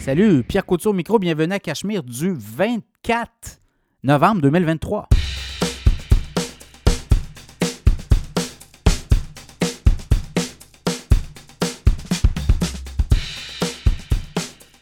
Salut, 0.00 0.42
Pierre 0.44 0.64
Couture 0.64 0.94
micro, 0.94 1.18
bienvenue 1.18 1.52
à 1.52 1.58
Cachemire 1.58 2.02
du 2.02 2.32
24 2.32 3.60
novembre 4.02 4.40
2023. 4.40 5.06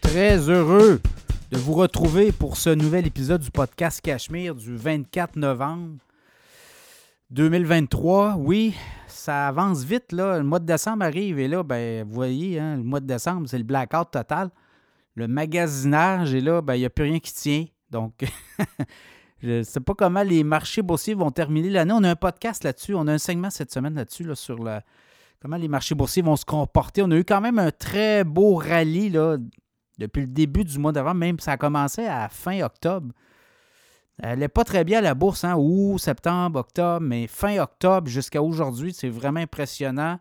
Très 0.00 0.48
heureux 0.48 1.00
de 1.50 1.58
vous 1.58 1.74
retrouver 1.74 2.30
pour 2.30 2.56
ce 2.56 2.70
nouvel 2.70 3.04
épisode 3.04 3.40
du 3.40 3.50
podcast 3.50 4.00
Cachemire 4.00 4.54
du 4.54 4.76
24 4.76 5.34
novembre 5.34 5.96
2023. 7.30 8.36
Oui, 8.38 8.72
ça 9.08 9.48
avance 9.48 9.82
vite. 9.82 10.12
Le 10.12 10.44
mois 10.44 10.60
de 10.60 10.66
décembre 10.66 11.04
arrive 11.04 11.40
et 11.40 11.48
là, 11.48 11.64
ben, 11.64 12.06
vous 12.06 12.14
voyez, 12.14 12.60
hein, 12.60 12.76
le 12.76 12.84
mois 12.84 13.00
de 13.00 13.06
décembre, 13.06 13.48
c'est 13.48 13.58
le 13.58 13.64
blackout 13.64 14.12
total. 14.12 14.50
Le 15.18 15.26
magasinage 15.26 16.32
et 16.32 16.40
là, 16.40 16.62
ben, 16.62 16.76
il 16.76 16.78
n'y 16.78 16.84
a 16.84 16.90
plus 16.90 17.02
rien 17.02 17.18
qui 17.18 17.34
tient. 17.34 17.64
Donc, 17.90 18.24
je 19.42 19.50
ne 19.50 19.62
sais 19.64 19.80
pas 19.80 19.94
comment 19.94 20.22
les 20.22 20.44
marchés 20.44 20.80
boursiers 20.80 21.14
vont 21.14 21.32
terminer 21.32 21.70
l'année. 21.70 21.92
On 21.92 22.04
a 22.04 22.10
un 22.10 22.14
podcast 22.14 22.62
là-dessus. 22.62 22.94
On 22.94 23.08
a 23.08 23.14
un 23.14 23.18
segment 23.18 23.50
cette 23.50 23.72
semaine 23.72 23.94
là-dessus, 23.94 24.22
là, 24.22 24.36
sur 24.36 24.62
la, 24.62 24.84
comment 25.40 25.56
les 25.56 25.66
marchés 25.66 25.96
boursiers 25.96 26.22
vont 26.22 26.36
se 26.36 26.44
comporter. 26.44 27.02
On 27.02 27.10
a 27.10 27.16
eu 27.16 27.24
quand 27.24 27.40
même 27.40 27.58
un 27.58 27.72
très 27.72 28.22
beau 28.22 28.54
rallye 28.54 29.10
là, 29.10 29.38
depuis 29.98 30.20
le 30.20 30.28
début 30.28 30.62
du 30.62 30.78
mois 30.78 30.92
d'avant, 30.92 31.14
même 31.14 31.40
ça 31.40 31.50
a 31.50 31.56
commencé 31.56 32.06
à 32.06 32.28
fin 32.28 32.62
octobre. 32.62 33.12
Elle 34.22 34.38
n'est 34.38 34.46
pas 34.46 34.62
très 34.62 34.84
bien 34.84 34.98
à 34.98 35.02
la 35.02 35.14
bourse, 35.16 35.42
hein, 35.42 35.56
août, 35.58 35.98
septembre, 35.98 36.60
octobre, 36.60 37.04
mais 37.04 37.26
fin 37.26 37.58
octobre 37.58 38.06
jusqu'à 38.06 38.40
aujourd'hui, 38.40 38.92
c'est 38.92 39.08
vraiment 39.08 39.40
impressionnant. 39.40 40.20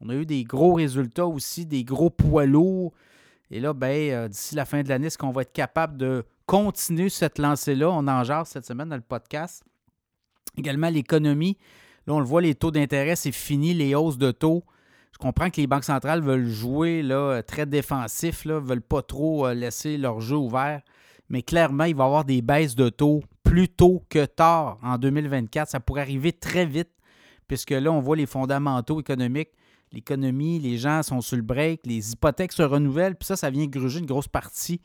On 0.00 0.08
a 0.08 0.14
eu 0.14 0.24
des 0.24 0.44
gros 0.44 0.74
résultats 0.74 1.26
aussi, 1.26 1.66
des 1.66 1.82
gros 1.82 2.10
poids 2.10 2.46
lourds. 2.46 2.92
Et 3.50 3.60
là, 3.60 3.72
ben, 3.72 4.10
euh, 4.10 4.28
d'ici 4.28 4.54
la 4.54 4.64
fin 4.64 4.82
de 4.82 4.88
l'année, 4.88 5.06
est-ce 5.06 5.18
qu'on 5.18 5.30
va 5.30 5.42
être 5.42 5.52
capable 5.52 5.96
de 5.96 6.24
continuer 6.46 7.08
cette 7.08 7.38
lancée-là? 7.38 7.90
On 7.90 8.06
en 8.08 8.24
jase 8.24 8.48
cette 8.48 8.66
semaine 8.66 8.88
dans 8.88 8.96
le 8.96 9.02
podcast. 9.02 9.62
Également, 10.56 10.88
l'économie. 10.88 11.56
Là, 12.06 12.14
on 12.14 12.20
le 12.20 12.24
voit, 12.24 12.40
les 12.40 12.54
taux 12.54 12.70
d'intérêt, 12.70 13.16
c'est 13.16 13.32
fini, 13.32 13.74
les 13.74 13.94
hausses 13.94 14.18
de 14.18 14.30
taux. 14.30 14.64
Je 15.12 15.18
comprends 15.18 15.50
que 15.50 15.60
les 15.60 15.66
banques 15.66 15.84
centrales 15.84 16.22
veulent 16.22 16.46
jouer 16.46 17.02
là, 17.02 17.42
très 17.42 17.66
défensif, 17.66 18.44
ne 18.44 18.54
veulent 18.54 18.82
pas 18.82 19.02
trop 19.02 19.46
euh, 19.46 19.54
laisser 19.54 19.96
leur 19.96 20.20
jeu 20.20 20.36
ouvert. 20.36 20.82
Mais 21.28 21.42
clairement, 21.42 21.84
il 21.84 21.96
va 21.96 22.04
y 22.04 22.06
avoir 22.06 22.24
des 22.24 22.42
baisses 22.42 22.76
de 22.76 22.88
taux 22.88 23.22
plus 23.42 23.68
tôt 23.68 24.02
que 24.08 24.24
tard 24.24 24.78
en 24.82 24.98
2024. 24.98 25.68
Ça 25.68 25.80
pourrait 25.80 26.02
arriver 26.02 26.32
très 26.32 26.66
vite, 26.66 26.90
puisque 27.48 27.70
là, 27.70 27.90
on 27.90 28.00
voit 28.00 28.16
les 28.16 28.26
fondamentaux 28.26 29.00
économiques. 29.00 29.50
L'économie, 29.92 30.58
les 30.58 30.78
gens 30.78 31.02
sont 31.02 31.20
sur 31.20 31.36
le 31.36 31.42
break, 31.42 31.80
les 31.84 32.12
hypothèques 32.12 32.52
se 32.52 32.62
renouvellent, 32.62 33.16
puis 33.16 33.26
ça, 33.26 33.36
ça 33.36 33.50
vient 33.50 33.66
gruger 33.66 34.00
une 34.00 34.06
grosse 34.06 34.28
partie 34.28 34.80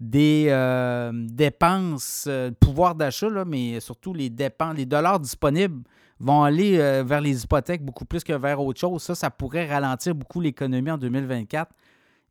des 0.00 0.46
euh, 0.48 1.12
dépenses, 1.14 2.24
euh, 2.26 2.50
pouvoir 2.58 2.94
d'achat, 2.94 3.44
mais 3.44 3.80
surtout 3.80 4.14
les 4.14 4.30
dépenses, 4.30 4.76
les 4.76 4.86
dollars 4.86 5.20
disponibles 5.20 5.82
vont 6.18 6.42
aller 6.42 6.78
euh, 6.78 7.04
vers 7.04 7.20
les 7.20 7.44
hypothèques 7.44 7.84
beaucoup 7.84 8.06
plus 8.06 8.24
que 8.24 8.32
vers 8.32 8.60
autre 8.62 8.80
chose. 8.80 9.02
Ça, 9.02 9.14
ça 9.14 9.30
pourrait 9.30 9.66
ralentir 9.66 10.14
beaucoup 10.14 10.40
l'économie 10.40 10.90
en 10.90 10.98
2024. 10.98 11.70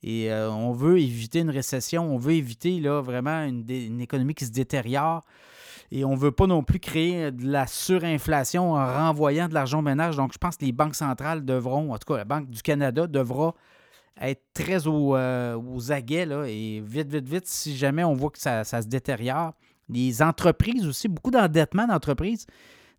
Et 0.01 0.31
on 0.31 0.71
veut 0.71 0.97
éviter 0.97 1.39
une 1.39 1.49
récession, 1.49 2.15
on 2.15 2.17
veut 2.17 2.31
éviter 2.31 2.79
là, 2.79 3.01
vraiment 3.01 3.43
une 3.43 3.99
économie 3.99 4.33
qui 4.33 4.45
se 4.45 4.51
détériore. 4.51 5.25
Et 5.91 6.05
on 6.05 6.11
ne 6.11 6.17
veut 6.17 6.31
pas 6.31 6.45
non 6.45 6.63
plus 6.63 6.79
créer 6.79 7.31
de 7.31 7.49
la 7.49 7.65
surinflation 7.65 8.73
en 8.73 8.85
renvoyant 8.85 9.47
de 9.47 9.53
l'argent 9.53 9.79
au 9.79 9.81
ménage. 9.81 10.15
Donc, 10.17 10.33
je 10.33 10.37
pense 10.37 10.57
que 10.57 10.65
les 10.65 10.71
banques 10.71 10.95
centrales 10.95 11.43
devront, 11.43 11.93
en 11.93 11.97
tout 11.97 12.13
cas, 12.13 12.17
la 12.17 12.25
Banque 12.25 12.49
du 12.49 12.61
Canada 12.61 13.07
devra 13.07 13.55
être 14.21 14.43
très 14.53 14.85
euh, 14.85 15.55
aux 15.55 15.91
aguets 15.91 16.25
là, 16.25 16.43
et 16.45 16.81
vite, 16.85 17.11
vite, 17.11 17.27
vite, 17.27 17.47
si 17.47 17.75
jamais 17.75 18.03
on 18.03 18.13
voit 18.13 18.29
que 18.29 18.39
ça, 18.39 18.63
se 18.63 18.87
détériore. 18.87 19.53
Les 19.87 20.21
entreprises 20.21 20.87
aussi, 20.87 21.07
beaucoup 21.07 21.31
d'endettement 21.31 21.87
d'entreprises, 21.87 22.45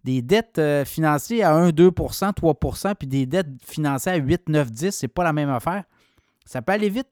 des 0.03 0.23
dettes 0.23 0.59
euh, 0.59 0.85
financées 0.85 1.43
à 1.43 1.55
1, 1.55 1.71
2% 1.71 2.33
3% 2.33 2.95
puis 2.95 3.07
des 3.07 3.27
dettes 3.27 3.49
financées 3.65 4.11
à 4.11 4.17
8, 4.17 4.49
9, 4.49 4.71
10, 4.71 4.91
c'est 4.91 5.09
pas 5.09 5.23
la 5.23 5.33
même 5.33 5.51
affaire. 5.51 5.85
Ça 6.45 6.63
peut 6.63 6.73
aller 6.73 6.89
vite. 6.89 7.09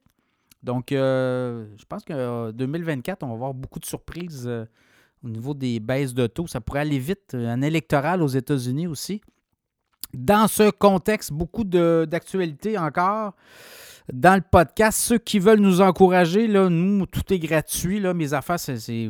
Donc, 0.63 0.91
euh, 0.91 1.67
je 1.79 1.85
pense 1.85 2.05
que 2.05 2.51
2024, 2.51 3.23
on 3.23 3.29
va 3.29 3.35
avoir 3.35 3.55
beaucoup 3.55 3.79
de 3.79 3.85
surprises 3.85 4.51
au 5.25 5.29
niveau 5.29 5.55
des 5.55 5.81
baisses 5.81 6.15
de 6.15 6.27
taux. 6.27 6.47
Ça 6.47 6.61
pourrait 6.61 6.81
aller 6.81 6.99
vite. 6.99 7.35
Un 7.35 7.63
électoral 7.63 8.23
aux 8.23 8.29
États-Unis 8.29 8.87
aussi. 8.87 9.21
Dans 10.15 10.49
ce 10.49 10.71
contexte, 10.71 11.33
beaucoup 11.33 11.65
d'actualités 11.65 12.79
encore 12.79 13.35
dans 14.13 14.35
le 14.35 14.41
podcast. 14.41 14.99
Ceux 14.99 15.19
qui 15.19 15.39
veulent 15.39 15.61
nous 15.61 15.81
encourager, 15.81 16.47
là, 16.47 16.69
nous, 16.69 17.07
tout 17.07 17.33
est 17.33 17.39
gratuit. 17.39 18.01
Là, 18.01 18.15
mes 18.15 18.33
affaires, 18.33 18.57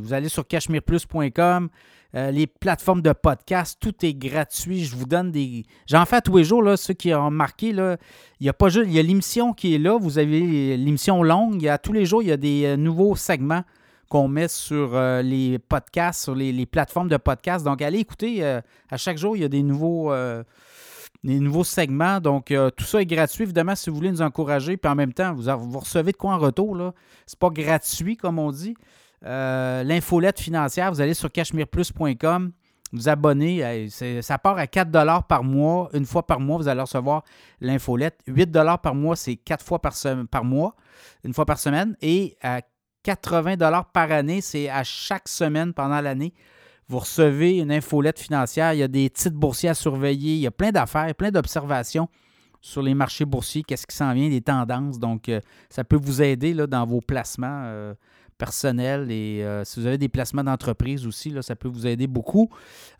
vous 0.00 0.12
allez 0.12 0.28
sur 0.28 0.46
cachemireplus.com, 0.46 1.68
euh, 2.14 2.30
les 2.30 2.46
plateformes 2.46 3.02
de 3.02 3.12
podcast, 3.12 3.78
tout 3.80 3.94
est 4.04 4.14
gratuit. 4.14 4.84
Je 4.84 4.96
vous 4.96 5.06
donne 5.06 5.30
des. 5.30 5.64
J'en 5.86 6.04
fais 6.04 6.20
tous 6.20 6.36
les 6.36 6.44
jours, 6.44 6.62
là, 6.62 6.76
ceux 6.76 6.94
qui 6.94 7.14
ont 7.14 7.26
remarqué, 7.26 7.68
il 7.68 8.46
y 8.46 8.48
a 8.48 8.52
pas 8.52 8.68
juste. 8.68 8.86
Il 8.88 8.94
y 8.94 8.98
a 8.98 9.02
l'émission 9.02 9.52
qui 9.52 9.74
est 9.74 9.78
là. 9.78 9.98
Vous 9.98 10.18
avez 10.18 10.76
l'émission 10.76 11.22
longue. 11.22 11.70
Tous 11.82 11.92
les 11.92 12.06
jours, 12.06 12.22
il 12.22 12.28
y 12.28 12.32
a 12.32 12.36
des 12.36 12.64
euh, 12.64 12.76
nouveaux 12.76 13.14
segments 13.14 13.62
qu'on 14.08 14.28
met 14.28 14.48
sur 14.48 14.94
euh, 14.94 15.22
les 15.22 15.58
podcasts, 15.58 16.22
sur 16.22 16.34
les, 16.34 16.66
plateformes 16.66 17.08
de 17.08 17.16
podcasts. 17.16 17.64
Donc, 17.64 17.82
allez 17.82 17.98
écouter. 17.98 18.44
Euh, 18.44 18.60
à 18.90 18.96
chaque 18.96 19.18
jour, 19.18 19.36
il 19.36 19.42
y 19.42 19.44
a 19.44 19.48
des 19.48 19.62
nouveaux, 19.62 20.12
euh, 20.12 20.42
des 21.24 21.38
nouveaux 21.40 21.64
segments. 21.64 22.20
Donc, 22.20 22.52
tout 22.76 22.84
ça 22.84 23.00
est 23.00 23.06
gratuit, 23.06 23.44
évidemment, 23.44 23.74
si 23.74 23.90
vous 23.90 23.96
voulez 23.96 24.10
nous 24.10 24.22
encourager. 24.22 24.76
Puis 24.76 24.90
en 24.90 24.94
même 24.94 25.12
temps, 25.12 25.34
vous, 25.34 25.78
recevez 25.78 26.12
de 26.12 26.16
quoi 26.16 26.32
en 26.34 26.38
retour. 26.38 26.76
Ce 26.76 26.82
n'est 26.82 27.38
pas 27.38 27.50
gratuit, 27.50 28.16
comme 28.16 28.38
on 28.38 28.50
dit. 28.50 28.74
L'infolette 29.22 30.40
financière, 30.40 30.92
vous 30.92 31.00
allez 31.00 31.14
sur 31.14 31.30
cachemireplus.com 31.30 32.52
vous 32.92 33.08
abonner. 33.10 33.88
Ça 34.22 34.38
part 34.38 34.56
à 34.56 34.66
4 34.66 35.26
par 35.26 35.44
mois. 35.44 35.90
Une 35.92 36.06
fois 36.06 36.26
par 36.26 36.40
mois, 36.40 36.56
vous 36.56 36.68
allez 36.68 36.80
recevoir 36.80 37.24
l'infolette. 37.60 38.18
8 38.26 38.50
par 38.82 38.94
mois, 38.94 39.16
c'est 39.16 39.36
4 39.36 39.62
fois 39.62 39.80
par, 39.80 39.92
par 40.30 40.44
mois, 40.44 40.74
une 41.24 41.34
fois 41.34 41.44
par 41.44 41.58
semaine. 41.58 41.96
Et 42.00 42.36
à 42.42 42.62
80 43.02 43.56
par 43.92 44.12
année. 44.12 44.40
C'est 44.40 44.68
à 44.68 44.84
chaque 44.84 45.28
semaine 45.28 45.72
pendant 45.72 46.00
l'année. 46.00 46.32
Vous 46.88 46.98
recevez 47.00 47.58
une 47.58 47.70
infolette 47.70 48.18
financière. 48.18 48.72
Il 48.72 48.78
y 48.78 48.82
a 48.82 48.88
des 48.88 49.10
titres 49.10 49.36
boursiers 49.36 49.68
à 49.68 49.74
surveiller. 49.74 50.34
Il 50.34 50.40
y 50.40 50.46
a 50.46 50.50
plein 50.50 50.70
d'affaires, 50.70 51.14
plein 51.14 51.30
d'observations 51.30 52.08
sur 52.60 52.82
les 52.82 52.94
marchés 52.94 53.26
boursiers. 53.26 53.62
Qu'est-ce 53.62 53.86
qui 53.86 53.94
s'en 53.94 54.12
vient, 54.14 54.28
des 54.28 54.40
tendances. 54.40 54.98
Donc, 54.98 55.28
euh, 55.28 55.40
ça 55.68 55.84
peut 55.84 55.98
vous 56.00 56.22
aider 56.22 56.54
là, 56.54 56.66
dans 56.66 56.86
vos 56.86 57.02
placements 57.02 57.62
euh, 57.64 57.94
personnels. 58.38 59.10
Et 59.10 59.44
euh, 59.44 59.64
si 59.64 59.80
vous 59.80 59.86
avez 59.86 59.98
des 59.98 60.08
placements 60.08 60.44
d'entreprise 60.44 61.06
aussi, 61.06 61.28
là, 61.28 61.42
ça 61.42 61.56
peut 61.56 61.68
vous 61.68 61.86
aider 61.86 62.06
beaucoup. 62.06 62.48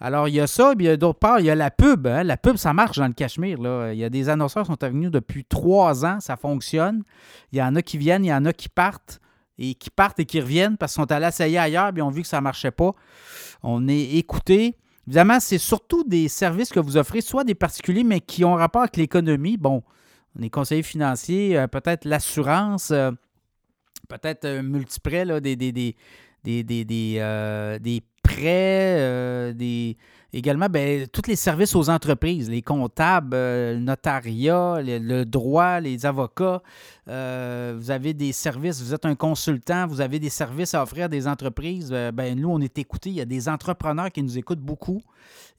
Alors, 0.00 0.28
il 0.28 0.34
y 0.34 0.41
a 0.41 0.47
ça. 0.47 0.75
Puis, 0.76 0.98
d'autre 0.98 1.19
part, 1.19 1.41
il 1.41 1.47
y 1.47 1.50
a 1.50 1.54
la 1.54 1.70
pub. 1.70 2.06
Hein. 2.06 2.25
La 2.25 2.37
pub, 2.37 2.56
ça 2.56 2.75
marche 2.75 2.98
dans 2.98 3.06
le 3.06 3.14
Cachemire. 3.14 3.60
Là. 3.60 3.94
Il 3.94 3.98
y 3.98 4.04
a 4.04 4.10
des 4.10 4.28
annonceurs 4.28 4.64
qui 4.64 4.72
sont 4.72 4.88
venus 4.88 5.10
depuis 5.10 5.47
trois 5.47 6.04
ans. 6.04 6.20
Ça 6.20 6.37
fonctionne. 6.37 7.04
Il 7.53 7.58
y 7.58 7.62
en 7.62 7.75
a 7.75 7.81
qui 7.81 7.97
viennent, 7.97 8.25
il 8.25 8.28
y 8.28 8.34
en 8.34 8.44
a 8.44 8.53
qui 8.53 8.69
partent 8.69 9.20
et 9.58 9.74
qui 9.74 9.91
partent 9.91 10.20
et 10.20 10.24
qui 10.24 10.41
reviennent 10.41 10.76
parce 10.76 10.94
qu'ils 10.94 11.02
sont 11.02 11.12
allés 11.12 11.26
essayer 11.26 11.58
ailleurs 11.58 11.92
et 11.96 12.02
ont 12.02 12.10
vu 12.10 12.22
que 12.22 12.28
ça 12.28 12.38
ne 12.38 12.42
marchait 12.42 12.70
pas. 12.70 12.92
On 13.62 13.88
est 13.88 14.14
écouté. 14.16 14.76
Évidemment, 15.06 15.41
c'est 15.41 15.58
surtout 15.58 16.04
des 16.04 16.28
services 16.28 16.70
que 16.70 16.80
vous 16.80 16.96
offrez, 16.96 17.20
soit 17.20 17.44
des 17.44 17.54
particuliers, 17.54 18.04
mais 18.04 18.20
qui 18.20 18.44
ont 18.44 18.54
rapport 18.54 18.82
avec 18.82 18.96
l'économie. 18.96 19.56
Bon, 19.56 19.82
on 20.38 20.42
est 20.42 20.50
conseiller 20.50 20.82
financier, 20.82 21.58
euh, 21.58 21.66
peut-être 21.66 22.04
l'assurance, 22.04 22.91
euh, 22.91 23.10
peut-être 24.08 24.44
un 24.44 24.62
multiprêt, 24.62 25.24
là, 25.24 25.41
des, 25.41 25.56
des, 25.56 25.72
des, 25.72 25.96
des, 26.62 28.02
euh, 28.47 29.53
des 29.53 29.97
Également, 30.31 30.66
ben, 30.69 31.06
tous 31.06 31.22
les 31.26 31.37
services 31.37 31.75
aux 31.75 31.88
entreprises, 31.88 32.50
les 32.50 32.60
comptables, 32.60 33.34
euh, 33.34 33.72
le 33.72 33.81
notariat, 33.81 34.76
le, 34.82 35.25
droit, 35.25 35.81
les 35.81 36.04
avocats. 36.04 36.62
Euh, 37.09 37.75
vous 37.78 37.91
avez 37.91 38.12
des 38.12 38.32
services, 38.32 38.82
vous 38.82 38.93
êtes 38.93 39.06
un 39.06 39.15
consultant, 39.15 39.87
vous 39.87 40.02
avez 40.02 40.19
des 40.19 40.29
services 40.29 40.75
à 40.75 40.82
offrir 40.82 41.06
à 41.06 41.08
des 41.08 41.26
entreprises. 41.26 41.90
Ben, 42.12 42.38
nous, 42.38 42.50
on 42.50 42.61
est 42.61 42.76
écoutés. 42.76 43.08
Il 43.08 43.17
y 43.17 43.23
a 43.23 43.25
des 43.25 43.49
entrepreneurs 43.49 44.12
qui 44.12 44.23
nous 44.23 44.37
écoutent 44.37 44.61
beaucoup. 44.61 45.00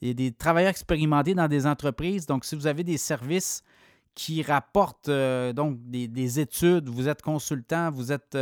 Il 0.02 0.08
y 0.08 0.10
a 0.12 0.14
des 0.14 0.30
travailleurs 0.30 0.70
expérimentés 0.70 1.34
dans 1.34 1.48
des 1.48 1.66
entreprises. 1.66 2.26
Donc, 2.26 2.44
si 2.44 2.54
vous 2.54 2.68
avez 2.68 2.84
des 2.84 2.96
services 2.96 3.64
qui 4.14 4.40
rapportent 4.40 5.10
donc 5.10 5.78
des, 5.88 6.38
études, 6.38 6.88
vous 6.88 7.08
êtes 7.08 7.22
consultant, 7.22 7.90
vous 7.90 8.12
êtes 8.12 8.36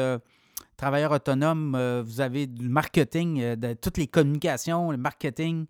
travailleur 0.79 1.13
autonome, 1.13 2.03
vous 2.07 2.21
avez 2.23 2.47
du 2.47 2.69
marketing, 2.69 3.57
de, 3.57 3.75
toutes 3.75 3.99
les 3.99 4.07
communications, 4.07 4.91
le 4.91 4.97
marketing, 4.97 5.67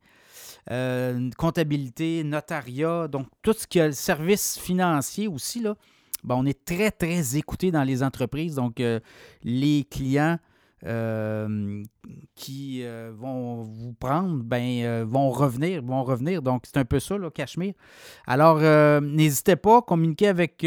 euh, 0.70 1.30
comptabilité, 1.38 2.22
notariat, 2.24 3.08
donc 3.08 3.26
tout 3.40 3.54
ce 3.54 3.66
qui 3.66 3.78
est 3.78 3.86
le 3.86 3.92
service 3.92 4.58
financier 4.58 5.26
aussi, 5.26 5.60
là, 5.60 5.76
ben, 6.24 6.34
on 6.34 6.44
est 6.44 6.64
très, 6.64 6.90
très 6.90 7.36
écouté 7.36 7.70
dans 7.70 7.84
les 7.84 8.02
entreprises. 8.02 8.56
Donc, 8.56 8.80
euh, 8.80 9.00
les 9.42 9.86
clients 9.90 10.38
euh, 10.84 11.82
qui 12.34 12.84
vont 13.14 13.62
vous 13.62 13.94
prendre, 13.94 14.42
ben, 14.42 15.04
vont 15.04 15.30
revenir, 15.30 15.82
vont 15.82 16.04
revenir. 16.04 16.42
Donc, 16.42 16.64
c'est 16.66 16.76
un 16.76 16.84
peu 16.84 17.00
ça, 17.00 17.16
là, 17.16 17.30
Cachemire. 17.30 17.74
Alors, 18.26 18.60
n'hésitez 19.00 19.56
pas 19.56 19.78
à 19.78 19.82
communiquer 19.82 20.28
avec 20.28 20.66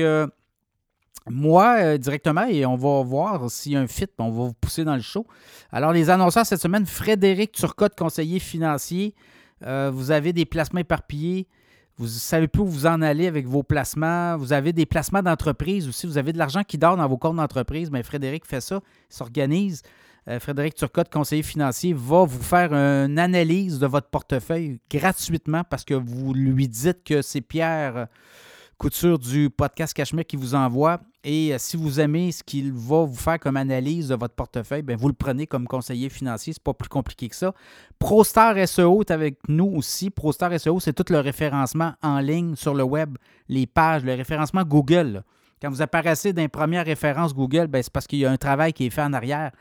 moi 1.31 1.77
euh, 1.79 1.97
directement 1.97 2.45
et 2.45 2.65
on 2.65 2.75
va 2.75 3.01
voir 3.03 3.49
s'il 3.49 3.71
y 3.73 3.75
a 3.75 3.79
un 3.79 3.87
fit, 3.87 4.07
on 4.17 4.29
va 4.29 4.43
vous 4.47 4.53
pousser 4.53 4.83
dans 4.83 4.95
le 4.95 5.01
show. 5.01 5.25
Alors, 5.71 5.93
les 5.93 6.09
annonceurs 6.09 6.45
cette 6.45 6.61
semaine, 6.61 6.85
Frédéric 6.85 7.53
Turcotte, 7.53 7.95
conseiller 7.97 8.39
financier. 8.39 9.15
Euh, 9.65 9.91
vous 9.93 10.11
avez 10.11 10.33
des 10.33 10.45
placements 10.45 10.79
éparpillés. 10.79 11.47
Vous 11.97 12.05
ne 12.05 12.09
savez 12.09 12.47
plus 12.47 12.61
où 12.61 12.65
vous 12.65 12.85
en 12.85 13.01
allez 13.01 13.27
avec 13.27 13.47
vos 13.47 13.63
placements. 13.63 14.37
Vous 14.37 14.53
avez 14.53 14.73
des 14.73 14.85
placements 14.85 15.21
d'entreprise 15.21 15.87
aussi. 15.87 16.07
Vous 16.07 16.17
avez 16.17 16.33
de 16.33 16.37
l'argent 16.37 16.63
qui 16.63 16.77
dort 16.77 16.97
dans 16.97 17.07
vos 17.07 17.17
comptes 17.17 17.37
d'entreprise. 17.37 17.91
Mais 17.91 18.03
Frédéric 18.03 18.45
fait 18.45 18.61
ça, 18.61 18.81
s'organise. 19.09 19.83
Euh, 20.27 20.39
Frédéric 20.39 20.75
Turcotte, 20.75 21.11
conseiller 21.11 21.43
financier, 21.43 21.93
va 21.93 22.25
vous 22.25 22.43
faire 22.43 22.73
une 22.73 23.17
analyse 23.17 23.79
de 23.79 23.87
votre 23.87 24.07
portefeuille 24.07 24.79
gratuitement 24.89 25.63
parce 25.63 25.83
que 25.83 25.93
vous 25.93 26.33
lui 26.33 26.67
dites 26.67 27.03
que 27.03 27.21
c'est 27.21 27.41
Pierre 27.41 28.07
Couture 28.81 29.19
du 29.19 29.51
podcast 29.51 29.93
Cachemire 29.93 30.25
qui 30.25 30.35
vous 30.35 30.55
envoie. 30.55 31.01
Et 31.23 31.53
euh, 31.53 31.57
si 31.59 31.77
vous 31.77 31.99
aimez 31.99 32.31
ce 32.31 32.43
qu'il 32.43 32.73
va 32.73 33.03
vous 33.03 33.13
faire 33.13 33.39
comme 33.39 33.55
analyse 33.55 34.07
de 34.07 34.15
votre 34.15 34.33
portefeuille, 34.33 34.81
bien, 34.81 34.95
vous 34.95 35.07
le 35.07 35.13
prenez 35.13 35.45
comme 35.45 35.67
conseiller 35.67 36.09
financier. 36.09 36.53
C'est 36.53 36.63
pas 36.63 36.73
plus 36.73 36.89
compliqué 36.89 37.29
que 37.29 37.35
ça. 37.35 37.53
ProStar 37.99 38.55
SEO 38.67 39.01
est 39.01 39.11
avec 39.11 39.37
nous 39.47 39.71
aussi. 39.75 40.09
ProStar 40.09 40.59
SEO, 40.59 40.79
c'est 40.79 40.93
tout 40.93 41.05
le 41.13 41.19
référencement 41.19 41.93
en 42.01 42.21
ligne 42.21 42.55
sur 42.55 42.73
le 42.73 42.81
web, 42.81 43.19
les 43.49 43.67
pages, 43.67 44.03
le 44.03 44.15
référencement 44.15 44.63
Google. 44.63 45.21
Quand 45.61 45.69
vous 45.69 45.83
apparaissez 45.83 46.33
dans 46.33 46.41
les 46.41 46.47
premières 46.47 46.85
références 46.85 47.35
Google, 47.35 47.67
ben, 47.67 47.83
c'est 47.83 47.93
parce 47.93 48.07
qu'il 48.07 48.17
y 48.17 48.25
a 48.25 48.31
un 48.31 48.37
travail 48.37 48.73
qui 48.73 48.87
est 48.87 48.89
fait 48.89 49.03
en 49.03 49.13
arrière. 49.13 49.51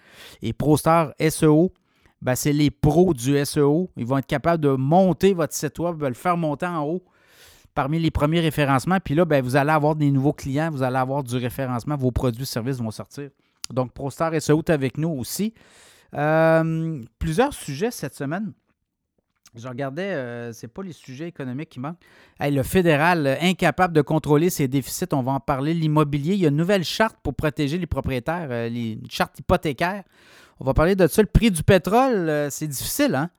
Et 0.40 0.54
ProStar 0.54 1.12
SEO, 1.28 1.74
ben, 2.22 2.34
c'est 2.34 2.54
les 2.54 2.70
pros 2.70 3.12
du 3.12 3.44
SEO. 3.44 3.90
Ils 3.98 4.06
vont 4.06 4.16
être 4.16 4.26
capables 4.26 4.62
de 4.62 4.70
monter 4.70 5.34
votre 5.34 5.52
site 5.52 5.78
web, 5.78 5.98
de 5.98 6.06
le 6.06 6.14
faire 6.14 6.38
monter 6.38 6.64
en 6.64 6.84
haut 6.84 7.02
parmi 7.74 7.98
les 7.98 8.10
premiers 8.10 8.40
référencements. 8.40 8.98
Puis 9.02 9.14
là, 9.14 9.24
ben, 9.24 9.42
vous 9.42 9.56
allez 9.56 9.70
avoir 9.70 9.96
des 9.96 10.10
nouveaux 10.10 10.32
clients, 10.32 10.70
vous 10.70 10.82
allez 10.82 10.96
avoir 10.96 11.22
du 11.22 11.36
référencement, 11.36 11.96
vos 11.96 12.10
produits 12.10 12.42
et 12.42 12.46
services 12.46 12.78
vont 12.78 12.90
sortir. 12.90 13.30
Donc, 13.72 13.92
ProStar 13.92 14.32
SEO 14.40 14.58
est 14.58 14.70
avec 14.70 14.98
nous 14.98 15.10
aussi. 15.10 15.54
Euh, 16.14 17.02
plusieurs 17.18 17.54
sujets 17.54 17.90
cette 17.90 18.14
semaine. 18.14 18.52
Je 19.56 19.66
regardais, 19.66 20.12
euh, 20.12 20.52
c'est 20.52 20.68
pas 20.68 20.82
les 20.82 20.92
sujets 20.92 21.26
économiques 21.26 21.70
qui 21.70 21.80
manquent. 21.80 21.98
le 22.40 22.62
fédéral, 22.62 23.26
euh, 23.26 23.36
incapable 23.40 23.94
de 23.94 24.00
contrôler 24.00 24.48
ses 24.48 24.68
déficits, 24.68 25.12
on 25.12 25.22
va 25.22 25.32
en 25.32 25.40
parler. 25.40 25.74
L'immobilier, 25.74 26.34
il 26.34 26.40
y 26.40 26.46
a 26.46 26.50
une 26.50 26.56
nouvelle 26.56 26.84
charte 26.84 27.16
pour 27.22 27.34
protéger 27.34 27.78
les 27.78 27.86
propriétaires, 27.86 28.50
une 28.68 29.10
charte 29.10 29.38
hypothécaire. 29.40 30.04
On 30.60 30.64
va 30.64 30.74
parler 30.74 30.94
de 30.94 31.06
ça. 31.06 31.22
Le 31.22 31.26
prix 31.26 31.50
du 31.50 31.62
pétrole, 31.62 32.48
c'est 32.50 32.68
difficile, 32.68 33.14
hein? 33.14 33.30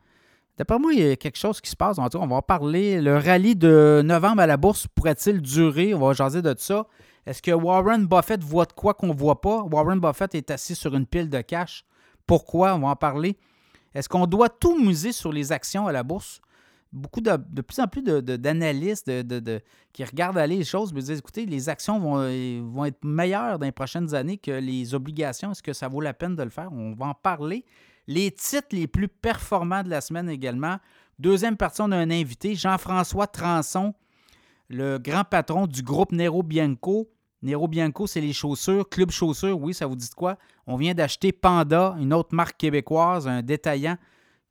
D'après 0.61 0.77
moi, 0.77 0.93
il 0.93 0.99
y 0.99 1.09
a 1.09 1.15
quelque 1.15 1.39
chose 1.39 1.59
qui 1.59 1.71
se 1.71 1.75
passe. 1.75 1.97
En 1.97 2.07
tout 2.07 2.19
cas, 2.19 2.23
on 2.23 2.27
va 2.27 2.35
en 2.35 2.43
parler. 2.43 3.01
Le 3.01 3.17
rallye 3.17 3.55
de 3.55 4.03
novembre 4.05 4.43
à 4.43 4.45
la 4.45 4.57
bourse 4.57 4.85
pourrait-il 4.85 5.41
durer? 5.41 5.95
On 5.95 5.99
va 5.99 6.13
jaser 6.13 6.43
de 6.43 6.53
ça. 6.55 6.85
Est-ce 7.25 7.41
que 7.41 7.49
Warren 7.49 8.05
Buffett 8.05 8.43
voit 8.43 8.65
de 8.65 8.73
quoi 8.73 8.93
qu'on 8.93 9.07
ne 9.07 9.13
voit 9.15 9.41
pas? 9.41 9.63
Warren 9.63 9.99
Buffett 9.99 10.35
est 10.35 10.51
assis 10.51 10.75
sur 10.75 10.93
une 10.93 11.07
pile 11.07 11.31
de 11.31 11.41
cash. 11.41 11.83
Pourquoi? 12.27 12.75
On 12.75 12.81
va 12.81 12.89
en 12.89 12.95
parler. 12.95 13.39
Est-ce 13.95 14.07
qu'on 14.07 14.27
doit 14.27 14.49
tout 14.49 14.79
muser 14.79 15.13
sur 15.13 15.33
les 15.33 15.51
actions 15.51 15.87
à 15.87 15.91
la 15.91 16.03
bourse? 16.03 16.41
Beaucoup 16.93 17.21
de, 17.21 17.31
de 17.49 17.61
plus 17.63 17.79
en 17.79 17.87
plus 17.87 18.03
d'analystes 18.03 19.09
de, 19.09 19.61
qui 19.93 20.03
regardent 20.03 20.37
aller 20.37 20.57
les 20.57 20.63
choses 20.63 20.93
me 20.93 21.01
disent 21.01 21.17
écoutez, 21.17 21.47
les 21.47 21.69
actions 21.69 21.97
vont, 21.97 22.17
vont 22.71 22.85
être 22.85 23.03
meilleures 23.03 23.57
dans 23.57 23.65
les 23.65 23.71
prochaines 23.71 24.13
années 24.13 24.37
que 24.37 24.51
les 24.51 24.93
obligations. 24.93 25.53
Est-ce 25.53 25.63
que 25.63 25.73
ça 25.73 25.87
vaut 25.87 26.01
la 26.01 26.13
peine 26.13 26.35
de 26.35 26.43
le 26.43 26.51
faire? 26.51 26.71
On 26.71 26.93
va 26.93 27.07
en 27.07 27.15
parler. 27.15 27.65
Les 28.07 28.31
titres 28.31 28.69
les 28.71 28.87
plus 28.87 29.07
performants 29.07 29.83
de 29.83 29.89
la 29.89 30.01
semaine 30.01 30.29
également. 30.29 30.77
Deuxième 31.19 31.57
partie, 31.57 31.81
on 31.81 31.91
a 31.91 31.97
un 31.97 32.09
invité, 32.09 32.55
Jean-François 32.55 33.27
Transon, 33.27 33.93
le 34.69 34.97
grand 34.97 35.23
patron 35.23 35.67
du 35.67 35.83
groupe 35.83 36.11
Nero 36.11 36.43
Bianco. 36.43 37.09
Nero 37.41 37.67
Bianco, 37.67 38.07
c'est 38.07 38.21
les 38.21 38.33
chaussures. 38.33 38.87
Club 38.89 39.11
Chaussures, 39.11 39.59
oui, 39.59 39.73
ça 39.73 39.85
vous 39.85 39.95
dit 39.95 40.09
quoi? 40.15 40.37
On 40.67 40.77
vient 40.77 40.93
d'acheter 40.93 41.31
Panda, 41.31 41.95
une 41.99 42.13
autre 42.13 42.33
marque 42.35 42.57
québécoise, 42.57 43.27
un 43.27 43.41
détaillant 43.41 43.97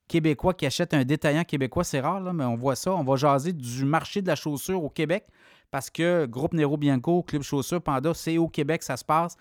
québécois 0.08 0.54
qui 0.54 0.66
achète 0.66 0.92
un 0.92 1.04
détaillant 1.04 1.44
québécois. 1.44 1.84
C'est 1.84 2.00
rare, 2.00 2.20
mais 2.34 2.44
on 2.44 2.56
voit 2.56 2.76
ça. 2.76 2.92
On 2.94 3.04
va 3.04 3.16
jaser 3.16 3.52
du 3.52 3.84
marché 3.84 4.22
de 4.22 4.26
la 4.26 4.36
chaussure 4.36 4.82
au 4.82 4.90
Québec 4.90 5.26
parce 5.70 5.88
que 5.88 6.26
Groupe 6.26 6.52
Nero 6.52 6.76
Bianco, 6.76 7.22
Club 7.22 7.42
Chaussures, 7.42 7.80
Panda, 7.80 8.12
c'est 8.14 8.38
au 8.38 8.48
Québec, 8.48 8.82
ça 8.82 8.96
se 8.96 9.04
passe 9.04 9.36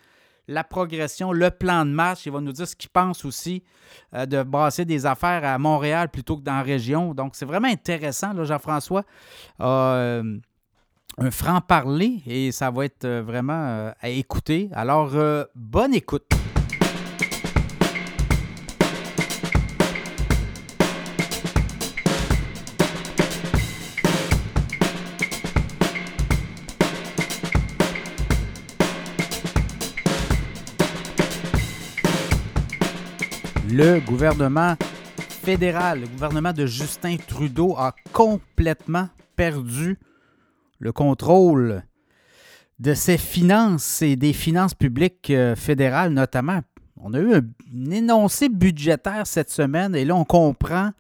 la 0.50 0.64
progression, 0.64 1.32
le 1.32 1.52
plan 1.52 1.86
de 1.86 1.92
match. 1.92 2.26
Il 2.26 2.32
va 2.32 2.42
nous 2.42 2.52
dire 2.52 2.68
ce 2.68 2.76
qu'il 2.76 2.90
pense 2.90 3.24
aussi 3.24 3.64
euh, 4.14 4.26
de 4.26 4.44
brasser 4.44 4.84
des 4.84 5.06
affaires 5.06 5.46
à 5.46 5.58
Montréal 5.58 6.10
plutôt 6.10 6.38
que 6.38 6.42
dans 6.42 6.56
la 6.56 6.64
région. 6.64 7.14
Donc, 7.14 7.36
c'est 7.36 7.46
vraiment 7.46 7.68
intéressant. 7.68 8.32
Jean-François 8.44 9.04
euh, 9.62 10.38
un 11.18 11.32
franc-parler 11.32 12.22
et 12.26 12.52
ça 12.52 12.72
va 12.72 12.86
être 12.86 13.06
euh, 13.06 13.22
vraiment 13.22 13.94
à 14.00 14.10
écouter. 14.10 14.70
Alors, 14.74 15.12
bonne 15.56 15.94
écoute. 15.94 16.49
Le 33.80 34.02
gouvernement 34.02 34.76
fédéral, 35.18 36.02
le 36.02 36.08
gouvernement 36.08 36.52
de 36.52 36.66
Justin 36.66 37.16
Trudeau 37.16 37.76
a 37.78 37.96
complètement 38.12 39.08
perdu 39.38 39.98
le 40.80 40.92
contrôle 40.92 41.84
de 42.80 42.94
ses 42.94 43.18
finances 43.18 44.02
et 44.02 44.18
des 44.18 44.34
finances 44.34 44.74
publiques 44.74 45.30
euh, 45.30 45.56
fédérales 45.56 46.12
notamment. 46.12 46.60
On 46.98 47.14
a 47.14 47.20
eu 47.20 47.34
un 47.36 47.92
énoncé 47.92 48.50
budgétaire 48.50 49.26
cette 49.26 49.50
semaine 49.50 49.96
et 49.96 50.04
là 50.04 50.14
on 50.14 50.26
comprend 50.26 50.92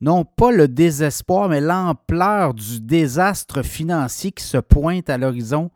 non 0.00 0.24
pas 0.24 0.50
le 0.50 0.66
désespoir, 0.66 1.48
mais 1.48 1.60
l'ampleur 1.60 2.54
du 2.54 2.80
désastre 2.80 3.62
financier 3.62 4.32
qui 4.32 4.42
se 4.42 4.58
pointe 4.58 5.08
à 5.08 5.16
l'horizon 5.16 5.70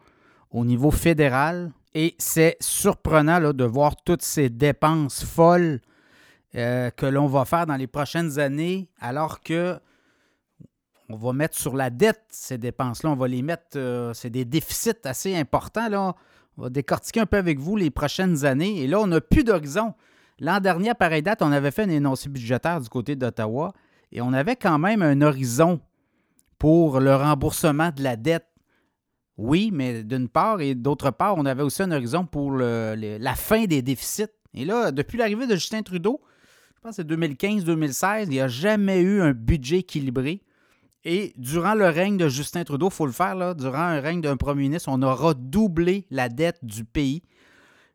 au 0.50 0.64
niveau 0.64 0.90
fédéral. 0.90 1.70
Et 1.94 2.16
c'est 2.18 2.56
surprenant 2.58 3.52
de 3.52 3.64
voir 3.64 3.94
toutes 4.02 4.22
ces 4.22 4.50
dépenses 4.50 5.22
folles 5.24 5.80
euh, 6.56 6.90
que 6.90 7.06
l'on 7.06 7.26
va 7.26 7.44
faire 7.44 7.66
dans 7.66 7.76
les 7.76 7.86
prochaines 7.86 8.38
années, 8.38 8.88
alors 9.00 9.40
que 9.40 9.78
on 11.08 11.16
va 11.16 11.32
mettre 11.32 11.56
sur 11.56 11.76
la 11.76 11.90
dette 11.90 12.22
ces 12.30 12.58
dépenses-là. 12.58 13.10
On 13.10 13.16
va 13.16 13.28
les 13.28 13.42
mettre, 13.42 13.76
euh, 13.76 14.14
c'est 14.14 14.30
des 14.30 14.44
déficits 14.44 15.04
assez 15.04 15.36
importants. 15.36 15.88
Là. 15.88 16.14
On 16.56 16.62
va 16.62 16.70
décortiquer 16.70 17.20
un 17.20 17.26
peu 17.26 17.36
avec 17.36 17.58
vous 17.58 17.76
les 17.76 17.90
prochaines 17.90 18.44
années. 18.44 18.82
Et 18.82 18.86
là, 18.86 19.00
on 19.00 19.06
n'a 19.06 19.20
plus 19.20 19.44
d'horizon. 19.44 19.94
L'an 20.40 20.60
dernier, 20.60 20.90
à 20.90 20.94
pareille 20.94 21.22
date, 21.22 21.42
on 21.42 21.52
avait 21.52 21.70
fait 21.70 21.82
un 21.82 21.90
énoncé 21.90 22.28
budgétaire 22.28 22.80
du 22.80 22.88
côté 22.88 23.16
d'Ottawa 23.16 23.72
et 24.12 24.20
on 24.20 24.32
avait 24.32 24.56
quand 24.56 24.78
même 24.78 25.02
un 25.02 25.20
horizon 25.20 25.80
pour 26.58 27.00
le 27.00 27.14
remboursement 27.14 27.90
de 27.94 28.02
la 28.02 28.16
dette. 28.16 28.46
Oui, 29.36 29.70
mais 29.72 30.04
d'une 30.04 30.28
part, 30.28 30.60
et 30.60 30.74
d'autre 30.74 31.10
part, 31.10 31.36
on 31.36 31.44
avait 31.44 31.62
aussi 31.62 31.82
un 31.82 31.90
horizon 31.90 32.24
pour 32.24 32.52
la 32.52 33.34
fin 33.34 33.64
des 33.64 33.82
déficits. 33.82 34.30
Et 34.54 34.64
là, 34.64 34.92
depuis 34.92 35.18
l'arrivée 35.18 35.48
de 35.48 35.54
Justin 35.54 35.82
Trudeau, 35.82 36.20
pense 36.84 36.96
que 36.96 37.02
c'est 37.02 37.10
2015-2016, 37.10 38.24
il 38.24 38.28
n'y 38.28 38.40
a 38.40 38.48
jamais 38.48 39.00
eu 39.00 39.22
un 39.22 39.32
budget 39.32 39.78
équilibré. 39.78 40.42
Et 41.04 41.32
durant 41.36 41.74
le 41.74 41.86
règne 41.86 42.18
de 42.18 42.28
Justin 42.28 42.62
Trudeau, 42.64 42.88
il 42.88 42.92
faut 42.92 43.06
le 43.06 43.12
faire, 43.12 43.54
durant 43.54 43.78
un 43.78 44.00
règne 44.00 44.20
d'un 44.20 44.36
premier 44.36 44.64
ministre, 44.64 44.90
on 44.92 45.00
aura 45.02 45.32
doublé 45.32 46.06
la 46.10 46.28
dette 46.28 46.62
du 46.62 46.84
pays. 46.84 47.22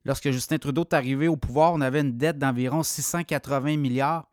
Lorsque 0.05 0.31
Justin 0.31 0.57
Trudeau 0.57 0.81
est 0.81 0.93
arrivé 0.93 1.27
au 1.27 1.37
pouvoir, 1.37 1.73
on 1.73 1.81
avait 1.81 2.01
une 2.01 2.17
dette 2.17 2.39
d'environ 2.39 2.81
680 2.81 3.77
milliards. 3.77 4.27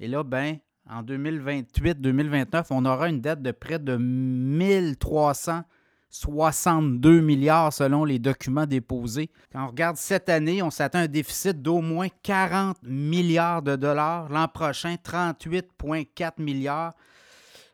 Et 0.00 0.08
là, 0.08 0.24
ben, 0.24 0.58
en 0.90 1.04
2028-2029, 1.04 2.66
on 2.70 2.84
aura 2.86 3.08
une 3.08 3.20
dette 3.20 3.42
de 3.42 3.52
près 3.52 3.78
de 3.78 3.96
1300 3.96 5.62
62 6.14 7.20
milliards 7.20 7.72
selon 7.72 8.04
les 8.04 8.20
documents 8.20 8.66
déposés. 8.66 9.30
Quand 9.52 9.64
on 9.64 9.66
regarde 9.66 9.96
cette 9.96 10.28
année, 10.28 10.62
on 10.62 10.70
s'attend 10.70 11.00
à 11.00 11.02
un 11.02 11.06
déficit 11.08 11.60
d'au 11.60 11.80
moins 11.80 12.06
40 12.22 12.76
milliards 12.84 13.62
de 13.62 13.74
dollars. 13.74 14.28
L'an 14.28 14.46
prochain, 14.46 14.94
38,4 14.94 16.40
milliards. 16.40 16.94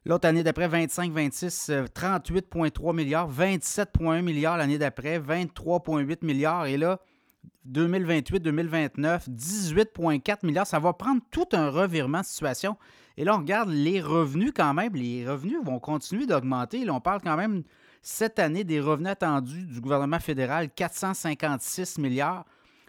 L'autre 0.06 0.26
année 0.26 0.42
d'après, 0.42 0.68
25-26, 0.68 1.88
38,3 1.88 2.88
euh, 2.88 2.92
milliards. 2.94 3.30
27,1 3.30 4.22
milliards 4.22 4.56
l'année 4.56 4.78
d'après, 4.78 5.18
23,8 5.18 6.24
milliards. 6.24 6.64
Et 6.64 6.78
là, 6.78 6.98
2028-2029, 7.70 9.28
18,4 9.28 10.46
milliards. 10.46 10.66
Ça 10.66 10.78
va 10.78 10.94
prendre 10.94 11.20
tout 11.30 11.48
un 11.52 11.68
revirement 11.68 12.20
de 12.20 12.24
situation. 12.24 12.78
Et 13.18 13.24
là, 13.24 13.34
on 13.34 13.40
regarde 13.40 13.68
les 13.68 14.00
revenus 14.00 14.52
quand 14.56 14.72
même. 14.72 14.94
Les 14.94 15.28
revenus 15.28 15.58
vont 15.62 15.78
continuer 15.78 16.24
d'augmenter. 16.24 16.86
Là, 16.86 16.94
on 16.94 17.02
parle 17.02 17.20
quand 17.20 17.36
même 17.36 17.64
cette 18.02 18.38
année, 18.38 18.64
des 18.64 18.80
revenus 18.80 19.10
attendus 19.10 19.64
du 19.66 19.80
gouvernement 19.80 20.20
fédéral, 20.20 20.70
456 20.70 21.98
milliards. 21.98 22.44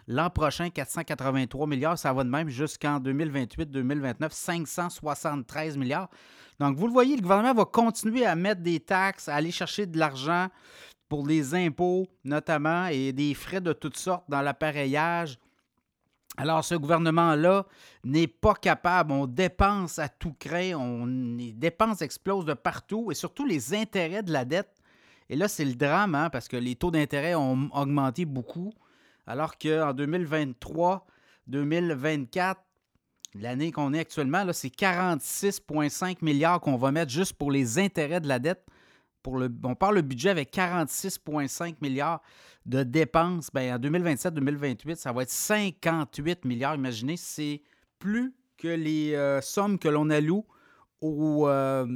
L'an 0.08 0.30
prochain, 0.30 0.70
483 0.70 1.66
milliards. 1.66 1.98
Ça 1.98 2.12
va 2.12 2.24
de 2.24 2.28
même 2.28 2.48
jusqu'en 2.48 2.98
2028-2029, 3.00 4.30
573 4.30 5.76
milliards. 5.76 6.08
Donc, 6.58 6.76
vous 6.76 6.86
le 6.86 6.92
voyez, 6.92 7.16
le 7.16 7.22
gouvernement 7.22 7.54
va 7.54 7.64
continuer 7.64 8.26
à 8.26 8.34
mettre 8.34 8.62
des 8.62 8.80
taxes, 8.80 9.28
à 9.28 9.36
aller 9.36 9.50
chercher 9.50 9.86
de 9.86 9.98
l'argent 9.98 10.48
pour 11.08 11.26
des 11.26 11.54
impôts 11.54 12.06
notamment 12.24 12.86
et 12.86 13.12
des 13.12 13.34
frais 13.34 13.60
de 13.60 13.72
toutes 13.72 13.96
sortes 13.96 14.24
dans 14.28 14.40
l'appareillage. 14.40 15.38
Alors, 16.38 16.64
ce 16.64 16.74
gouvernement-là 16.74 17.66
n'est 18.04 18.26
pas 18.26 18.54
capable. 18.54 19.12
On 19.12 19.26
dépense 19.26 19.98
à 19.98 20.08
tout 20.08 20.32
craint. 20.32 20.72
On, 20.74 21.04
les 21.36 21.52
dépenses 21.52 22.00
explosent 22.00 22.46
de 22.46 22.54
partout 22.54 23.12
et 23.12 23.14
surtout 23.14 23.44
les 23.44 23.74
intérêts 23.74 24.22
de 24.22 24.32
la 24.32 24.46
dette. 24.46 24.81
Et 25.32 25.34
là, 25.34 25.48
c'est 25.48 25.64
le 25.64 25.72
drame 25.72 26.14
hein, 26.14 26.28
parce 26.28 26.46
que 26.46 26.58
les 26.58 26.76
taux 26.76 26.90
d'intérêt 26.90 27.34
ont 27.34 27.70
augmenté 27.72 28.26
beaucoup. 28.26 28.74
Alors 29.26 29.56
qu'en 29.56 29.94
2023, 29.94 31.06
2024, 31.46 32.60
l'année 33.36 33.72
qu'on 33.72 33.94
est 33.94 34.00
actuellement, 34.00 34.44
c'est 34.52 34.68
46,5 34.68 36.18
milliards 36.20 36.60
qu'on 36.60 36.76
va 36.76 36.92
mettre 36.92 37.10
juste 37.10 37.32
pour 37.32 37.50
les 37.50 37.78
intérêts 37.78 38.20
de 38.20 38.28
la 38.28 38.38
dette. 38.38 38.66
Pour 39.22 39.38
le, 39.38 39.50
on 39.64 39.74
parle 39.74 39.94
le 39.94 40.02
budget 40.02 40.28
avec 40.28 40.52
46,5 40.52 41.76
milliards 41.80 42.20
de 42.66 42.82
dépenses. 42.82 43.48
Bien, 43.54 43.76
en 43.76 43.78
2027-2028, 43.78 44.96
ça 44.96 45.12
va 45.12 45.22
être 45.22 45.30
58 45.30 46.44
milliards. 46.44 46.74
Imaginez, 46.74 47.16
c'est 47.16 47.62
plus 47.98 48.34
que 48.58 48.68
les 48.68 49.14
euh, 49.14 49.40
sommes 49.40 49.78
que 49.78 49.88
l'on 49.88 50.10
alloue 50.10 50.44
au, 51.00 51.48
euh, 51.48 51.86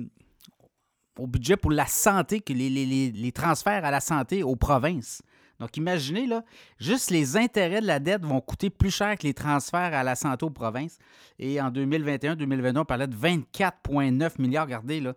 au 1.18 1.26
budget 1.26 1.56
pour 1.56 1.70
la 1.70 1.86
santé, 1.86 2.40
que 2.40 2.52
les, 2.52 2.68
les, 2.68 3.32
transferts 3.32 3.84
à 3.84 3.90
la 3.90 4.00
santé 4.00 4.42
aux 4.42 4.56
provinces. 4.56 5.22
Donc, 5.58 5.76
imaginez, 5.76 6.26
là, 6.26 6.44
juste 6.78 7.10
les 7.10 7.36
intérêts 7.36 7.80
de 7.80 7.86
la 7.86 7.98
dette 7.98 8.24
vont 8.24 8.40
coûter 8.40 8.68
plus 8.68 8.90
cher 8.90 9.16
que 9.16 9.22
les 9.22 9.32
transferts 9.32 9.94
à 9.94 10.02
la 10.02 10.14
santé 10.14 10.44
aux 10.44 10.50
provinces. 10.50 10.98
Et 11.38 11.60
en 11.60 11.70
2021-2022, 11.70 12.78
on 12.78 12.84
parlait 12.84 13.06
de 13.06 13.16
24,9 13.16 14.40
milliards. 14.40 14.66
Regardez, 14.66 15.00
là. 15.00 15.14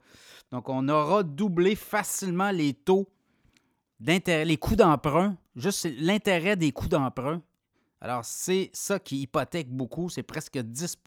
Donc, 0.52 0.70
on 0.70 0.88
aura 0.88 1.24
doublé 1.24 1.76
facilement 1.76 2.52
les 2.52 2.74
taux 2.74 3.08
d'intérêt, 4.00 4.46
les 4.46 4.58
coûts 4.58 4.78
d'emprunt, 4.78 5.36
juste 5.56 5.88
l'intérêt 6.00 6.56
des 6.56 6.72
coûts 6.72 6.88
d'emprunt. 6.88 7.42
Alors, 8.02 8.24
c'est 8.24 8.70
ça 8.74 8.98
qui 8.98 9.22
hypothèque 9.22 9.70
beaucoup. 9.70 10.10
C'est 10.10 10.24
presque 10.24 10.58
10 10.58 10.98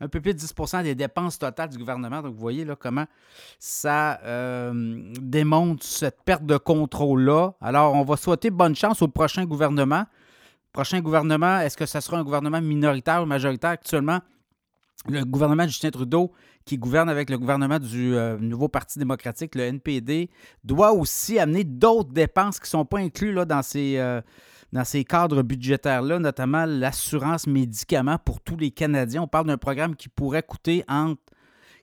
un 0.00 0.08
peu 0.08 0.20
plus 0.20 0.34
de 0.34 0.38
10% 0.38 0.82
des 0.82 0.94
dépenses 0.94 1.38
totales 1.38 1.68
du 1.68 1.78
gouvernement. 1.78 2.22
Donc, 2.22 2.34
vous 2.34 2.40
voyez 2.40 2.64
là 2.64 2.76
comment 2.76 3.06
ça 3.58 4.20
euh, 4.24 5.12
démontre 5.20 5.84
cette 5.84 6.22
perte 6.22 6.44
de 6.44 6.56
contrôle-là. 6.56 7.54
Alors, 7.60 7.94
on 7.94 8.04
va 8.04 8.16
souhaiter 8.16 8.50
bonne 8.50 8.76
chance 8.76 9.02
au 9.02 9.08
prochain 9.08 9.44
gouvernement. 9.44 10.04
Prochain 10.72 11.00
gouvernement, 11.00 11.60
est-ce 11.60 11.76
que 11.76 11.86
ce 11.86 12.00
sera 12.00 12.18
un 12.18 12.24
gouvernement 12.24 12.60
minoritaire 12.60 13.22
ou 13.22 13.26
majoritaire? 13.26 13.70
Actuellement, 13.70 14.20
le 15.08 15.24
gouvernement 15.24 15.64
de 15.64 15.68
Justin 15.68 15.90
Trudeau, 15.90 16.32
qui 16.64 16.76
gouverne 16.76 17.08
avec 17.08 17.30
le 17.30 17.38
gouvernement 17.38 17.78
du 17.78 18.14
euh, 18.14 18.36
nouveau 18.38 18.68
Parti 18.68 18.98
démocratique, 18.98 19.54
le 19.54 19.62
NPD, 19.62 20.28
doit 20.64 20.92
aussi 20.92 21.38
amener 21.38 21.64
d'autres 21.64 22.12
dépenses 22.12 22.58
qui 22.58 22.66
ne 22.66 22.80
sont 22.80 22.84
pas 22.84 22.98
incluses 22.98 23.34
là, 23.34 23.44
dans 23.44 23.62
ces... 23.62 23.96
Euh, 23.98 24.20
dans 24.72 24.84
ces 24.84 25.04
cadres 25.04 25.42
budgétaires-là, 25.42 26.18
notamment 26.18 26.64
l'assurance 26.66 27.46
médicaments 27.46 28.18
pour 28.18 28.40
tous 28.40 28.56
les 28.56 28.70
Canadiens. 28.70 29.22
On 29.22 29.28
parle 29.28 29.46
d'un 29.46 29.56
programme 29.56 29.96
qui 29.96 30.08
pourrait 30.08 30.42
coûter 30.42 30.84
entre 30.88 31.22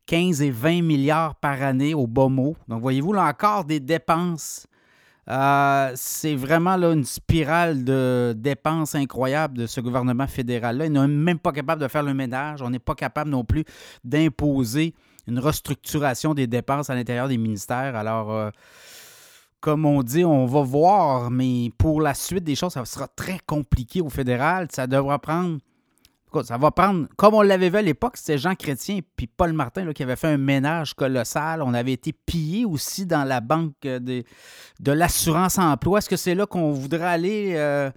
15 0.05 0.41
et 0.41 0.51
20 0.51 0.83
milliards 0.83 1.35
par 1.35 1.61
année 1.61 1.93
au 1.93 2.07
bas 2.07 2.27
mot. 2.27 2.55
Donc, 2.67 2.81
voyez-vous, 2.81 3.13
là 3.13 3.25
encore 3.25 3.65
des 3.65 3.79
dépenses. 3.79 4.67
Euh, 5.27 5.91
c'est 5.95 6.35
vraiment 6.35 6.77
là, 6.77 6.91
une 6.91 7.03
spirale 7.03 7.83
de 7.83 8.35
dépenses 8.37 8.93
incroyables 8.93 9.57
de 9.57 9.65
ce 9.65 9.81
gouvernement 9.81 10.27
fédéral-là. 10.27 10.85
Il 10.85 10.91
n'est 10.91 11.07
même 11.07 11.39
pas 11.39 11.51
capable 11.51 11.81
de 11.81 11.87
faire 11.87 12.03
le 12.03 12.13
ménage. 12.13 12.61
On 12.61 12.69
n'est 12.69 12.77
pas 12.77 12.93
capable 12.93 13.31
non 13.31 13.43
plus 13.43 13.65
d'imposer 14.03 14.93
une 15.27 15.39
restructuration 15.39 16.35
des 16.35 16.45
dépenses 16.45 16.91
à 16.91 16.95
l'intérieur 16.95 17.27
des 17.27 17.37
ministères. 17.37 17.95
Alors, 17.95 18.31
euh, 18.31 18.51
comme 19.65 19.87
on 19.87 20.03
dit, 20.03 20.23
on 20.23 20.45
va 20.45 20.61
voir, 20.61 21.31
mais 21.31 21.71
pour 21.79 21.99
la 21.99 22.13
suite 22.13 22.43
des 22.43 22.53
choses, 22.53 22.73
ça 22.73 22.85
sera 22.85 23.07
très 23.07 23.39
compliqué 23.47 23.99
au 23.99 24.09
fédéral. 24.11 24.67
Ça 24.69 24.85
devra 24.85 25.17
prendre. 25.17 25.57
Ça 26.43 26.59
va 26.59 26.69
prendre, 26.69 27.07
comme 27.15 27.33
on 27.33 27.41
l'avait 27.41 27.71
vu 27.71 27.77
à 27.77 27.81
l'époque, 27.81 28.17
c'était 28.17 28.37
Jean 28.37 28.53
Chrétien 28.53 28.99
puis 29.15 29.25
Paul 29.25 29.53
Martin 29.53 29.91
qui 29.93 30.03
avait 30.03 30.17
fait 30.17 30.27
un 30.27 30.37
ménage 30.37 30.93
colossal. 30.93 31.63
On 31.63 31.73
avait 31.73 31.93
été 31.93 32.13
pillé 32.13 32.63
aussi 32.63 33.07
dans 33.07 33.23
la 33.23 33.41
banque 33.41 33.73
de, 33.81 34.23
de 34.79 34.91
l'assurance 34.91 35.57
emploi. 35.57 35.97
Est-ce 35.97 36.09
que 36.09 36.17
c'est 36.17 36.35
là 36.35 36.45
qu'on 36.45 36.71
voudrait 36.71 37.07
aller? 37.07 37.53
Euh, 37.55 37.89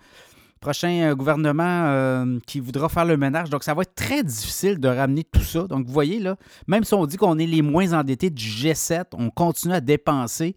prochain 0.59 1.11
euh, 1.11 1.15
gouvernement 1.15 1.87
euh, 1.89 2.39
qui 2.47 2.61
voudra 2.61 2.89
faire 2.89 3.05
le 3.05 3.17
ménage. 3.17 3.51
Donc, 3.51 3.65
ça 3.65 3.75
va 3.75 3.83
être 3.83 3.95
très 3.95 4.23
difficile 4.23 4.79
de 4.79 4.89
ramener 4.89 5.25
tout 5.25 5.43
ça. 5.43 5.65
Donc, 5.65 5.87
vous 5.87 5.93
voyez, 5.93 6.19
là, 6.19 6.37
même 6.67 6.85
si 6.85 6.95
on 6.95 7.07
dit 7.07 7.17
qu'on 7.17 7.39
est 7.39 7.47
les 7.47 7.63
moins 7.63 7.93
endettés 7.93 8.31
du 8.31 8.45
G7, 8.45 9.05
on 9.15 9.31
continue 9.31 9.75
à 9.75 9.81
dépenser 9.81 10.57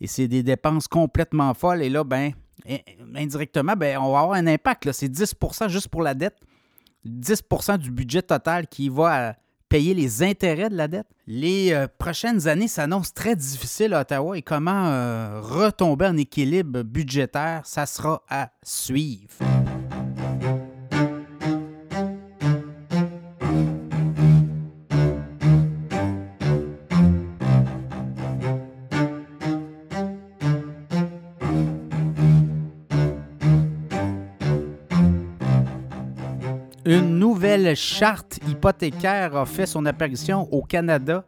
et 0.00 0.06
c'est 0.06 0.28
des 0.28 0.42
dépenses 0.42 0.88
complètement 0.88 1.54
folles. 1.54 1.82
Et 1.82 1.88
là, 1.88 2.04
ben, 2.04 2.32
indirectement, 3.14 3.74
ben, 3.76 3.98
on 3.98 4.12
va 4.12 4.20
avoir 4.20 4.32
un 4.32 4.46
impact. 4.46 4.92
C'est 4.92 5.08
10% 5.08 5.68
juste 5.68 5.88
pour 5.88 6.02
la 6.02 6.14
dette, 6.14 6.36
10% 7.06 7.78
du 7.78 7.90
budget 7.90 8.22
total 8.22 8.66
qui 8.66 8.88
va 8.88 9.28
à 9.28 9.34
payer 9.68 9.94
les 9.94 10.22
intérêts 10.22 10.70
de 10.70 10.76
la 10.76 10.88
dette? 10.88 11.06
Les 11.26 11.72
euh, 11.72 11.86
prochaines 11.98 12.48
années 12.48 12.68
s'annoncent 12.68 13.12
très 13.14 13.36
difficiles 13.36 13.94
à 13.94 14.00
Ottawa 14.00 14.36
et 14.36 14.42
comment 14.42 14.86
euh, 14.86 15.40
retomber 15.40 16.06
en 16.06 16.16
équilibre 16.16 16.82
budgétaire, 16.82 17.62
ça 17.64 17.86
sera 17.86 18.22
à 18.28 18.50
suivre. 18.62 19.44
Nouvelle 37.56 37.76
charte 37.76 38.40
hypothécaire 38.46 39.34
a 39.34 39.46
fait 39.46 39.64
son 39.64 39.86
apparition 39.86 40.52
au 40.52 40.62
Canada 40.62 41.24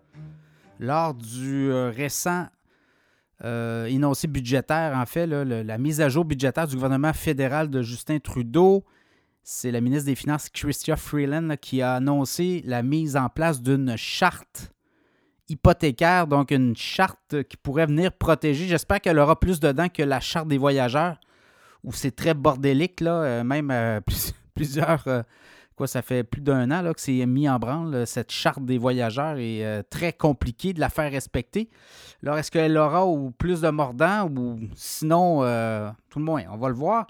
lors 0.79 1.15
du 1.15 1.71
euh, 1.71 1.89
récent 1.89 2.47
euh, 3.43 3.87
énoncé 3.87 4.27
budgétaire, 4.27 4.99
en 4.99 5.07
fait, 5.07 5.27
la 5.27 5.79
mise 5.79 6.03
à 6.03 6.11
jour 6.11 6.27
budgétaire 6.27 6.67
du 6.67 6.75
gouvernement 6.75 7.15
fédéral 7.15 7.71
de 7.71 7.81
Justin 7.81 8.19
Trudeau. 8.19 8.85
C'est 9.43 9.71
la 9.71 9.81
ministre 9.81 10.07
des 10.07 10.15
Finances, 10.15 10.50
Chrystia 10.50 10.97
Freeland, 10.97 11.57
qui 11.59 11.81
a 11.81 11.95
annoncé 11.95 12.62
la 12.67 12.83
mise 12.83 13.17
en 13.17 13.31
place 13.31 13.62
d'une 13.62 13.97
charte 13.97 14.75
hypothécaire, 15.49 16.27
donc 16.27 16.50
une 16.50 16.77
charte 16.77 17.45
qui 17.45 17.57
pourrait 17.57 17.87
venir 17.87 18.12
protéger. 18.12 18.67
J'espère 18.67 19.00
qu'elle 19.00 19.19
aura 19.19 19.41
plus 19.41 19.59
dedans 19.59 19.89
que 19.89 20.03
la 20.03 20.21
charte 20.21 20.49
des 20.49 20.59
voyageurs, 20.59 21.19
où 21.83 21.95
c'est 21.95 22.15
très 22.15 22.35
bordélique, 22.35 23.00
là, 23.00 23.23
euh, 23.23 23.43
même 23.43 24.03
plusieurs 24.55 25.25
ça 25.87 26.03
fait 26.03 26.25
plus 26.25 26.41
d'un 26.41 26.71
an 26.71 26.93
que 26.93 27.01
c'est 27.01 27.25
mis 27.27 27.49
en 27.49 27.59
branle. 27.59 28.07
Cette 28.07 28.31
charte 28.31 28.65
des 28.65 28.79
voyageurs 28.79 29.37
est 29.39 29.65
euh, 29.65 29.83
très 29.89 30.13
compliquée 30.13 30.73
de 30.73 30.81
la 30.81 30.89
faire 30.89 31.11
respecter. 31.11 31.69
Alors, 32.23 32.39
est-ce 32.39 32.51
qu'elle 32.51 32.77
aura 32.77 33.07
ou 33.07 33.31
plus 33.31 33.61
de 33.61 33.69
mordants 33.71 34.29
ou 34.29 34.59
sinon, 34.75 35.43
euh, 35.43 35.91
tout 36.11 36.19
le 36.19 36.25
moins, 36.25 36.43
on 36.53 36.57
va 36.57 36.69
le 36.69 36.75
voir. 36.75 37.07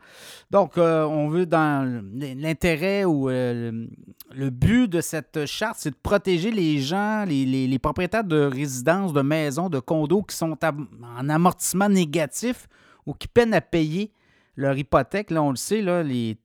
Donc, 0.51 0.79
euh, 0.79 1.05
on 1.05 1.29
veut 1.29 1.47
dans 1.47 2.03
l'intérêt 2.15 3.05
ou 3.05 3.29
le 3.29 4.51
but 4.51 4.89
de 4.89 5.01
cette 5.01 5.47
charte, 5.47 5.77
c'est 5.79 5.91
de 5.91 5.97
protéger 6.01 6.51
les 6.51 6.79
gens, 6.79 7.25
les, 7.27 7.79
propriétaires 7.79 8.25
de 8.25 8.41
résidences, 8.43 9.13
de 9.13 9.23
maisons, 9.23 9.69
de 9.69 9.81
condos 9.81 10.23
qui 10.23 10.37
sont 10.37 10.57
en 10.65 11.29
amortissement 11.29 11.89
négatif 11.89 12.69
ou 13.07 13.15
qui 13.15 13.27
peinent 13.27 13.55
à 13.55 13.61
payer 13.61 14.13
leur 14.57 14.77
hypothèque. 14.77 15.31
Là, 15.31 15.43
on 15.43 15.51
le 15.51 15.57
sait, 15.57 15.83
là, 15.83 16.03
les 16.03 16.37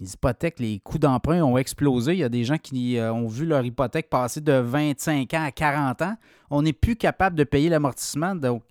les 0.00 0.14
hypothèques, 0.14 0.58
les 0.58 0.80
coûts 0.80 0.98
d'emprunt 0.98 1.42
ont 1.42 1.58
explosé. 1.58 2.14
Il 2.14 2.18
y 2.18 2.24
a 2.24 2.30
des 2.30 2.44
gens 2.44 2.56
qui 2.56 2.96
euh, 2.96 3.12
ont 3.12 3.28
vu 3.28 3.44
leur 3.44 3.64
hypothèque 3.64 4.08
passer 4.08 4.40
de 4.40 4.52
25 4.52 5.32
ans 5.34 5.44
à 5.44 5.52
40 5.52 6.02
ans. 6.02 6.16
On 6.48 6.62
n'est 6.62 6.72
plus 6.72 6.96
capable 6.96 7.36
de 7.36 7.44
payer 7.44 7.68
l'amortissement, 7.68 8.34
donc 8.34 8.62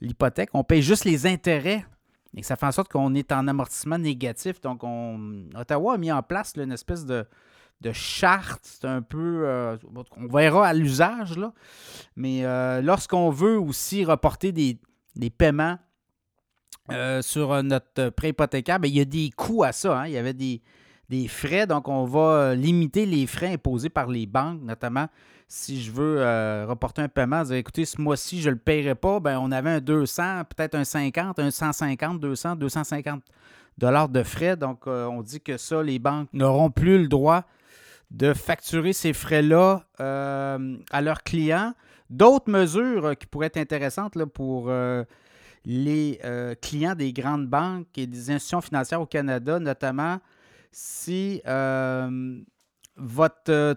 l'hypothèque. 0.00 0.50
On 0.54 0.62
paye 0.62 0.80
juste 0.80 1.04
les 1.04 1.26
intérêts. 1.26 1.84
Et 2.36 2.42
ça 2.44 2.54
fait 2.54 2.66
en 2.66 2.72
sorte 2.72 2.92
qu'on 2.92 3.14
est 3.14 3.32
en 3.32 3.48
amortissement 3.48 3.98
négatif. 3.98 4.60
Donc, 4.60 4.84
on, 4.84 5.46
Ottawa 5.56 5.94
a 5.94 5.98
mis 5.98 6.12
en 6.12 6.22
place 6.22 6.52
une 6.56 6.72
espèce 6.72 7.04
de, 7.04 7.26
charte. 7.92 8.60
C'est 8.62 8.86
un 8.86 9.02
peu. 9.02 9.42
Euh, 9.46 9.76
on 10.16 10.26
verra 10.28 10.68
à 10.68 10.74
l'usage. 10.74 11.34
Mais 12.14 12.44
euh, 12.44 12.82
lorsqu'on 12.82 13.30
veut 13.30 13.58
aussi 13.58 14.04
reporter 14.04 14.52
des 14.52 14.78
paiements 15.30 15.78
euh, 16.90 17.20
sur 17.20 17.52
euh, 17.52 17.62
notre 17.62 18.08
prêt 18.10 18.30
hypothécaire, 18.30 18.80
ben, 18.80 18.88
il 18.88 18.96
y 18.96 19.00
a 19.00 19.04
des 19.04 19.30
coûts 19.36 19.62
à 19.62 19.72
ça. 19.72 20.00
Hein. 20.00 20.06
Il 20.06 20.12
y 20.12 20.16
avait 20.16 20.32
des, 20.32 20.60
frais, 21.28 21.66
donc 21.66 21.88
on 21.88 22.04
va 22.04 22.20
euh, 22.20 22.54
limiter 22.54 23.04
les 23.04 23.26
frais 23.26 23.52
imposés 23.52 23.90
par 23.90 24.08
les 24.08 24.26
banques, 24.26 24.62
notamment 24.62 25.08
si 25.50 25.82
je 25.82 25.90
veux 25.90 26.18
reporter 26.66 27.00
un 27.00 27.08
paiement, 27.08 27.42
écoutez, 27.42 27.86
ce 27.86 27.98
mois-ci, 27.98 28.42
je 28.42 28.50
ne 28.50 28.54
le 28.54 28.60
paierai 28.60 28.94
pas, 28.94 29.18
ben, 29.18 29.38
on 29.38 29.50
avait 29.50 29.70
un 29.70 29.80
200, 29.80 30.42
peut-être 30.44 30.74
un 30.74 30.84
50, 30.84 31.38
un 31.38 31.50
150, 31.50 32.20
200, 32.20 32.56
250 32.56 33.22
dollars 33.78 34.10
de 34.10 34.22
frais. 34.22 34.58
Donc, 34.58 34.86
on 34.86 35.22
dit 35.22 35.40
que 35.40 35.56
ça, 35.56 35.82
les 35.82 35.98
banques 35.98 36.28
n'auront 36.34 36.70
plus 36.70 36.98
le 36.98 37.08
droit 37.08 37.44
de 38.10 38.34
facturer 38.34 38.92
ces 38.92 39.14
frais-là 39.14 39.86
à 39.98 41.00
leurs 41.00 41.22
clients. 41.22 41.72
D'autres 42.10 42.50
mesures 42.50 43.16
qui 43.16 43.24
pourraient 43.24 43.46
être 43.46 43.56
intéressantes 43.56 44.16
là, 44.16 44.26
pour 44.26 44.70
les 45.64 46.20
euh, 46.24 46.54
clients 46.60 46.94
des 46.94 47.12
grandes 47.12 47.46
banques 47.46 47.96
et 47.96 48.06
des 48.06 48.30
institutions 48.30 48.60
financières 48.60 49.00
au 49.00 49.06
Canada, 49.06 49.58
notamment 49.58 50.18
si 50.70 51.40
euh, 51.46 52.40
votre 52.96 53.76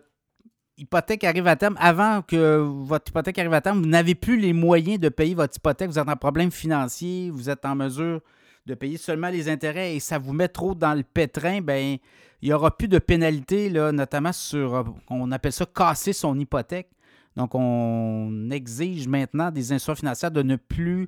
hypothèque 0.78 1.24
arrive 1.24 1.48
à 1.48 1.56
terme, 1.56 1.76
avant 1.80 2.22
que 2.22 2.58
votre 2.58 3.10
hypothèque 3.10 3.38
arrive 3.40 3.54
à 3.54 3.62
terme, 3.62 3.82
vous 3.82 3.90
n'avez 3.90 4.16
plus 4.16 4.38
les 4.38 4.54
moyens 4.54 5.00
de 5.00 5.10
payer 5.10 5.36
votre 5.36 5.56
hypothèque, 5.58 5.90
vous 5.90 6.00
êtes 6.00 6.10
en 6.10 6.16
problème 6.16 6.52
financier, 6.52 7.30
vous 7.30 7.50
êtes 7.50 7.66
en 7.66 7.76
mesure 7.76 8.22
de 8.66 8.74
payer 8.74 8.98
seulement 8.98 9.30
les 9.30 9.50
intérêts 9.50 9.96
et 9.96 10.00
ça 10.00 10.18
vous 10.18 10.34
met 10.34 10.48
trop 10.48 10.76
dans 10.76 10.94
le 10.94 11.04
pétrin, 11.04 11.62
ben 11.62 11.98
il 12.42 12.50
n'y 12.50 12.54
aura 12.54 12.76
plus 12.76 12.88
de 12.88 12.98
pénalité, 12.98 13.70
là, 13.70 13.92
notamment 13.92 14.34
sur, 14.34 14.96
on 15.10 15.32
appelle 15.32 15.54
ça 15.54 15.66
casser 15.66 16.12
son 16.12 16.38
hypothèque. 16.40 16.90
Donc, 17.36 17.52
on 17.54 18.50
exige 18.52 19.08
maintenant 19.08 19.52
des 19.52 19.72
institutions 19.72 19.96
financières 19.96 20.32
de 20.32 20.42
ne 20.42 20.56
plus 20.56 21.08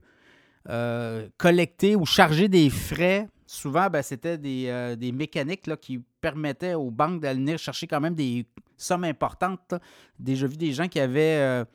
euh, 0.70 1.28
collecter 1.38 1.98
ou 1.98 2.06
charger 2.06 2.48
des 2.48 2.70
frais. 2.70 3.28
Souvent, 3.46 3.90
ben, 3.90 4.02
c'était 4.02 4.38
des, 4.38 4.68
euh, 4.68 4.96
mécaniques 5.14 5.70
qui 5.82 6.02
permettaient 6.22 6.74
aux 6.74 6.90
banques 6.90 7.20
d'aller 7.20 7.58
chercher 7.58 7.86
quand 7.86 8.00
même 8.00 8.16
des 8.16 8.46
sommes 8.78 9.04
importantes. 9.04 9.74
Déjà 10.18 10.48
vu 10.48 10.56
des 10.56 10.72
gens 10.72 10.88
qui 10.88 11.02
avaient 11.02 11.38
euh, 11.40 11.66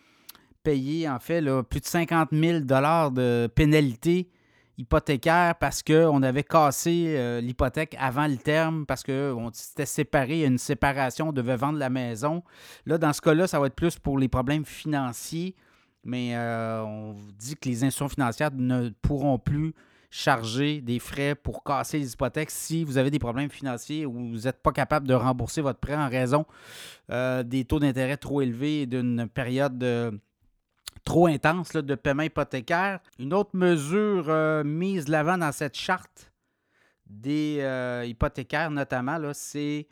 payé, 0.63 1.07
en 1.07 1.19
fait, 1.19 1.43
plus 1.65 1.81
de 1.81 1.85
50 1.85 2.31
000 2.33 2.61
de 2.61 3.47
pénalité 3.49 4.31
hypothécaire 4.79 5.57
parce 5.57 5.83
qu'on 5.83 6.23
avait 6.23 6.45
cassé 6.45 7.41
l'hypothèque 7.43 7.95
avant 7.99 8.27
le 8.27 8.37
terme, 8.37 8.87
parce 8.87 9.03
qu'on 9.03 9.51
s'était 9.53 9.87
séparé, 9.87 10.35
il 10.35 10.41
y 10.41 10.45
a 10.45 10.47
une 10.47 10.57
séparation, 10.57 11.29
on 11.29 11.33
devait 11.33 11.57
vendre 11.57 11.79
la 11.79 11.91
maison. 11.91 12.43
Là, 12.87 12.97
dans 12.97 13.13
ce 13.13 13.21
cas-là, 13.21 13.47
ça 13.47 13.61
va 13.61 13.67
être 13.67 13.75
plus 13.75 13.99
pour 13.99 14.19
les 14.19 14.29
problèmes 14.29 14.65
financiers 14.65 15.57
mais 16.05 16.37
euh, 16.37 16.83
on 16.83 17.15
dit 17.39 17.57
que 17.57 17.69
les 17.69 17.85
institutions 17.85 18.09
financières 18.09 18.51
ne 18.53 18.91
pourront 19.03 19.39
plus 19.39 19.75
charger 20.11 20.81
des 20.81 20.99
frais 20.99 21.35
pour 21.35 21.63
casser 21.63 21.99
les 21.99 22.13
hypothèques 22.13 22.51
si 22.51 22.83
vous 22.83 22.97
avez 22.97 23.11
des 23.11 23.19
problèmes 23.19 23.51
financiers 23.51 24.07
ou 24.07 24.13
vous 24.13 24.39
n'êtes 24.45 24.63
pas 24.63 24.73
capable 24.73 25.07
de 25.07 25.15
rembourser 25.15 25.61
votre 25.61 25.81
prêt 25.81 25.97
en 25.97 26.09
raison 26.09 26.47
euh, 27.11 27.43
des 27.43 27.65
taux 27.65 27.79
d'intérêt 27.79 28.17
trop 28.17 28.41
élevés 28.41 28.83
et 28.83 28.87
d'une 28.87 29.29
période 29.29 29.85
trop 31.05 31.27
intense 31.27 31.73
de 31.73 31.95
paiement 31.95 32.23
hypothécaire. 32.23 33.01
Une 33.19 33.35
autre 33.35 33.51
mesure 33.55 34.27
euh, 34.29 34.65
mise 34.65 35.05
de 35.05 35.13
l'avant 35.13 35.37
dans 35.37 35.53
cette 35.53 35.77
charte 35.77 36.33
des 37.07 37.63
hypothécaires 38.07 38.71
notamment, 38.71 39.19
c'est 39.33 39.87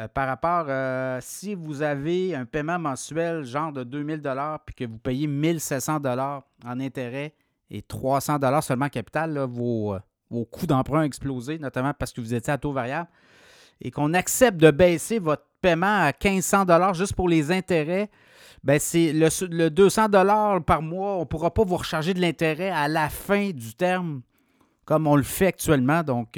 euh, 0.00 0.08
par 0.08 0.28
rapport, 0.28 0.66
euh, 0.68 1.18
si 1.20 1.54
vous 1.54 1.82
avez 1.82 2.34
un 2.34 2.46
paiement 2.46 2.78
mensuel 2.78 3.44
genre 3.44 3.70
de 3.70 3.84
2000 3.84 4.20
dollars 4.22 4.60
puis 4.64 4.74
que 4.74 4.84
vous 4.84 4.98
payez 4.98 5.26
1700 5.26 6.00
dollars 6.00 6.42
en 6.64 6.80
intérêt 6.80 7.34
et 7.70 7.82
300 7.82 8.38
dollars 8.38 8.62
seulement 8.62 8.86
en 8.86 8.90
capital, 8.90 9.38
vos, 9.40 9.94
euh, 9.94 9.98
vos, 10.30 10.44
coûts 10.46 10.66
d'emprunt 10.66 11.00
ont 11.00 11.04
explosé, 11.04 11.58
notamment 11.58 11.92
parce 11.92 12.12
que 12.12 12.20
vous 12.20 12.32
étiez 12.32 12.52
à 12.52 12.58
taux 12.58 12.72
variable, 12.72 13.08
et 13.82 13.90
qu'on 13.90 14.14
accepte 14.14 14.58
de 14.58 14.70
baisser 14.70 15.18
votre 15.18 15.44
paiement 15.60 15.86
à 15.86 16.12
1500 16.12 16.64
dollars 16.64 16.94
juste 16.94 17.14
pour 17.14 17.28
les 17.28 17.52
intérêts, 17.52 18.10
ben 18.64 18.78
c'est 18.78 19.12
le, 19.12 19.68
200 19.68 20.08
dollars 20.08 20.64
par 20.64 20.80
mois, 20.80 21.16
on 21.16 21.20
ne 21.20 21.24
pourra 21.24 21.52
pas 21.52 21.64
vous 21.64 21.76
recharger 21.76 22.14
de 22.14 22.20
l'intérêt 22.20 22.70
à 22.70 22.88
la 22.88 23.08
fin 23.10 23.50
du 23.50 23.74
terme 23.74 24.22
comme 24.86 25.06
on 25.06 25.16
le 25.16 25.22
fait 25.22 25.46
actuellement. 25.46 26.02
Donc, 26.02 26.36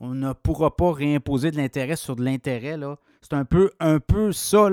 on 0.00 0.14
ne 0.14 0.32
pourra 0.32 0.76
pas 0.76 0.92
réimposer 0.92 1.50
de 1.50 1.56
l'intérêt 1.56 1.96
sur 1.96 2.16
de 2.16 2.24
l'intérêt. 2.24 2.76
C'est 3.20 3.32
un 3.32 3.44
peu, 3.44 3.72
un 3.80 3.98
peu 3.98 4.32
ça, 4.32 4.68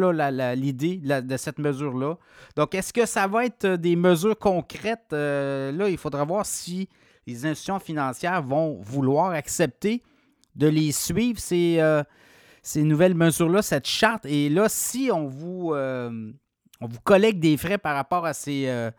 l'idée 0.55 0.98
de 0.98 1.38
cette 1.38 1.58
mesure-là. 1.58 2.17
Donc, 2.55 2.75
est-ce 2.75 2.94
que 2.94 3.05
ça 3.05 3.27
va 3.27 3.46
être 3.46 3.67
des 3.67 3.96
mesures 3.96 4.38
concrètes? 4.38 5.13
Euh, 5.13 5.72
là, 5.72 5.89
il 5.89 5.98
faudra 5.98 6.24
voir 6.25 6.46
si 6.46 6.88
les 7.25 7.46
institutions 7.46 7.79
financières 7.79 8.44
vont 8.44 8.79
vouloir 8.82 9.32
accepter 9.32 10.03
de 10.55 10.67
les 10.67 10.91
suivre, 10.91 11.39
ces, 11.39 11.77
euh, 11.79 12.03
ces 12.62 12.84
nouvelles 12.84 13.15
mesures-là, 13.15 13.63
cette 13.63 13.88
charte. 13.88 14.25
Et 14.25 14.50
là, 14.50 14.70
si 14.70 15.10
on 15.12 15.25
vous, 15.27 15.74
euh, 15.74 16.31
on 16.81 16.88
vous 16.88 17.01
collecte 17.03 17.40
des 17.40 17.57
frais 17.57 17.79
par 17.79 17.96
rapport 17.96 18.27
à 18.27 18.33
ces 18.33 18.92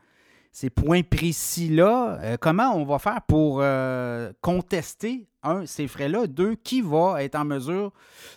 ces 0.57 0.71
points 0.71 1.03
précis-là, 1.03 2.19
euh, 2.23 2.37
comment 2.40 2.75
on 2.75 2.87
va 2.87 2.99
faire 2.99 3.21
pour 3.29 3.59
euh, 3.61 4.33
contester, 4.40 5.29
un, 5.42 5.66
ces 5.66 5.87
frais-là, 5.87 6.27
deux, 6.27 6.55
qui 6.55 6.81
va 6.81 7.23
être 7.23 7.35
en 7.35 7.45
mesure 7.45 7.92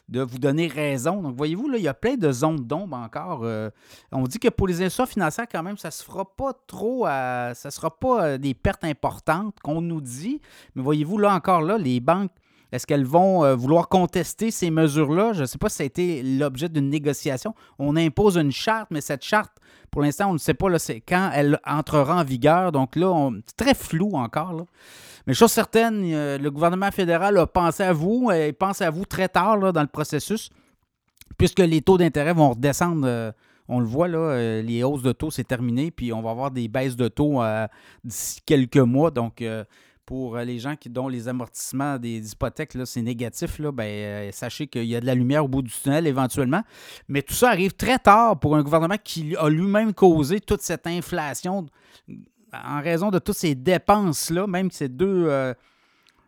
de 0.10 0.20
vous 0.20 0.38
donner 0.38 0.68
raison? 0.68 1.22
Donc, 1.22 1.38
voyez-vous, 1.38 1.70
là, 1.70 1.78
il 1.78 1.84
y 1.86 1.88
a 1.88 1.94
plein 1.94 2.16
de 2.16 2.30
zones 2.30 2.68
d'ombre 2.68 2.98
encore. 2.98 3.46
Euh, 3.46 3.70
on 4.12 4.24
dit 4.24 4.38
que 4.38 4.50
pour 4.50 4.68
les 4.68 4.82
institutions 4.82 5.06
financières, 5.06 5.48
quand 5.50 5.64
même, 5.64 5.78
ça 5.78 5.88
ne 5.88 5.94
se 5.94 6.04
fera 6.04 6.26
pas 6.26 6.52
trop, 6.68 7.06
ça 7.06 7.54
ne 7.64 7.70
sera 7.70 7.98
pas 7.98 8.38
des 8.38 8.54
pertes 8.54 8.84
importantes 8.84 9.58
qu'on 9.64 9.80
nous 9.80 10.02
dit. 10.02 10.42
Mais 10.76 10.82
voyez-vous, 10.82 11.20
là 11.20 11.34
encore, 11.34 11.62
là, 11.62 11.78
les 11.78 12.02
banques 12.02 12.32
est-ce 12.72 12.86
qu'elles 12.86 13.06
vont 13.06 13.44
euh, 13.44 13.56
vouloir 13.56 13.88
contester 13.88 14.52
ces 14.52 14.70
mesures-là? 14.70 15.34
Je 15.34 15.42
ne 15.42 15.46
sais 15.46 15.58
pas 15.58 15.70
si 15.70 15.78
ça 15.78 15.84
a 15.84 15.86
été 15.86 16.22
l'objet 16.22 16.70
d'une 16.70 16.90
négociation. 16.90 17.56
On 17.80 17.96
impose 17.96 18.38
une 18.38 18.52
charte, 18.52 18.90
mais 18.92 19.02
cette 19.02 19.24
charte, 19.24 19.52
pour 19.90 20.02
l'instant, 20.02 20.30
on 20.30 20.34
ne 20.34 20.38
sait 20.38 20.54
pas 20.54 20.68
quand 21.08 21.32
elle 21.34 21.60
entrera 21.66 22.18
en 22.18 22.24
vigueur. 22.24 22.72
Donc 22.72 22.96
là, 22.96 23.32
c'est 23.48 23.56
très 23.56 23.74
flou 23.74 24.12
encore. 24.14 24.68
Mais 25.26 25.34
chose 25.34 25.52
certaine, 25.52 26.04
euh, 26.14 26.38
le 26.38 26.52
gouvernement 26.52 26.92
fédéral 26.92 27.38
a 27.38 27.48
pensé 27.48 27.84
à 27.84 27.94
vous 27.94 28.30
et 28.32 28.54
pense 28.54 28.82
à 28.82 28.90
vous 28.92 29.06
très 29.06 29.30
tard 29.30 29.74
dans 29.74 29.82
le 29.82 29.88
processus, 29.88 30.50
puisque 31.38 31.60
les 31.60 31.82
taux 31.82 31.98
d'intérêt 31.98 32.34
vont 32.34 32.52
redescendre. 32.52 33.06
Euh, 33.06 33.32
on 33.72 33.80
le 33.80 33.86
voit, 33.86 34.08
là, 34.08 34.62
les 34.64 34.82
hausses 34.82 35.04
de 35.04 35.12
taux, 35.12 35.30
c'est 35.30 35.44
terminé, 35.44 35.92
puis 35.92 36.12
on 36.12 36.24
va 36.24 36.32
avoir 36.32 36.50
des 36.50 36.68
baisses 36.68 36.96
de 36.96 37.08
taux 37.08 37.40
d'ici 38.04 38.42
quelques 38.44 38.78
mois. 38.78 39.12
Donc, 39.12 39.44
pour 40.10 40.38
euh, 40.38 40.44
les 40.44 40.58
gens 40.58 40.76
qui, 40.76 40.90
dont 40.90 41.08
les 41.08 41.28
amortissements 41.28 42.00
des 42.00 42.32
hypothèques, 42.32 42.76
c'est 42.86 43.04
négatif, 43.04 43.60
là, 43.60 43.72
ben, 43.72 43.84
euh, 43.84 44.32
sachez 44.32 44.66
qu'il 44.66 44.86
y 44.86 44.96
a 44.96 45.00
de 45.00 45.06
la 45.06 45.14
lumière 45.14 45.46
au 45.46 45.48
bout 45.48 45.62
du 45.62 45.70
tunnel 45.70 46.08
éventuellement. 46.08 46.64
Mais 47.08 47.22
tout 47.22 47.36
ça 47.36 47.50
arrive 47.50 47.74
très 47.74 48.00
tard 48.00 48.40
pour 48.40 48.56
un 48.56 48.64
gouvernement 48.64 48.96
qui 49.04 49.36
a 49.36 49.48
lui-même 49.50 49.94
causé 49.94 50.40
toute 50.40 50.62
cette 50.62 50.88
inflation 50.88 51.68
en 52.52 52.82
raison 52.82 53.12
de 53.12 53.20
toutes 53.20 53.36
ces 53.36 53.54
dépenses-là, 53.54 54.48
même 54.48 54.70
que 54.70 54.76
ces 54.76 54.90
deux, 54.90 55.26
euh, 55.28 55.54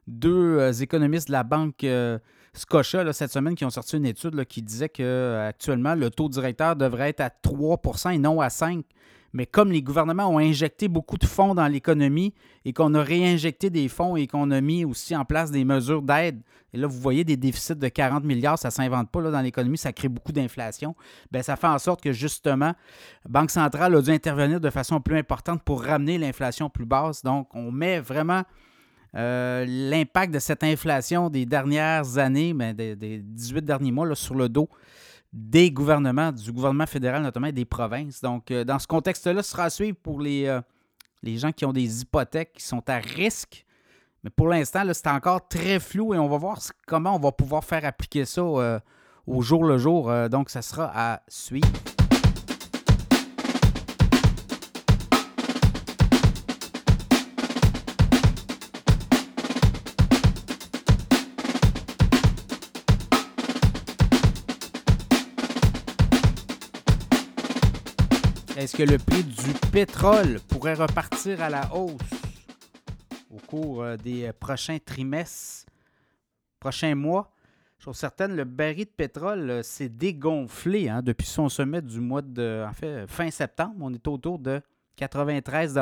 deux 0.06 0.84
économistes 0.84 1.30
de 1.30 1.34
la 1.34 1.44
banque 1.44 1.84
Scotia 2.54 3.12
cette 3.13 3.32
semaine 3.32 3.56
qui 3.56 3.65
ont 3.65 3.72
sorti 3.72 3.98
une 3.98 4.06
étude 4.06 4.46
qui 4.46 4.62
disait 4.62 4.89
qu'actuellement, 4.89 5.96
le 5.96 6.12
taux 6.12 6.30
directeur 6.30 6.76
devrait 6.76 7.10
être 7.10 7.22
à 7.22 7.30
3% 7.30 8.13
et 8.13 8.20
non 8.20 8.41
à 8.41 8.52
5 8.52 8.86
mais 9.34 9.46
comme 9.46 9.72
les 9.72 9.82
gouvernements 9.82 10.28
ont 10.28 10.39
injecté 10.39 10.88
beaucoup 10.88 11.17
de 11.17 11.26
fonds 11.26 11.56
dans 11.56 11.67
l'économie 11.67 12.34
et 12.65 12.74
qu'on 12.74 12.94
a 12.94 13.02
réinjecté 13.02 13.70
des 13.70 13.88
fonds 13.88 14.15
et 14.15 14.28
qu'on 14.28 14.52
a 14.52 14.62
mis 14.62 14.86
aussi 14.86 15.15
en 15.15 15.26
place 15.26 15.52
des 15.52 15.65
mesures 15.65 16.02
d'aide, 16.02 16.41
et 16.74 16.78
là, 16.78 16.88
vous 16.88 17.00
voyez 17.00 17.24
des 17.24 17.36
déficits 17.36 17.76
de 17.76 17.88
40 17.88 18.24
milliards, 18.24 18.58
ça 18.58 18.70
ne 18.70 18.74
s'invente 18.74 19.10
pas 19.10 19.22
dans 19.22 19.41
l'économie, 19.41 19.78
ça 19.78 19.91
crée 19.91 20.08
beaucoup 20.08 20.32
d'inflation. 20.32 20.96
Bien, 21.32 21.41
ça 21.41 21.56
fait 21.56 21.67
en 21.67 21.80
sorte 21.80 22.02
que 22.02 22.13
justement, 22.13 22.74
Banque 23.28 23.52
centrale 23.52 23.96
a 23.96 24.02
dû 24.02 24.12
intervenir 24.12 24.62
de 24.62 24.70
façon 24.70 25.02
plus 25.02 25.17
importante 25.17 25.62
pour 25.63 25.84
ramener 25.84 26.17
l'inflation 26.17 26.70
plus 26.70 26.86
basse. 26.86 27.24
Donc, 27.24 27.54
on 27.54 27.72
met 27.72 28.00
vraiment 28.00 28.44
euh, 29.15 29.65
l'impact 29.67 30.34
de 30.34 30.39
cette 30.39 30.63
inflation 30.63 31.30
des 31.30 31.46
dernières 31.46 32.17
années, 32.17 32.54
bien, 32.54 32.74
des, 32.74 32.96
18 32.96 33.65
derniers 33.65 33.91
mois, 33.91 34.15
sur 34.15 34.36
le 34.36 34.48
dos 34.48 34.70
des 35.34 35.72
gouvernements, 35.72 36.32
du 36.32 36.52
gouvernement 36.52 36.86
fédéral 36.86 37.24
notamment 37.24 37.48
et 37.48 37.52
des 37.52 37.65
provinces. 37.65 38.22
Donc, 38.22 38.52
euh, 38.52 38.63
dans 38.63 38.80
ce 38.80 38.88
contexte-là, 38.88 39.41
ce 39.44 39.52
sera 39.52 39.65
à 39.65 39.70
suivre 39.70 39.98
pour 40.02 40.20
les, 40.20 40.46
euh, 40.46 40.62
les 41.24 41.38
gens 41.38 41.52
qui 41.52 41.65
ont 41.65 41.74
des 41.74 42.02
hypothèques 42.02 42.54
qui 42.54 42.63
sont 42.63 42.88
à 42.89 42.98
risque. 42.98 43.65
Mais 44.24 44.30
pour 44.30 44.48
l'instant, 44.48 44.84
c'est 44.94 45.08
encore 45.08 45.48
très 45.48 45.80
flou 45.80 46.13
et 46.13 46.17
on 46.17 46.28
va 46.28 46.38
voir 46.38 46.60
comment 46.86 47.15
on 47.15 47.20
va 47.20 47.32
pouvoir 47.32 47.63
faire 47.63 47.86
appliquer 47.86 48.26
ça 48.26 48.41
euh, 48.41 48.80
au 49.26 49.41
jour 49.41 49.63
le 49.63 49.78
jour. 49.78 50.12
donc, 50.30 50.50
ça 50.50 50.62
sera 50.62 50.91
à 50.94 51.22
suivre. 51.28 51.67
Est-ce 68.62 68.78
que 68.78 68.84
le 68.84 69.00
prix 69.00 69.24
du 69.24 69.54
pétrole 69.71 70.39
pourrait 70.47 70.76
repartir 70.76 71.41
à 71.41 71.50
la 71.50 71.74
hausse 71.74 71.95
au 73.32 73.38
cours 73.38 73.82
euh, 73.82 73.97
des 73.97 74.26
euh, 74.26 74.34
prochains 74.39 74.78
trimestres, 74.78 75.65
prochains 76.60 76.93
mois? 76.93 77.32
Chose 77.80 77.95
certaine, 77.95 78.36
le 78.36 78.43
baril 78.43 78.86
de 78.86 78.91
pétrole 78.91 79.50
euh, 79.50 79.63
s'est 79.63 79.89
dégonflé 79.89 80.89
hein, 80.89 81.02
depuis 81.02 81.26
son 81.26 81.50
sommet 81.50 81.82
du 81.82 82.00
mois 82.00 82.21
de 82.21 82.63
en 82.69 82.71
fait, 82.71 83.08
fin 83.08 83.32
septembre. 83.32 83.78
On 83.80 83.91
est 83.95 84.08
autour 84.08 84.38
de 84.38 84.62
93 84.97 85.80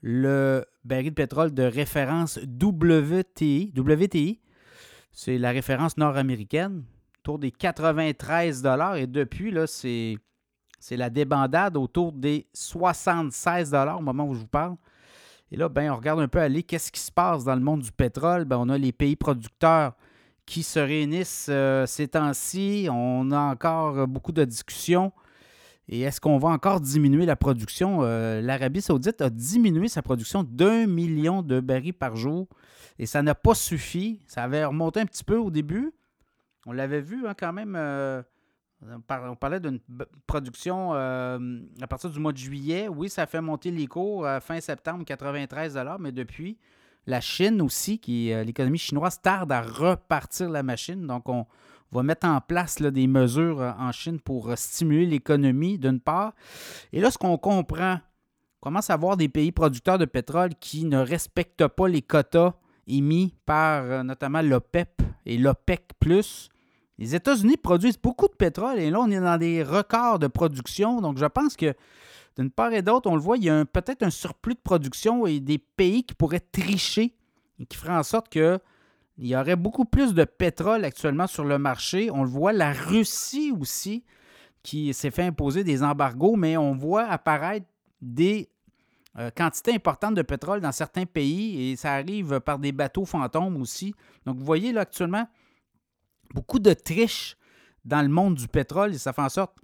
Le 0.00 0.64
baril 0.84 1.10
de 1.10 1.14
pétrole 1.14 1.52
de 1.52 1.64
référence 1.64 2.38
WTI, 2.38 3.74
WTI 3.76 4.40
c'est 5.12 5.36
la 5.36 5.50
référence 5.50 5.98
nord-américaine, 5.98 6.84
autour 7.18 7.38
des 7.38 7.50
93 7.50 8.66
Et 8.96 9.06
depuis, 9.06 9.50
là, 9.50 9.66
c'est 9.66 10.16
c'est 10.78 10.96
la 10.96 11.10
débandade 11.10 11.76
autour 11.76 12.12
des 12.12 12.46
76 12.52 13.74
au 13.74 14.00
moment 14.00 14.26
où 14.26 14.34
je 14.34 14.40
vous 14.40 14.46
parle. 14.46 14.76
Et 15.50 15.56
là, 15.56 15.68
ben, 15.68 15.90
on 15.90 15.96
regarde 15.96 16.20
un 16.20 16.28
peu 16.28 16.40
aller 16.40 16.62
qu'est-ce 16.62 16.92
qui 16.92 17.00
se 17.00 17.10
passe 17.10 17.44
dans 17.44 17.54
le 17.54 17.62
monde 17.62 17.80
du 17.80 17.92
pétrole? 17.92 18.44
Ben, 18.44 18.58
on 18.58 18.68
a 18.68 18.76
les 18.76 18.92
pays 18.92 19.16
producteurs 19.16 19.94
qui 20.44 20.62
se 20.62 20.78
réunissent 20.78 21.48
euh, 21.48 21.86
ces 21.86 22.08
temps-ci. 22.08 22.88
On 22.90 23.30
a 23.30 23.40
encore 23.40 24.06
beaucoup 24.06 24.32
de 24.32 24.44
discussions. 24.44 25.12
Et 25.88 26.02
est-ce 26.02 26.20
qu'on 26.20 26.38
va 26.38 26.50
encore 26.50 26.80
diminuer 26.80 27.24
la 27.24 27.36
production? 27.36 28.00
Euh, 28.02 28.42
L'Arabie 28.42 28.82
saoudite 28.82 29.22
a 29.22 29.30
diminué 29.30 29.88
sa 29.88 30.02
production 30.02 30.42
d'un 30.42 30.86
million 30.86 31.42
de 31.42 31.60
barils 31.60 31.94
par 31.94 32.14
jour 32.14 32.46
et 32.98 33.06
ça 33.06 33.22
n'a 33.22 33.34
pas 33.34 33.54
suffi. 33.54 34.20
Ça 34.26 34.42
avait 34.42 34.64
remonté 34.64 35.00
un 35.00 35.06
petit 35.06 35.24
peu 35.24 35.36
au 35.36 35.50
début. 35.50 35.92
On 36.66 36.72
l'avait 36.72 37.00
vu 37.00 37.26
hein, 37.26 37.34
quand 37.38 37.54
même. 37.54 37.74
Euh, 37.76 38.22
on 38.82 39.34
parlait 39.36 39.60
d'une 39.60 39.80
production 40.26 40.94
euh, 40.94 41.60
à 41.80 41.86
partir 41.86 42.10
du 42.10 42.18
mois 42.20 42.32
de 42.32 42.38
juillet. 42.38 42.88
Oui, 42.88 43.08
ça 43.08 43.26
fait 43.26 43.40
monter 43.40 43.70
les 43.70 43.86
cours 43.86 44.26
fin 44.40 44.60
septembre, 44.60 45.04
93 45.04 45.78
mais 45.98 46.12
depuis, 46.12 46.58
la 47.06 47.20
Chine 47.20 47.60
aussi, 47.60 47.98
qui 47.98 48.32
l'économie 48.44 48.78
chinoise, 48.78 49.20
tarde 49.20 49.50
à 49.52 49.62
repartir 49.62 50.48
la 50.50 50.62
machine. 50.62 51.06
Donc, 51.06 51.28
on, 51.28 51.46
va 51.92 52.02
mettre 52.02 52.26
en 52.26 52.40
place 52.40 52.80
des 52.80 53.06
mesures 53.06 53.60
euh, 53.60 53.72
en 53.78 53.92
Chine 53.92 54.20
pour 54.20 54.50
euh, 54.50 54.56
stimuler 54.56 55.06
l'économie, 55.06 55.78
d'une 55.78 56.00
part. 56.00 56.34
Et 56.92 57.00
là, 57.00 57.10
ce 57.10 57.18
qu'on 57.18 57.38
comprend, 57.38 57.94
on 57.94 58.60
commence 58.60 58.90
à 58.90 58.94
avoir 58.94 59.16
des 59.16 59.28
pays 59.28 59.52
producteurs 59.52 59.98
de 59.98 60.04
pétrole 60.04 60.50
qui 60.60 60.84
ne 60.84 60.98
respectent 60.98 61.66
pas 61.66 61.88
les 61.88 62.02
quotas 62.02 62.54
émis 62.86 63.34
par 63.46 63.84
euh, 63.84 64.02
notamment 64.02 64.42
l'OPEP 64.42 65.02
et 65.26 65.38
l'OPEC. 65.38 65.84
Les 66.98 67.14
États-Unis 67.14 67.56
produisent 67.56 67.98
beaucoup 67.98 68.26
de 68.26 68.34
pétrole 68.34 68.78
et 68.78 68.90
là, 68.90 69.00
on 69.00 69.10
est 69.10 69.20
dans 69.20 69.38
des 69.38 69.62
records 69.62 70.18
de 70.18 70.26
production. 70.26 71.00
Donc, 71.00 71.16
je 71.18 71.26
pense 71.26 71.56
que 71.56 71.74
d'une 72.36 72.50
part 72.50 72.72
et 72.72 72.82
d'autre, 72.82 73.10
on 73.10 73.14
le 73.14 73.20
voit, 73.20 73.36
il 73.36 73.44
y 73.44 73.50
a 73.50 73.64
peut-être 73.64 74.02
un 74.02 74.10
surplus 74.10 74.54
de 74.54 74.60
production 74.60 75.26
et 75.26 75.40
des 75.40 75.58
pays 75.58 76.04
qui 76.04 76.14
pourraient 76.14 76.40
tricher 76.40 77.14
et 77.58 77.66
qui 77.66 77.76
feraient 77.76 77.96
en 77.96 78.02
sorte 78.02 78.28
que 78.28 78.58
il 79.20 79.26
y 79.26 79.36
aurait 79.36 79.56
beaucoup 79.56 79.84
plus 79.84 80.14
de 80.14 80.22
pétrole 80.24 80.84
actuellement 80.84 81.26
sur 81.26 81.44
le 81.44 81.58
marché. 81.58 82.08
On 82.12 82.22
le 82.22 82.28
voit, 82.28 82.52
la 82.52 82.72
Russie 82.72 83.52
aussi, 83.58 84.04
qui 84.62 84.94
s'est 84.94 85.10
fait 85.10 85.24
imposer 85.24 85.64
des 85.64 85.82
embargos, 85.82 86.36
mais 86.36 86.56
on 86.56 86.74
voit 86.74 87.04
apparaître 87.04 87.66
des 88.00 88.48
euh, 89.18 89.30
quantités 89.34 89.74
importantes 89.74 90.14
de 90.14 90.22
pétrole 90.22 90.60
dans 90.60 90.70
certains 90.70 91.04
pays 91.04 91.72
et 91.72 91.76
ça 91.76 91.94
arrive 91.94 92.38
par 92.38 92.60
des 92.60 92.70
bateaux 92.70 93.04
fantômes 93.04 93.60
aussi. 93.60 93.92
Donc, 94.24 94.36
vous 94.36 94.44
voyez 94.44 94.72
là 94.72 94.82
actuellement 94.82 95.26
beaucoup 96.34 96.58
de 96.58 96.72
triches 96.72 97.36
dans 97.84 98.02
le 98.02 98.08
monde 98.08 98.34
du 98.34 98.48
pétrole 98.48 98.94
et 98.94 98.98
ça 98.98 99.12
fait 99.12 99.22
en 99.22 99.28
sorte 99.28 99.56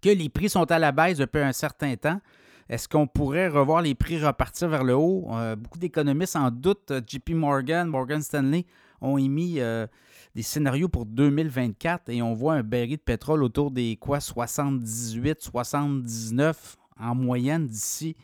que 0.00 0.10
les 0.10 0.28
prix 0.28 0.48
sont 0.48 0.70
à 0.70 0.78
la 0.78 0.92
baisse 0.92 1.18
depuis 1.18 1.40
un 1.40 1.52
certain 1.52 1.94
temps. 1.96 2.20
Est-ce 2.68 2.88
qu'on 2.88 3.06
pourrait 3.06 3.48
revoir 3.48 3.82
les 3.82 3.94
prix 3.94 4.22
repartir 4.22 4.68
vers 4.68 4.84
le 4.84 4.94
haut? 4.94 5.28
Euh, 5.32 5.56
beaucoup 5.56 5.78
d'économistes 5.78 6.36
en 6.36 6.50
doutent. 6.50 6.90
Euh, 6.90 7.00
JP 7.06 7.30
Morgan, 7.30 7.86
Morgan 7.88 8.22
Stanley 8.22 8.64
ont 9.00 9.18
émis 9.18 9.60
euh, 9.60 9.86
des 10.34 10.42
scénarios 10.42 10.88
pour 10.88 11.04
2024 11.04 12.08
et 12.08 12.22
on 12.22 12.34
voit 12.34 12.54
un 12.54 12.62
baril 12.62 12.96
de 12.96 13.02
pétrole 13.02 13.42
autour 13.42 13.70
des 13.70 13.96
quoi? 13.96 14.20
78, 14.20 15.42
79 15.42 16.76
en 16.98 17.14
moyenne 17.14 17.66
d'ici 17.66 18.16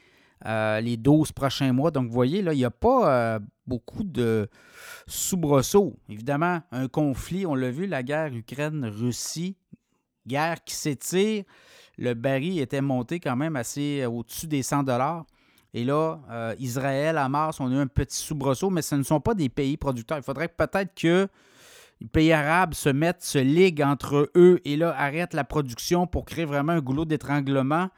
les 0.45 0.97
12 0.97 1.33
prochains 1.33 1.73
mois. 1.73 1.91
Donc, 1.91 2.07
vous 2.07 2.15
voyez, 2.15 2.43
là, 2.43 2.53
il 2.53 2.59
n'y 2.59 2.65
a 2.65 2.71
pas 2.71 3.41
beaucoup 3.69 4.03
de 4.03 4.49
soubresauts. 5.07 5.97
Évidemment, 6.09 6.61
un 6.73 6.89
conflit, 6.89 7.47
on 7.47 7.55
l'a 7.55 7.71
vu, 7.71 7.87
la 7.87 8.03
guerre 8.03 8.35
Ukraine-Russie, 8.35 9.57
guerre 10.27 10.65
qui 10.65 10.75
s'étire 10.75 11.45
le 11.99 12.15
baril 12.15 12.61
était 12.61 12.81
monté 12.81 13.21
quand 13.21 13.37
même 13.37 13.57
assez 13.57 14.01
euh, 14.03 14.09
au-dessus 14.09 14.47
des 14.47 14.63
100 14.63 14.85
dollars. 14.85 15.27
Et 15.75 15.85
là, 15.85 16.21
euh, 16.31 16.55
Israël, 16.59 17.19
Hamas, 17.19 17.61
on 17.61 17.71
a 17.71 17.75
eu 17.75 17.79
un 17.79 17.87
petit 17.87 18.17
soubresaut, 18.17 18.71
mais 18.71 18.83
ce 18.83 18.95
ne 18.95 19.03
sont 19.03 19.21
pas 19.21 19.35
des 19.35 19.49
pays 19.49 19.77
producteurs. 19.77 20.17
Il 20.17 20.23
faudrait 20.23 20.49
peut-être 20.49 20.95
que 20.95 21.29
les 22.01 22.07
pays 22.07 22.33
arabes 22.33 22.75
se 22.75 22.89
mettent, 22.89 23.23
se 23.23 23.39
liguent 23.39 23.83
entre 23.83 24.31
eux 24.37 24.61
et 24.65 24.77
là 24.77 24.95
arrêtent 24.97 25.35
la 25.35 25.45
production 25.45 26.07
pour 26.07 26.25
créer 26.25 26.45
vraiment 26.45 26.73
un 26.73 26.81
goulot 26.81 27.05
d'étranglement. 27.05 27.89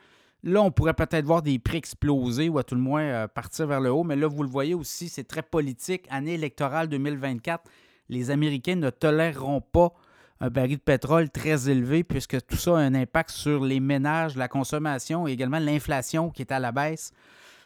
Là, 0.43 0.63
on 0.63 0.71
pourrait 0.71 0.95
peut-être 0.95 1.25
voir 1.25 1.43
des 1.43 1.59
prix 1.59 1.77
exploser 1.77 2.49
ou 2.49 2.59
à 2.59 2.65
tout 2.65 2.75
le 2.75 2.81
moins 2.81 3.03
euh, 3.03 3.29
partir 3.29 3.67
vers 3.67 3.81
le 3.81 3.91
haut. 3.91 4.05
Mais 4.05 4.17
là, 4.17 4.27
vous 4.27 4.43
le 4.43 4.49
voyez 4.49 4.75
aussi, 4.75 5.09
c'est 5.09 5.25
très 5.25 5.43
politique. 5.43 6.07
Année 6.09 6.35
électorale 6.35 6.89
2024, 6.89 7.65
les 8.09 8.31
Américains 8.31 8.77
ne 8.77 8.91
toléreront 8.91 9.61
pas 9.61 9.93
un 10.41 10.49
baril 10.49 10.79
de 10.79 10.83
pétrole 10.83 11.29
très 11.29 11.69
élevé, 11.69 12.03
puisque 12.03 12.41
tout 12.47 12.57
ça 12.57 12.79
a 12.79 12.81
un 12.81 12.95
impact 12.95 13.31
sur 13.31 13.63
les 13.63 13.81
ménages, 13.81 14.37
la 14.37 14.49
consommation 14.49 15.29
et 15.29 15.33
également 15.33 15.59
l'inflation 15.59 16.31
qui 16.31 16.41
est 16.41 16.53
à 16.53 16.59
la 16.59 16.73
baisse. 16.73 17.13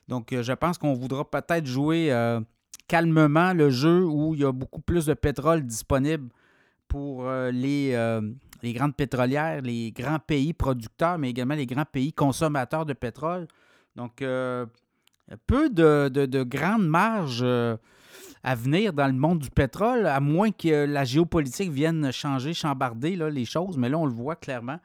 Donc, 0.09 0.33
euh, 0.33 0.43
je 0.43 0.53
pense 0.53 0.77
qu'on 0.77 0.95
voudra 0.95 1.25
peut-être 1.31 1.67
jouer 1.67 2.13
euh, 2.13 2.41
calmement 2.89 3.53
le 3.53 3.71
jeu 3.71 4.05
où 4.05 4.35
il 4.35 4.41
y 4.41 4.45
a 4.45 4.51
beaucoup 4.51 4.81
plus 4.81 5.07
de 5.07 5.15
pétrole 5.15 5.65
disponible 5.65 6.29
pour 6.89 7.29
les, 7.51 7.97
les, 8.65 8.73
grandes 8.73 8.97
pétrolières, 8.97 9.63
les 9.63 9.93
grands 9.93 10.19
pays 10.19 10.53
producteurs, 10.53 11.19
mais 11.19 11.31
également 11.31 11.55
les 11.55 11.67
grands 11.67 11.85
pays 11.85 12.13
consommateurs 12.13 12.87
de 12.87 12.93
pétrole. 12.93 13.47
Donc, 13.97 14.17
peu 14.19 15.71
de, 15.71 16.09
de, 16.09 16.27
de 16.27 16.43
grandes 16.43 16.87
marges 16.87 17.45
à 18.45 18.55
venir 18.55 18.93
dans 18.93 19.07
le 19.07 19.15
monde 19.15 19.39
du 19.39 19.51
pétrole, 19.51 20.07
à 20.07 20.21
moins 20.21 20.51
que 20.53 20.85
la 20.85 21.05
géopolitique 21.05 21.71
vienne 21.71 22.13
changer, 22.13 22.53
chambarder 22.53 23.17
là, 23.17 23.31
les 23.31 23.47
choses. 23.47 23.79
Mais 23.79 23.89
là, 23.89 23.99
on 23.99 24.05
le 24.05 24.13
voit 24.13 24.37
clairement. 24.37 24.79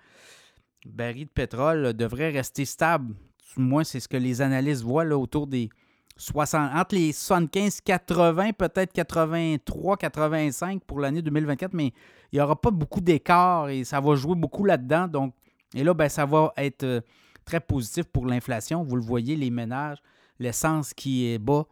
Le 0.86 0.92
baril 0.92 1.26
de 1.26 1.30
pétrole 1.30 1.94
devrait 1.94 2.30
rester 2.30 2.64
stable. 2.64 3.14
Du 3.56 3.62
moins, 3.62 3.84
c'est 3.84 4.00
ce 4.00 4.08
que 4.08 4.16
les 4.16 4.42
analystes 4.42 4.84
voient 4.84 5.04
là, 5.04 5.18
autour 5.18 5.46
des 5.46 5.70
60, 6.16 6.74
entre 6.74 6.96
les 6.96 7.12
75, 7.12 7.82
80, 7.82 8.54
peut-être 8.54 8.94
83, 8.94 9.98
85 9.98 10.84
pour 10.86 11.02
l'année 11.02 11.22
2024, 11.22 11.74
mais 11.74 11.92
il 12.32 12.38
n'y 12.38 12.42
aura 12.42 12.60
pas 12.60 12.72
beaucoup 12.72 13.02
d'écart 13.02 13.70
et 13.70 13.84
ça 13.84 14.00
va 14.00 14.16
jouer 14.16 14.36
beaucoup 14.36 14.66
là-dedans. 14.66 15.08
Donc, 15.08 15.34
et 15.74 15.84
là, 15.84 15.94
ben, 15.94 16.10
ça 16.10 16.26
va 16.26 16.54
être 16.58 16.84
euh, 16.84 17.02
très 17.46 17.60
positif 17.60 18.06
pour 18.06 18.26
l'inflation. 18.26 18.84
Vous 18.84 18.96
le 18.96 19.02
voyez, 19.02 19.36
les 19.36 19.50
ménages, 19.50 19.98
l'essence 20.40 20.94
qui 20.94 21.28
est 21.28 21.40
bas, 21.40 21.66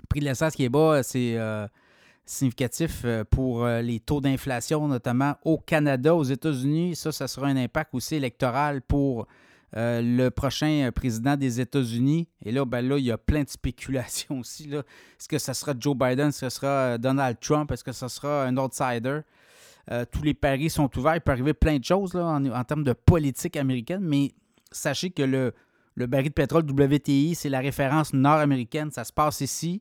le 0.00 0.06
prix 0.08 0.20
de 0.20 0.24
l'essence 0.24 0.54
qui 0.54 0.64
est 0.64 0.68
bas, 0.68 1.02
c'est 1.02 1.36
euh, 1.36 1.66
significatif 2.24 3.02
euh, 3.04 3.24
pour 3.24 3.64
euh, 3.64 3.82
les 3.82 4.00
taux 4.00 4.20
d'inflation, 4.20 4.86
notamment 4.88 5.34
au 5.44 5.58
Canada, 5.58 6.14
aux 6.14 6.24
États-Unis. 6.24 6.96
Ça, 6.96 7.12
ça 7.12 7.28
sera 7.28 7.48
un 7.48 7.56
impact 7.56 7.94
aussi 7.94 8.16
électoral 8.16 8.82
pour 8.82 9.26
le 9.72 10.30
prochain 10.30 10.90
président 10.92 11.36
des 11.36 11.60
États-Unis. 11.60 12.26
Et 12.44 12.50
là, 12.50 12.64
ben 12.64 12.80
là, 12.80 12.98
il 12.98 13.04
y 13.04 13.12
a 13.12 13.18
plein 13.18 13.44
de 13.44 13.48
spéculations 13.48 14.38
aussi. 14.40 14.68
Est-ce 14.68 15.28
que 15.28 15.38
ce 15.38 15.52
sera 15.52 15.74
Joe 15.78 15.96
Biden? 15.96 16.30
Est-ce 16.30 16.40
que 16.40 16.48
ce 16.48 16.56
sera 16.56 16.98
Donald 16.98 17.38
Trump? 17.40 17.70
Est-ce 17.70 17.84
que 17.84 17.92
ce 17.92 18.08
sera 18.08 18.46
un 18.46 18.56
outsider? 18.56 19.20
Tous 20.12 20.22
les 20.22 20.34
paris 20.34 20.70
sont 20.70 20.90
ouverts. 20.98 21.16
Il 21.16 21.20
peut 21.20 21.32
arriver 21.32 21.54
plein 21.54 21.78
de 21.78 21.84
choses 21.84 22.14
en, 22.16 22.44
en, 22.44 22.64
termes 22.64 22.84
de 22.84 22.92
politique 22.92 23.56
américaine, 23.56 24.02
mais 24.02 24.32
sachez 24.70 25.10
que 25.10 25.22
le, 25.22 25.52
baril 26.06 26.28
de 26.28 26.34
pétrole 26.34 26.64
WTI, 26.64 27.34
c'est 27.34 27.48
la 27.48 27.60
référence 27.60 28.12
nord-américaine. 28.12 28.90
Ça 28.90 29.04
se 29.04 29.12
passe 29.12 29.40
ici. 29.40 29.80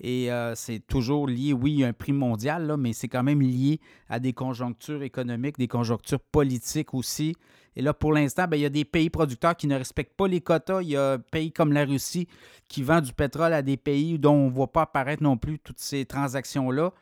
Et 0.00 0.30
euh, 0.30 0.54
c'est 0.54 0.78
toujours 0.86 1.26
lié, 1.26 1.52
oui, 1.52 1.82
a 1.82 1.88
un 1.88 1.92
prix 1.92 2.12
mondial, 2.12 2.66
là, 2.66 2.76
mais 2.76 2.92
c'est 2.92 3.08
quand 3.08 3.24
même 3.24 3.42
lié 3.42 3.80
à 4.08 4.20
des 4.20 4.32
conjonctures 4.32 5.02
économiques, 5.02 5.58
des 5.58 5.66
conjonctures 5.66 6.20
politiques 6.20 6.94
aussi. 6.94 7.34
Et 7.74 7.82
là, 7.82 7.92
pour 7.92 8.12
l'instant, 8.12 8.46
ben, 8.46 8.56
il 8.56 8.60
y 8.60 8.66
a 8.66 8.70
des 8.70 8.84
pays 8.84 9.10
producteurs 9.10 9.56
qui 9.56 9.66
ne 9.66 9.76
respectent 9.76 10.16
pas 10.16 10.28
les 10.28 10.40
quotas. 10.40 10.82
Il 10.82 10.90
y 10.90 10.96
a 10.96 11.18
pays 11.18 11.52
comme 11.52 11.72
la 11.72 11.84
Russie 11.84 12.28
qui 12.68 12.82
vend 12.82 13.00
du 13.00 13.12
pétrole 13.12 13.52
à 13.52 13.62
des 13.62 13.76
pays 13.76 14.18
dont 14.18 14.34
on 14.34 14.46
ne 14.46 14.50
voit 14.50 14.70
pas 14.70 14.82
apparaître 14.82 15.22
non 15.22 15.36
plus 15.36 15.58
toutes 15.58 15.80
ces 15.80 16.04
transactions-là. 16.04 16.92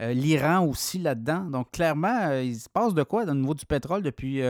Euh, 0.00 0.12
L'Iran 0.12 0.66
aussi 0.66 0.98
là-dedans. 0.98 1.44
Donc, 1.44 1.70
clairement, 1.70 2.28
euh, 2.28 2.42
il 2.42 2.56
se 2.56 2.68
passe 2.68 2.94
de 2.94 3.02
quoi 3.02 3.24
au 3.24 3.34
niveau 3.34 3.54
du 3.54 3.64
pétrole 3.64 4.02
depuis 4.02 4.42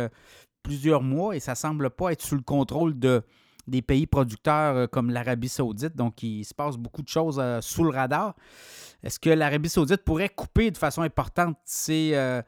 plusieurs 0.63 1.03
mois 1.03 1.37
et 1.37 1.41
ça 1.41 1.53
ne 1.53 1.57
semble 1.57 1.91
pas 1.91 2.11
être 2.13 2.23
sous 2.23 2.35
le 2.35 2.43
contrôle 2.43 2.99
de, 2.99 3.23
des 3.67 3.83
pays 3.83 4.07
producteurs 4.07 4.77
euh, 4.77 4.87
comme 4.87 5.11
l'Arabie 5.11 5.49
saoudite. 5.49 5.97
Donc, 5.97 6.23
il 6.23 6.45
se 6.45 6.55
passe 6.55 6.77
beaucoup 6.77 7.03
de 7.03 7.09
choses 7.09 7.39
euh, 7.41 7.61
sous 7.61 7.85
le 7.85 7.91
radar. 7.91 8.35
Est-ce 9.03 9.19
que 9.19 9.31
l'Arabie 9.31 9.69
saoudite 9.69 10.03
pourrait 10.05 10.29
couper 10.29 10.71
de 10.71 10.79
façon 10.79 11.03
importante 11.03 11.57
ses, 11.65 12.13
euh, 12.15 12.43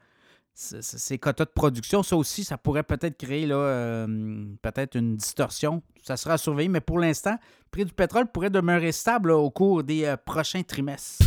quotas 1.21 1.45
de 1.45 1.51
production? 1.51 2.03
Ça 2.03 2.15
aussi, 2.15 2.43
ça 2.43 2.57
pourrait 2.57 2.83
peut-être 2.83 3.17
créer 3.17 3.47
peut-être 3.47 4.95
une 4.95 5.15
distorsion. 5.15 5.81
Ça 6.03 6.17
sera 6.17 6.35
à 6.35 6.67
mais 6.67 6.81
pour 6.81 6.99
l'instant, 6.99 7.33
le 7.33 7.69
prix 7.71 7.85
du 7.85 7.93
pétrole 7.93 8.27
pourrait 8.27 8.49
demeurer 8.49 8.91
stable 8.91 9.31
au 9.31 9.49
cours 9.51 9.83
des 9.83 10.15
prochains 10.25 10.63
trimestres. 10.63 11.25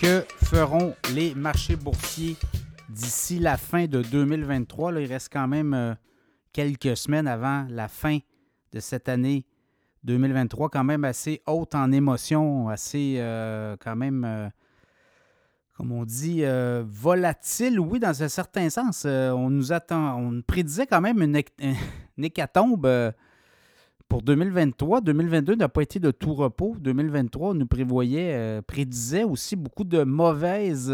Que 0.00 0.24
feront 0.44 0.94
les 1.14 1.34
marchés 1.34 1.76
boursiers 1.76 2.36
d'ici 2.88 3.38
la 3.38 3.56
fin 3.56 3.86
de 3.86 4.02
2023? 4.02 4.92
Là, 4.92 5.00
il 5.00 5.06
reste 5.06 5.30
quand 5.32 5.46
même 5.46 5.74
euh, 5.74 5.94
quelques 6.52 6.96
semaines 6.96 7.28
avant 7.28 7.66
la 7.68 7.88
fin 7.88 8.18
de 8.72 8.80
cette 8.80 9.08
année 9.08 9.44
2023 10.04 10.70
quand 10.70 10.84
même 10.84 11.04
assez 11.04 11.42
haute 11.46 11.74
en 11.74 11.92
émotion, 11.92 12.68
assez 12.68 13.16
euh, 13.18 13.76
quand 13.78 13.96
même, 13.96 14.24
euh, 14.24 14.48
comme 15.76 15.92
on 15.92 16.04
dit, 16.04 16.44
euh, 16.44 16.82
volatile, 16.86 17.78
oui, 17.78 17.98
dans 17.98 18.22
un 18.22 18.28
certain 18.28 18.70
sens. 18.70 19.04
on 19.04 19.50
nous 19.50 19.72
attend, 19.72 20.18
on 20.18 20.40
prédisait 20.40 20.86
quand 20.86 21.00
même 21.00 21.20
une, 21.20 21.42
hécatombe 22.22 23.12
pour 24.10 24.20
2023. 24.20 25.00
2022 25.00 25.54
n'a 25.54 25.70
pas 25.70 25.80
été 25.80 25.98
de 25.98 26.10
tout 26.10 26.34
repos. 26.34 26.76
2023, 26.78 27.52
on 27.52 27.54
nous 27.54 27.66
prévoyait, 27.66 28.60
prédisait 28.66 29.24
aussi 29.24 29.56
beaucoup 29.56 29.84
de 29.84 30.04
mauvaises 30.04 30.92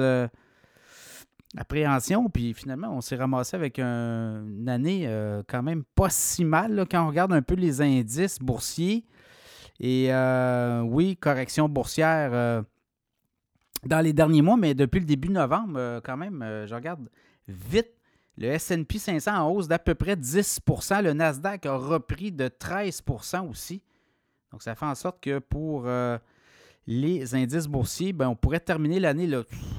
appréhension. 1.57 2.29
Puis 2.29 2.55
finalement, 2.55 2.95
on 2.95 3.01
s'est 3.01 3.17
ramassé 3.17 3.57
avec 3.57 3.79
une 3.79 4.69
année 4.69 5.05
euh, 5.07 5.43
quand 5.47 5.63
même 5.63 5.85
pas 5.95 6.11
si 6.11 6.45
mal 6.45 6.87
quand 6.91 7.05
on 7.05 7.09
regarde 7.09 7.33
un 7.33 7.43
peu 7.43 7.55
les 7.55 7.81
indices 7.81 8.39
boursiers. 8.39 9.05
Et 9.81 10.13
euh, 10.13 10.81
oui, 10.83 11.17
correction 11.17 11.69
boursière 11.69 12.31
euh, 12.33 12.63
dans 13.85 14.01
les 14.01 14.13
derniers 14.13 14.43
mois, 14.43 14.57
mais 14.57 14.75
depuis 14.75 15.01
le 15.01 15.07
début 15.07 15.29
novembre, 15.29 16.01
quand 16.05 16.17
même, 16.17 16.45
je 16.67 16.75
regarde 16.75 17.09
vite. 17.47 17.96
Le 18.39 18.57
SP 18.59 18.99
500 18.99 19.33
en 19.35 19.51
hausse 19.51 19.69
d'à 19.69 19.79
peu 19.79 19.95
près 19.95 20.15
10% 20.15 21.03
Le 21.03 21.13
Nasdaq 21.13 21.67
a 21.67 21.77
repris 21.77 22.33
de 22.33 22.49
13% 22.49 23.49
aussi. 23.49 23.83
Donc, 24.53 24.63
ça 24.63 24.75
fait 24.75 24.87
en 24.87 24.95
sorte 24.95 25.21
que 25.21 25.39
pour 25.39 25.87
les 26.87 27.35
indices 27.35 27.67
boursiers, 27.67 28.13
ben, 28.13 28.29
on 28.29 28.37
pourrait 28.37 28.61
terminer 28.61 29.01
l'année. 29.01 29.29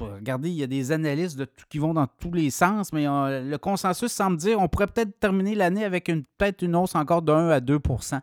Regardez, 0.00 0.50
il 0.50 0.56
y 0.56 0.62
a 0.62 0.66
des 0.66 0.92
analystes 0.92 1.42
qui 1.68 1.78
vont 1.78 1.94
dans 1.94 2.06
tous 2.06 2.32
les 2.32 2.50
sens, 2.50 2.92
mais 2.92 3.06
le 3.06 3.56
consensus 3.56 4.12
semble 4.12 4.36
dire 4.36 4.58
qu'on 4.58 4.68
pourrait 4.68 4.88
peut-être 4.88 5.18
terminer 5.18 5.54
l'année 5.54 5.84
avec 5.84 6.08
une, 6.08 6.24
peut-être 6.36 6.62
une 6.62 6.76
hausse 6.76 6.94
encore 6.94 7.22
de 7.22 7.32
1 7.32 7.48
à 7.48 7.60
2% 7.60 8.20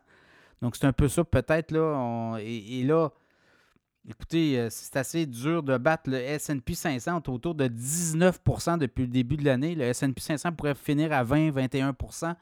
Donc, 0.62 0.76
c'est 0.76 0.86
un 0.86 0.92
peu 0.92 1.08
ça, 1.08 1.24
peut-être. 1.24 1.72
là. 1.72 2.36
et, 2.40 2.84
là, 2.84 3.10
écoutez, 4.08 4.58
euh, 4.58 4.68
c'est 4.70 4.96
assez 4.96 5.26
dur 5.26 5.62
de 5.62 5.76
battre 5.76 6.10
le 6.10 6.18
SP 6.38 6.72
500 6.74 7.22
autour 7.28 7.54
de 7.54 7.66
19% 7.68 8.78
depuis 8.78 9.02
le 9.02 9.08
début 9.08 9.36
de 9.36 9.44
l'année. 9.44 9.74
Le 9.74 9.92
SP 9.92 10.20
500 10.20 10.52
pourrait 10.52 10.74
finir 10.74 11.12
à 11.12 11.24
20-21% 11.24 12.34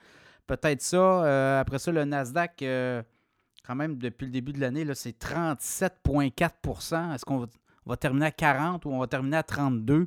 Peut-être 0.47 0.83
ça. 0.83 1.25
Euh, 1.25 1.61
après 1.61 1.79
ça, 1.79 1.91
le 1.91 2.05
Nasdaq. 2.05 2.63
Euh, 2.63 3.03
quand 3.67 3.75
même, 3.75 3.97
depuis 3.97 4.27
le 4.27 4.31
début 4.33 4.53
de 4.53 4.61
l'année, 4.61 4.85
c'est 4.95 5.19
37,4% 5.19 7.15
Est-ce 7.15 7.25
qu'on 7.25 7.49
va, 7.87 7.97
terminer 7.97 8.27
à 8.27 8.31
40 8.31 8.85
ou 8.85 8.91
on 8.91 8.99
va 8.99 9.07
terminer 9.07 9.39
à 9.39 9.43
32 9.43 10.07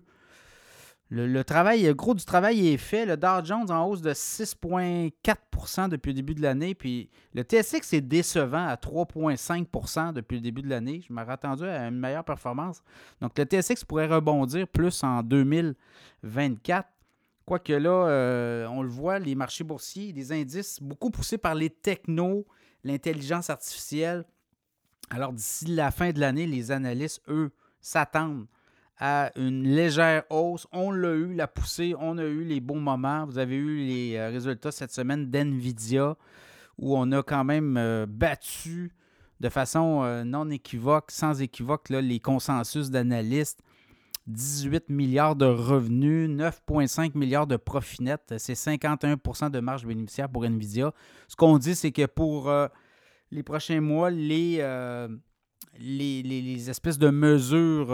le, 1.10 1.42
travail, 1.44 1.84
le 1.84 1.94
gros 1.94 2.14
du 2.14 2.26
travail 2.26 2.68
est 2.68 2.78
fait. 2.78 3.06
Le 3.06 3.16
Dow 3.16 3.44
Jones 3.44 3.72
en 3.72 3.86
hausse 3.86 4.02
de 4.02 4.12
6,4% 4.12 5.88
depuis 5.88 6.10
le 6.10 6.16
début 6.16 6.36
de 6.36 6.42
l'année. 6.42 6.76
Puis 6.76 7.10
le 7.34 7.44
TSX 7.44 7.94
est 7.94 8.02
décevant 8.02 8.68
à 8.68 8.76
3,5% 8.76 10.12
depuis 10.12 10.36
le 10.36 10.42
début 10.42 10.62
de 10.62 10.70
l'année. 10.70 11.02
Je 11.08 11.14
m'aurais 11.14 11.34
attendu 11.34 11.64
à 11.64 11.88
une 11.88 11.98
meilleure 11.98 12.26
performance. 12.26 12.84
Donc 13.22 13.38
le 13.38 13.46
TSX 13.46 13.86
pourrait 13.86 14.08
rebondir 14.08 14.68
plus 14.68 15.02
en 15.04 15.24
2024. 15.24 16.90
Quoique 17.46 17.72
là, 17.72 18.08
euh, 18.08 18.68
on 18.68 18.82
le 18.82 18.90
voit, 18.90 19.20
les 19.20 19.34
marchés 19.34 19.64
boursiers, 19.64 20.12
les 20.12 20.34
indices 20.34 20.82
beaucoup 20.82 21.10
poussés 21.10 21.38
par 21.38 21.56
les 21.56 21.70
technos, 21.70 22.46
l'intelligence 22.84 23.50
artificielle. 23.50 24.26
Alors, 25.10 25.32
d'ici 25.32 25.68
la 25.68 25.92
fin 25.92 26.12
de 26.12 26.20
l'année, 26.20 26.46
les 26.46 26.72
analystes, 26.72 27.22
eux, 27.30 27.52
s'attendent 27.80 28.48
à 29.00 29.32
une 29.36 29.64
légère 29.64 30.24
hausse. 30.30 30.68
On 30.72 30.92
l'a 30.92 31.14
eu, 31.14 31.34
la 31.34 31.48
poussée, 31.48 31.94
on 32.00 32.18
a 32.18 32.24
eu 32.24 32.44
les 32.44 32.60
bons 32.60 32.80
moments. 32.80 33.26
Vous 33.26 33.38
avez 33.38 33.56
eu 33.56 33.86
les 33.86 34.16
euh, 34.16 34.30
résultats 34.30 34.72
cette 34.72 34.92
semaine 34.92 35.30
d'NVIDIA, 35.30 36.16
où 36.78 36.98
on 36.98 37.12
a 37.12 37.24
quand 37.24 37.44
même 37.44 37.78
euh, 37.78 38.06
battu 38.08 38.92
de 39.40 39.50
façon 39.50 40.02
euh, 40.04 40.24
non 40.24 40.50
équivoque, 40.50 41.12
sans 41.12 41.42
équivoque, 41.42 41.90
les 41.90 42.20
consensus 42.20 42.90
d'analystes. 42.90 43.62
18 44.26 44.90
milliards 44.90 45.38
de 45.38 45.46
revenus, 45.46 46.30
9,5 46.30 47.18
milliards 47.18 47.48
de 47.48 47.56
profit 47.56 48.04
net. 48.04 48.34
C'est 48.38 48.54
51% 48.54 49.52
de 49.52 49.60
marge 49.62 49.86
bénéficiaire 49.86 50.28
pour 50.28 50.44
NVIDIA. 50.44 50.92
Ce 51.30 51.38
qu'on 51.38 51.58
dit, 51.58 51.76
c'est 51.76 51.94
que 51.94 52.06
pour 52.08 52.52
les 53.32 53.44
prochains 53.44 53.82
mois, 53.82 54.10
les, 54.10 54.58
euh, 54.60 55.08
les, 55.80 56.70
espèces 56.70 56.98
de 56.98 57.10
mesures 57.10 57.92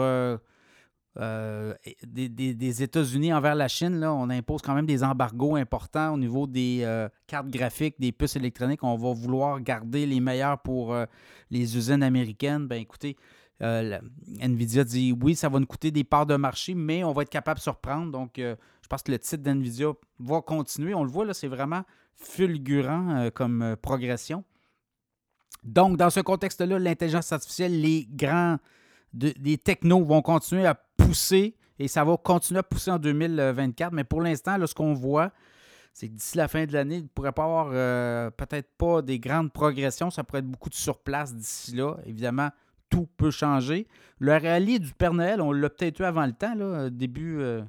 des, 1.16 2.82
États-Unis 2.82 3.32
envers 3.32 3.54
la 3.54 3.68
Chine, 3.68 4.04
on 4.04 4.30
impose 4.30 4.62
quand 4.62 4.74
même 4.74 4.86
des 4.86 5.04
embargos 5.04 5.56
importants 5.56 6.14
au 6.14 6.18
niveau 6.18 6.46
des 6.46 7.06
cartes 7.26 7.48
graphiques, 7.48 7.96
des 7.98 8.12
puces 8.12 8.36
électroniques. 8.36 8.82
On 8.82 8.96
va 8.96 9.12
vouloir 9.12 9.60
garder 9.60 10.06
les 10.06 10.20
meilleurs 10.20 10.58
pour 10.58 10.96
les 11.50 11.76
usines 11.76 12.02
américaines. 12.02 12.66
Ben 12.66 12.80
écoutez, 12.80 13.16
euh, 13.62 13.98
Nvidia 14.40 14.84
dit 14.84 15.16
oui, 15.20 15.34
ça 15.34 15.48
va 15.48 15.60
nous 15.60 15.66
coûter 15.66 15.90
des 15.90 16.04
parts 16.04 16.26
de 16.26 16.36
marché, 16.36 16.74
mais 16.74 17.04
on 17.04 17.12
va 17.12 17.22
être 17.22 17.30
capable 17.30 17.58
de 17.58 17.62
surprendre. 17.62 18.10
Donc, 18.10 18.38
euh, 18.38 18.56
je 18.82 18.88
pense 18.88 19.02
que 19.02 19.12
le 19.12 19.18
titre 19.18 19.42
d'Nvidia 19.42 19.92
va 20.18 20.40
continuer. 20.42 20.94
On 20.94 21.04
le 21.04 21.10
voit, 21.10 21.24
là, 21.24 21.34
c'est 21.34 21.48
vraiment 21.48 21.82
fulgurant 22.16 23.16
euh, 23.16 23.30
comme 23.30 23.76
progression. 23.80 24.44
Donc, 25.62 25.96
dans 25.96 26.10
ce 26.10 26.20
contexte-là, 26.20 26.78
l'intelligence 26.78 27.32
artificielle, 27.32 27.80
les 27.80 28.06
grands, 28.10 28.58
les 29.18 29.58
technos 29.58 30.04
vont 30.04 30.22
continuer 30.22 30.66
à 30.66 30.74
pousser 30.74 31.56
et 31.78 31.88
ça 31.88 32.04
va 32.04 32.16
continuer 32.16 32.60
à 32.60 32.62
pousser 32.62 32.90
en 32.90 32.98
2024. 32.98 33.92
Mais 33.92 34.04
pour 34.04 34.22
l'instant, 34.22 34.56
ce 34.66 34.74
qu'on 34.74 34.94
voit, 34.94 35.32
c'est 35.92 36.08
que 36.08 36.14
d'ici 36.14 36.36
la 36.36 36.48
fin 36.48 36.66
de 36.66 36.72
l'année, 36.72 36.96
il 36.96 37.02
ne 37.04 37.08
pourrait 37.08 37.32
pas 37.32 37.44
avoir 37.44 37.68
peut-être 38.32 38.68
pas 38.76 39.02
des 39.02 39.18
grandes 39.18 39.52
progressions. 39.52 40.10
Ça 40.10 40.24
pourrait 40.24 40.40
être 40.40 40.50
beaucoup 40.50 40.70
de 40.70 40.74
surplace 40.74 41.34
d'ici 41.34 41.76
là. 41.76 41.96
Évidemment, 42.06 42.50
tout 42.94 43.08
peut 43.16 43.30
changer. 43.30 43.86
Le 44.18 44.32
rallye 44.32 44.78
du 44.78 44.92
Père 44.92 45.12
Noël, 45.12 45.40
on 45.40 45.52
l'a 45.52 45.68
peut-être 45.68 46.00
eu 46.00 46.04
avant 46.04 46.26
le 46.26 46.32
temps, 46.32 46.54
là, 46.54 46.90
début, 46.90 47.40
euh, 47.40 47.62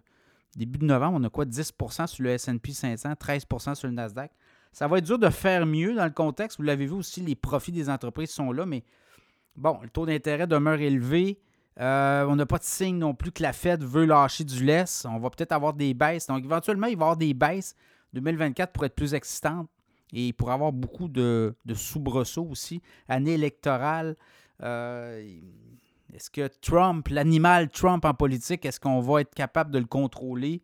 début 0.55 0.79
de 0.79 0.85
novembre, 0.85 1.17
on 1.19 1.23
a 1.23 1.29
quoi? 1.29 1.45
10% 1.45 2.07
sur 2.07 2.23
le 2.23 2.37
SP 2.37 2.71
500, 2.71 3.13
13% 3.13 3.75
sur 3.75 3.87
le 3.87 3.93
Nasdaq. 3.93 4.31
Ça 4.71 4.87
va 4.87 4.97
être 4.97 5.05
dur 5.05 5.17
de 5.17 5.29
faire 5.29 5.65
mieux 5.65 5.95
dans 5.95 6.05
le 6.05 6.11
contexte. 6.11 6.57
Vous 6.57 6.63
l'avez 6.63 6.85
vu 6.85 6.93
aussi, 6.93 7.21
les 7.21 7.35
profits 7.35 7.71
des 7.71 7.89
entreprises 7.89 8.29
sont 8.29 8.51
là, 8.51 8.65
mais 8.65 8.83
bon, 9.55 9.79
le 9.81 9.89
taux 9.89 10.05
d'intérêt 10.05 10.47
demeure 10.47 10.79
élevé. 10.79 11.39
Euh, 11.79 12.25
on 12.27 12.35
n'a 12.35 12.45
pas 12.45 12.57
de 12.57 12.63
signe 12.63 12.97
non 12.97 13.13
plus 13.13 13.31
que 13.31 13.43
la 13.43 13.51
Fed 13.51 13.83
veut 13.83 14.05
lâcher 14.05 14.43
du 14.43 14.63
laisse. 14.63 15.05
On 15.09 15.19
va 15.19 15.29
peut-être 15.29 15.51
avoir 15.51 15.73
des 15.73 15.93
baisses. 15.93 16.27
Donc, 16.27 16.43
éventuellement, 16.43 16.87
il 16.87 16.95
va 16.95 17.01
y 17.01 17.03
avoir 17.03 17.17
des 17.17 17.33
baisses. 17.33 17.75
2024 18.13 18.71
pour 18.71 18.85
être 18.85 18.95
plus 18.95 19.13
excitante 19.13 19.67
et 20.13 20.31
pour 20.31 20.51
avoir 20.51 20.71
beaucoup 20.71 21.09
de, 21.09 21.53
de 21.65 21.73
soubresauts 21.73 22.47
aussi. 22.49 22.81
Année 23.09 23.33
électorale. 23.33 24.15
Euh, 24.63 25.21
est-ce 26.13 26.29
que 26.29 26.47
Trump, 26.61 27.07
l'animal 27.09 27.69
Trump 27.69 28.05
en 28.05 28.13
politique, 28.13 28.65
est-ce 28.65 28.79
qu'on 28.79 29.01
va 29.01 29.21
être 29.21 29.33
capable 29.35 29.71
de 29.71 29.79
le 29.79 29.85
contrôler? 29.85 30.61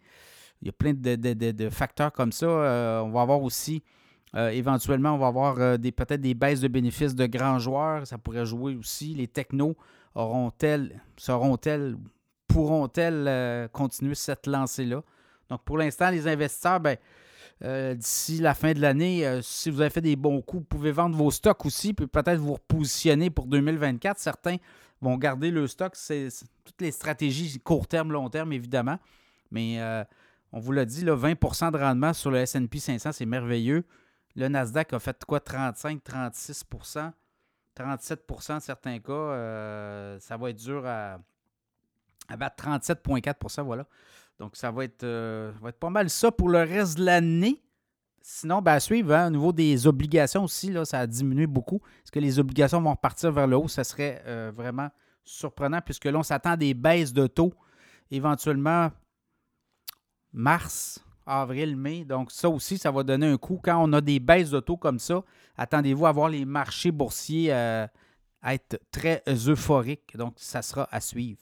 Il 0.62 0.68
y 0.68 0.70
a 0.70 0.74
plein 0.74 0.94
de, 0.94 1.70
facteurs 1.70 2.14
comme 2.14 2.32
ça. 2.32 2.46
Euh, 2.46 3.02
on 3.02 3.10
va 3.10 3.22
avoir 3.22 3.42
aussi, 3.42 3.84
euh, 4.36 4.50
éventuellement, 4.50 5.14
on 5.14 5.18
va 5.18 5.28
avoir 5.28 5.80
des, 5.80 5.92
peut-être 5.92 6.22
des 6.22 6.34
baisses 6.34 6.62
de 6.62 6.68
bénéfices 6.68 7.16
de 7.16 7.26
grands 7.26 7.60
joueurs. 7.60 8.08
Ça 8.08 8.18
pourrait 8.18 8.46
jouer 8.46 8.76
aussi. 8.76 9.14
Les 9.14 9.28
technos 9.28 9.76
auront-elles, 10.16 11.02
seront-elles, 11.18 11.98
pourront-elles 12.48 13.70
continuer 13.74 14.16
cette 14.16 14.48
lancée-là? 14.48 15.04
Donc, 15.50 15.64
pour 15.64 15.78
l'instant, 15.78 16.10
les 16.10 16.28
investisseurs, 16.28 16.80
ben, 16.80 16.98
euh, 17.64 17.94
d'ici 17.94 18.40
la 18.40 18.56
fin 18.56 18.74
de 18.74 18.80
l'année, 18.80 19.26
euh, 19.26 19.42
si 19.44 19.70
vous 19.70 19.82
avez 19.82 19.92
fait 19.92 20.02
des 20.02 20.16
bons 20.16 20.42
coups, 20.42 20.62
vous 20.62 20.78
pouvez 20.78 20.92
vendre 20.92 21.16
vos 21.16 21.30
stocks 21.30 21.64
aussi, 21.66 21.94
puis 21.94 22.08
peut-être 22.08 22.40
vous 22.40 22.54
repositionner 22.54 23.30
pour 23.30 23.46
2024. 23.46 24.18
Certains 24.18 24.58
vont 25.00 25.16
garder 25.18 25.52
le 25.52 25.68
stock. 25.68 25.92
C'est 25.96 26.30
toutes 26.64 26.82
les 26.82 26.92
stratégies 26.92 27.60
court 27.60 27.88
terme, 27.88 28.12
long 28.12 28.30
terme, 28.30 28.52
évidemment. 28.52 28.98
Mais 29.52 29.80
euh, 29.80 30.04
on 30.52 30.60
vous 30.60 30.72
l'a 30.72 30.86
dit, 30.86 31.06
là, 31.06 31.16
20% 31.16 31.72
de 31.72 31.78
rendement 31.78 32.14
sur 32.14 32.32
le 32.32 32.44
SP 32.48 32.78
500, 32.78 33.12
c'est 33.12 33.26
merveilleux. 33.28 33.84
Le 34.36 34.48
Nasdaq 34.48 34.94
a 34.94 35.00
fait 35.00 35.24
quoi 35.26 35.40
35, 35.40 36.02
36% 36.04 37.12
37% 37.76 38.54
en 38.54 38.60
certains 38.60 39.00
cas. 39.00 40.20
ça 40.20 40.38
va 40.38 40.50
être 40.50 40.58
dur 40.58 40.86
à, 40.86 41.20
à 42.28 42.38
battre 42.38 42.64
37,4 42.66 43.64
voilà. 43.64 43.86
Donc, 44.40 44.56
ça 44.56 44.72
va 44.72 44.84
être, 44.86 45.04
euh, 45.04 45.52
va 45.62 45.70
être 45.70 45.80
pas 45.80 45.90
mal 45.90 46.10
ça 46.10 46.32
pour 46.32 46.50
le 46.50 46.60
reste 46.60 46.98
de 46.98 47.06
l'année. 47.06 47.62
Sinon, 48.24 48.62
ben, 48.62 48.74
à 48.74 48.80
suivre, 48.80 49.14
hein, 49.14 49.28
au 49.28 49.30
niveau 49.32 49.54
des 49.54 49.88
obligations 49.88 50.44
aussi, 50.44 50.72
là, 50.72 50.86
ça 50.86 51.00
a 51.00 51.08
diminué 51.08 51.48
beaucoup. 51.48 51.82
Est-ce 52.04 52.12
que 52.12 52.20
les 52.20 52.40
obligations 52.40 52.82
vont 52.82 52.92
repartir 52.92 53.32
vers 53.32 53.48
le 53.48 53.56
haut? 53.58 53.68
Ça 53.68 53.84
serait 53.84 54.22
euh, 54.26 54.52
vraiment 54.56 54.90
surprenant 55.24 55.80
puisque 55.82 56.06
là, 56.06 56.18
on 56.18 56.24
s'attend 56.24 56.52
à 56.52 56.58
des 56.58 56.74
baisses 56.74 57.14
de 57.14 57.28
taux 57.28 57.54
éventuellement 58.10 58.92
mars, 60.34 61.04
avril, 61.40 61.76
mai. 61.76 62.04
Donc, 62.06 62.32
ça 62.32 62.50
aussi, 62.50 62.78
ça 62.78 62.92
va 62.92 63.04
donner 63.04 63.28
un 63.28 63.38
coup. 63.38 63.60
Quand 63.64 63.84
on 63.84 63.94
a 63.94 64.02
des 64.02 64.20
baisses 64.20 64.50
de 64.50 64.60
taux 64.60 64.78
comme 64.78 65.00
ça, 65.00 65.24
attendez-vous 65.58 66.06
à 66.06 66.12
voir 66.12 66.30
les 66.30 66.46
marchés 66.46 66.92
boursiers 66.92 67.54
euh, 67.54 67.88
être 68.46 68.80
très 68.92 69.24
euphoriques. 69.48 70.16
Donc, 70.18 70.34
ça 70.38 70.62
sera 70.62 70.88
à 70.92 71.00
suivre. 71.00 71.40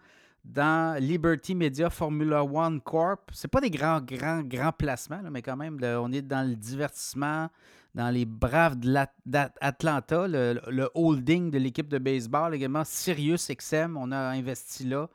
dans 0.46 1.02
Liberty 1.02 1.56
Media 1.56 1.90
Formula 1.90 2.44
One 2.44 2.80
Corp. 2.80 3.32
Ce 3.34 3.48
pas 3.48 3.60
des 3.60 3.72
grands, 3.72 4.00
grands, 4.00 4.44
grands 4.44 4.72
placements, 4.72 5.22
mais 5.32 5.42
quand 5.42 5.58
même, 5.58 5.80
on 5.82 6.12
est 6.12 6.22
dans 6.22 6.48
le 6.48 6.56
divertissement, 6.56 7.50
dans 7.96 8.10
les 8.10 8.26
Braves 8.26 8.78
d'Atlanta, 9.26 10.28
le, 10.28 10.90
holding 10.94 11.50
de 11.50 11.58
l'équipe 11.58 11.88
de 11.88 11.98
baseball, 11.98 12.54
également 12.54 12.84
Sirius 12.84 13.50
XM, 13.50 13.98
on 13.98 14.12
a 14.12 14.18
investi 14.18 14.86
là. 14.86 15.10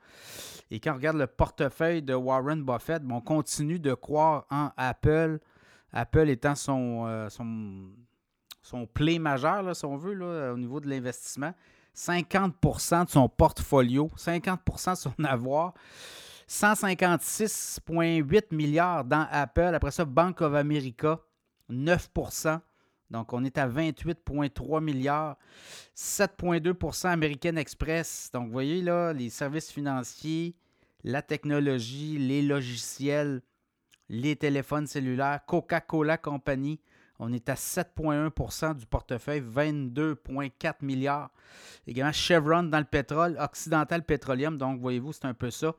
Et 0.71 0.79
quand 0.79 0.93
on 0.93 0.95
regarde 0.95 1.17
le 1.17 1.27
portefeuille 1.27 2.01
de 2.01 2.13
Warren 2.13 2.63
Buffett, 2.63 3.03
on 3.09 3.19
continue 3.19 3.77
de 3.77 3.93
croire 3.93 4.45
en 4.49 4.71
Apple. 4.77 5.39
Apple 5.91 6.29
étant 6.29 6.55
son, 6.55 7.05
euh, 7.07 7.27
son, 7.27 7.89
son 8.61 8.87
play 8.87 9.19
majeur, 9.19 9.75
si 9.75 9.83
on 9.85 9.97
veut, 9.97 10.13
là, 10.13 10.53
au 10.53 10.57
niveau 10.57 10.79
de 10.79 10.89
l'investissement. 10.89 11.53
50% 11.93 13.03
de 13.05 13.09
son 13.09 13.27
portfolio, 13.27 14.09
50% 14.15 14.91
de 14.91 14.95
son 14.95 15.13
avoir. 15.25 15.73
156,8 16.47 18.55
milliards 18.55 19.03
dans 19.03 19.27
Apple. 19.29 19.75
Après 19.75 19.91
ça, 19.91 20.05
Bank 20.05 20.39
of 20.41 20.55
America, 20.55 21.19
9 21.67 22.09
donc, 23.11 23.33
on 23.33 23.43
est 23.43 23.57
à 23.57 23.67
28,3 23.67 24.81
milliards. 24.81 25.37
7,2% 25.95 27.09
American 27.09 27.57
Express. 27.57 28.29
Donc, 28.33 28.45
vous 28.47 28.53
voyez 28.53 28.81
là, 28.81 29.11
les 29.11 29.29
services 29.29 29.69
financiers, 29.69 30.55
la 31.03 31.21
technologie, 31.21 32.17
les 32.17 32.41
logiciels, 32.41 33.41
les 34.07 34.37
téléphones 34.37 34.87
cellulaires, 34.87 35.41
Coca-Cola 35.45 36.17
Company. 36.17 36.79
On 37.19 37.33
est 37.33 37.49
à 37.49 37.55
7,1% 37.55 38.77
du 38.77 38.85
portefeuille, 38.85 39.41
22,4 39.41 40.75
milliards. 40.81 41.31
Également, 41.85 42.13
Chevron 42.13 42.63
dans 42.63 42.79
le 42.79 42.85
pétrole, 42.85 43.37
Occidental 43.39 44.05
Petroleum. 44.05 44.57
Donc, 44.57 44.79
voyez-vous, 44.79 45.11
c'est 45.11 45.25
un 45.25 45.33
peu 45.33 45.51
ça. 45.51 45.73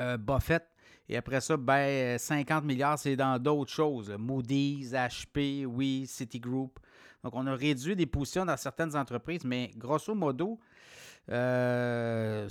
Euh, 0.00 0.16
Buffett, 0.16 0.66
et 1.08 1.16
après 1.16 1.40
ça, 1.40 1.56
ben, 1.56 2.18
50 2.18 2.64
milliards, 2.64 2.98
c'est 2.98 3.16
dans 3.16 3.38
d'autres 3.38 3.70
choses. 3.72 4.10
Moody's, 4.18 4.92
HP, 4.92 5.66
oui, 5.66 6.06
Citigroup. 6.06 6.78
Donc, 7.22 7.34
on 7.34 7.46
a 7.46 7.54
réduit 7.54 7.96
des 7.96 8.06
positions 8.06 8.44
dans 8.44 8.56
certaines 8.56 8.96
entreprises, 8.96 9.44
mais 9.44 9.70
grosso 9.76 10.14
modo, 10.14 10.58
75% 11.28 11.30
euh, 11.30 12.50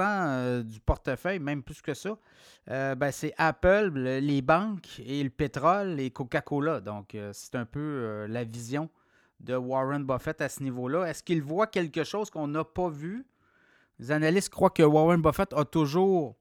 euh, 0.00 0.62
du 0.62 0.80
portefeuille, 0.80 1.38
même 1.38 1.62
plus 1.62 1.82
que 1.82 1.92
ça, 1.92 2.16
euh, 2.70 2.94
ben, 2.94 3.10
c'est 3.10 3.34
Apple, 3.36 3.92
les 3.92 4.40
banques 4.42 5.00
et 5.04 5.22
le 5.22 5.30
pétrole 5.30 6.00
et 6.00 6.10
Coca-Cola. 6.10 6.80
Donc, 6.80 7.16
c'est 7.32 7.54
un 7.56 7.66
peu 7.66 8.26
la 8.26 8.44
vision 8.44 8.88
de 9.40 9.54
Warren 9.54 10.04
Buffett 10.04 10.40
à 10.40 10.48
ce 10.48 10.62
niveau-là. 10.62 11.04
Est-ce 11.04 11.22
qu'il 11.22 11.42
voit 11.42 11.66
quelque 11.66 12.04
chose 12.04 12.30
qu'on 12.30 12.48
n'a 12.48 12.64
pas 12.64 12.88
vu? 12.88 13.26
Les 13.98 14.10
analystes 14.10 14.48
croient 14.48 14.70
que 14.70 14.82
Warren 14.82 15.20
Buffett 15.20 15.52
a 15.52 15.64
toujours 15.64 16.36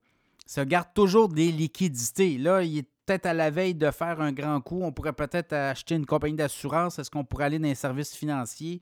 se 0.45 0.61
garde 0.61 0.89
toujours 0.93 1.29
des 1.29 1.51
liquidités. 1.51 2.37
Là, 2.37 2.63
il 2.63 2.79
est 2.79 2.87
peut-être 3.05 3.25
à 3.25 3.33
la 3.33 3.49
veille 3.49 3.75
de 3.75 3.89
faire 3.91 4.21
un 4.21 4.31
grand 4.31 4.61
coup. 4.61 4.81
On 4.81 4.91
pourrait 4.91 5.13
peut-être 5.13 5.53
acheter 5.53 5.95
une 5.95 6.05
compagnie 6.05 6.35
d'assurance. 6.35 6.99
Est-ce 6.99 7.11
qu'on 7.11 7.23
pourrait 7.23 7.45
aller 7.45 7.59
dans 7.59 7.67
les 7.67 7.75
services 7.75 8.15
financiers? 8.15 8.81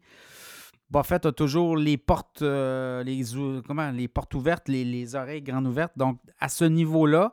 Buffett 0.90 1.26
a 1.26 1.32
toujours 1.32 1.78
les 1.78 1.98
portes, 1.98 2.42
euh, 2.42 3.04
les 3.04 4.08
portes 4.08 4.34
ouvertes, 4.34 4.68
les, 4.68 5.16
oreilles 5.16 5.42
grandes 5.42 5.68
ouvertes. 5.68 5.94
Donc, 5.96 6.20
à 6.40 6.50
ce 6.50 6.66
niveau-là, 6.66 7.32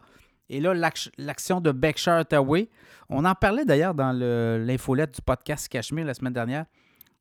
et 0.49 0.61
là, 0.61 0.73
l'action 1.19 1.61
de 1.61 1.73
Berkshire 1.73 2.15
Hathaway, 2.15 2.69
on 3.09 3.25
en 3.25 3.35
parlait 3.35 3.65
d'ailleurs 3.65 3.95
dans 3.95 4.13
l'infolette 4.13 5.17
du 5.17 5.23
podcast 5.23 5.69
Cachemire 5.69 6.07
la 6.07 6.15
semaine 6.15 6.33
dernière. 6.33 6.67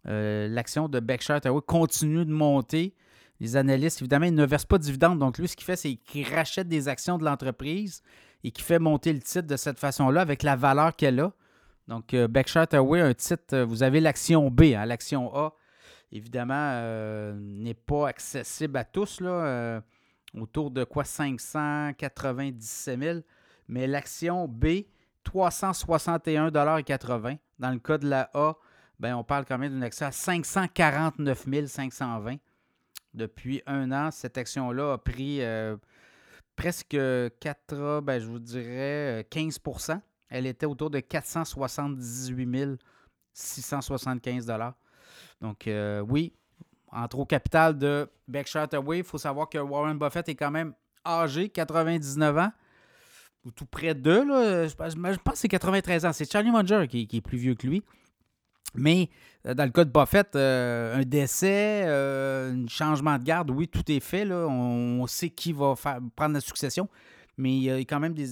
Euh, 0.08 0.48
l'action 0.48 0.88
de 0.88 1.00
Berkshire 1.00 1.38
Hathaway 1.38 1.62
continue 1.66 2.24
de 2.24 2.32
monter 2.32 2.94
les 3.40 3.56
analystes, 3.56 4.02
évidemment, 4.02 4.26
ils 4.26 4.34
ne 4.34 4.46
versent 4.46 4.66
pas 4.66 4.78
de 4.78 4.84
dividendes. 4.84 5.20
Donc, 5.20 5.38
lui, 5.38 5.48
ce 5.48 5.56
qu'il 5.56 5.66
fait, 5.66 5.76
c'est 5.76 5.96
qu'il 5.96 6.28
rachète 6.28 6.68
des 6.68 6.88
actions 6.88 7.18
de 7.18 7.26
l'entreprise 7.26 8.02
et 8.44 8.52
qui 8.52 8.64
fait 8.64 8.80
monter 8.80 9.14
le 9.14 9.20
titre 9.20 9.48
de 9.48 9.58
cette 9.58 9.80
façon-là 9.80 10.22
avec 10.22 10.44
la 10.44 10.56
valeur 10.56 10.96
qu'elle 10.96 11.20
a. 11.20 11.34
Donc, 11.88 12.14
euh, 12.14 12.28
Berkshire 12.28 12.64
Hathaway, 12.64 13.02
un 13.02 13.14
titre, 13.14 13.56
euh, 13.56 13.66
vous 13.66 13.84
avez 13.84 14.00
l'action 14.00 14.50
B. 14.50 14.74
Hein. 14.76 14.86
L'action 14.86 15.36
A, 15.36 15.54
évidemment, 16.12 16.72
euh, 16.74 17.34
n'est 17.36 17.74
pas 17.74 18.10
accessible 18.10 18.78
à 18.78 18.84
tous, 18.84 19.22
là, 19.22 19.82
autour 20.34 20.72
de 20.72 20.84
quoi 20.84 21.04
597 21.04 23.00
000. 23.00 23.20
Mais 23.70 23.88
l'action 23.88 24.48
B, 24.48 24.84
361,80 25.24 27.38
Dans 27.60 27.72
le 27.72 27.80
cas 27.80 27.98
de 27.98 28.08
la 28.08 28.30
A, 28.34 28.56
ben, 29.00 29.16
on 29.16 29.24
parle 29.24 29.46
quand 29.46 29.58
même 29.58 29.74
d'une 29.74 29.84
action 29.84 30.08
à 30.08 30.12
549 30.12 31.46
520 31.68 32.38
depuis 33.18 33.62
un 33.66 33.92
an, 33.92 34.12
cette 34.12 34.38
action-là 34.38 34.94
a 34.94 34.98
pris 34.98 35.42
euh, 35.42 35.76
presque 36.56 36.98
4, 37.40 38.02
ben, 38.02 38.20
je 38.20 38.28
vous 38.28 38.40
dirais 38.40 39.26
15% 39.30 39.92
euh, 39.92 39.96
Elle 40.30 40.46
était 40.46 40.66
autour 40.66 40.90
de 40.90 41.00
478 41.00 42.80
675 43.34 44.52
Donc, 45.42 45.68
euh, 45.68 46.00
oui, 46.02 46.34
entre 46.92 47.20
au 47.20 47.26
capital 47.26 47.78
de 47.78 48.10
Berkshire 48.28 48.62
Hathaway, 48.62 49.00
il 49.00 49.04
faut 49.04 49.18
savoir 49.18 49.50
que 49.50 49.58
Warren 49.58 49.98
Buffett 49.98 50.28
est 50.30 50.36
quand 50.36 50.52
même 50.52 50.74
âgé, 51.06 51.50
99 51.50 52.38
ans, 52.38 52.52
ou 53.46 53.52
tout 53.52 53.66
près 53.66 53.94
d'eux. 53.94 54.24
Je, 54.68 54.76
pense 54.76 54.96
que 54.96 55.36
c'est 55.36 55.48
93 55.48 56.06
ans. 56.06 56.14
C'est 56.14 56.30
Charlie 56.30 56.52
Munger 56.52 56.88
qui, 56.88 57.08
est 57.12 57.22
plus 57.22 57.38
vieux 57.38 57.56
que 57.56 57.68
lui. 57.68 57.84
Mais 58.76 59.10
euh, 59.46 59.54
dans 59.54 59.66
le 59.66 59.72
cas 59.72 59.86
de 59.86 59.92
Buffett, 59.92 60.36
euh, 60.36 60.98
un 60.98 61.04
décès, 61.04 61.84
euh, 61.86 62.54
un 62.54 62.68
changement 62.68 63.18
de 63.18 63.24
garde, 63.24 63.50
oui, 63.52 63.68
tout 63.68 63.90
est 63.92 64.00
fait. 64.00 64.26
Là. 64.26 64.48
On, 64.48 65.06
sait 65.08 65.30
qui 65.30 65.54
va 65.54 65.76
prendre 66.16 66.34
la 66.34 66.42
succession. 66.42 66.90
Mais 67.38 67.52
il 67.52 67.64
y 67.64 67.72
a 67.72 67.78
quand 67.80 68.00
même 68.00 68.14
des 68.14 68.28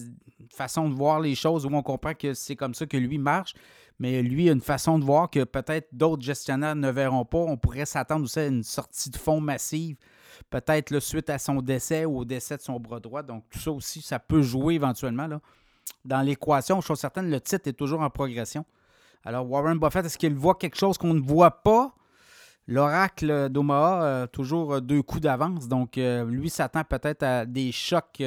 façons 0.52 0.90
de 0.90 0.96
voir 0.96 1.20
les 1.20 1.36
choses 1.36 1.66
où 1.66 1.70
on 1.72 1.84
comprend 1.84 2.14
que 2.14 2.34
c'est 2.34 2.56
comme 2.56 2.74
ça 2.74 2.86
que 2.86 2.98
lui 2.98 3.18
marche. 3.18 3.54
Mais 4.00 4.22
lui 4.22 4.50
a 4.50 4.52
une 4.52 4.62
façon 4.62 5.00
de 5.00 5.06
voir 5.06 5.30
que 5.30 5.46
peut-être 5.46 5.88
d'autres 5.94 6.24
gestionnaires 6.24 6.76
ne 6.76 6.90
verront 6.90 7.24
pas. 7.24 7.38
On 7.38 7.56
pourrait 7.56 7.86
s'attendre 7.86 8.26
aussi 8.26 8.40
à 8.40 8.48
une 8.48 8.64
sortie 8.64 9.10
de 9.10 9.16
fonds 9.16 9.40
massive, 9.40 9.96
peut-être 10.50 11.00
suite 11.00 11.30
à 11.30 11.38
son 11.38 11.62
décès 11.62 12.04
ou 12.04 12.20
au 12.20 12.26
décès 12.26 12.58
de 12.58 12.62
son 12.62 12.78
bras 12.78 13.00
droit. 13.00 13.24
Donc 13.24 13.46
tout 13.50 13.60
ça 13.60 13.72
aussi, 13.72 14.02
ça 14.02 14.20
peut 14.20 14.42
jouer 14.42 14.74
éventuellement. 14.74 15.28
Là. 15.28 15.40
Dans 16.04 16.22
l'équation, 16.22 16.82
je 16.82 16.88
suis 16.88 16.98
certaine, 16.98 17.30
le 17.30 17.40
titre 17.40 17.70
est 17.70 17.74
toujours 17.74 18.02
en 18.02 18.10
progression 18.10 18.66
Alors, 19.26 19.50
Warren 19.50 19.80
Buffett, 19.80 20.06
est-ce 20.06 20.20
qu'il 20.20 20.36
voit 20.36 20.54
quelque 20.56 20.78
chose 20.78 21.00
qu'on 21.00 21.16
ne 21.16 21.20
voit 21.20 21.64
pas? 21.64 21.96
L'oracle 22.68 23.50
d'Omaha, 23.50 24.28
toujours 24.28 24.82
deux 24.82 25.02
coups 25.02 25.22
d'avance. 25.22 25.68
Donc, 25.68 25.96
lui 25.98 26.50
s'attend 26.50 26.84
peut-être 26.84 27.24
à 27.24 27.46
des 27.46 27.72
chocs, 27.72 28.24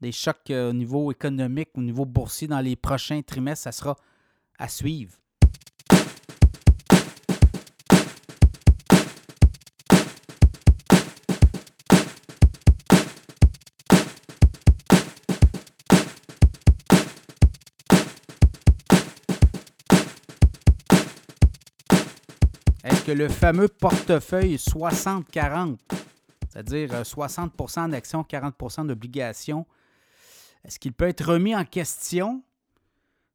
des 0.00 0.12
chocs 0.12 0.50
au 0.50 0.72
niveau 0.72 1.10
économique, 1.10 1.70
au 1.74 1.80
niveau 1.80 2.04
boursier 2.04 2.46
dans 2.46 2.60
les 2.60 2.76
prochains 2.76 3.22
trimestres. 3.22 3.64
Ça 3.64 3.72
sera 3.72 3.96
à 4.58 4.68
suivre. 4.68 5.16
Que 23.10 23.16
le 23.16 23.28
fameux 23.28 23.66
portefeuille 23.66 24.54
60-40, 24.54 25.78
c'est-à-dire 26.48 27.02
60% 27.02 27.86
euh, 27.86 27.88
d'actions, 27.88 28.22
40% 28.22 28.86
d'obligations, 28.86 29.66
est-ce 30.64 30.78
qu'il 30.78 30.92
peut 30.92 31.08
être 31.08 31.24
remis 31.24 31.56
en 31.56 31.64
question? 31.64 32.44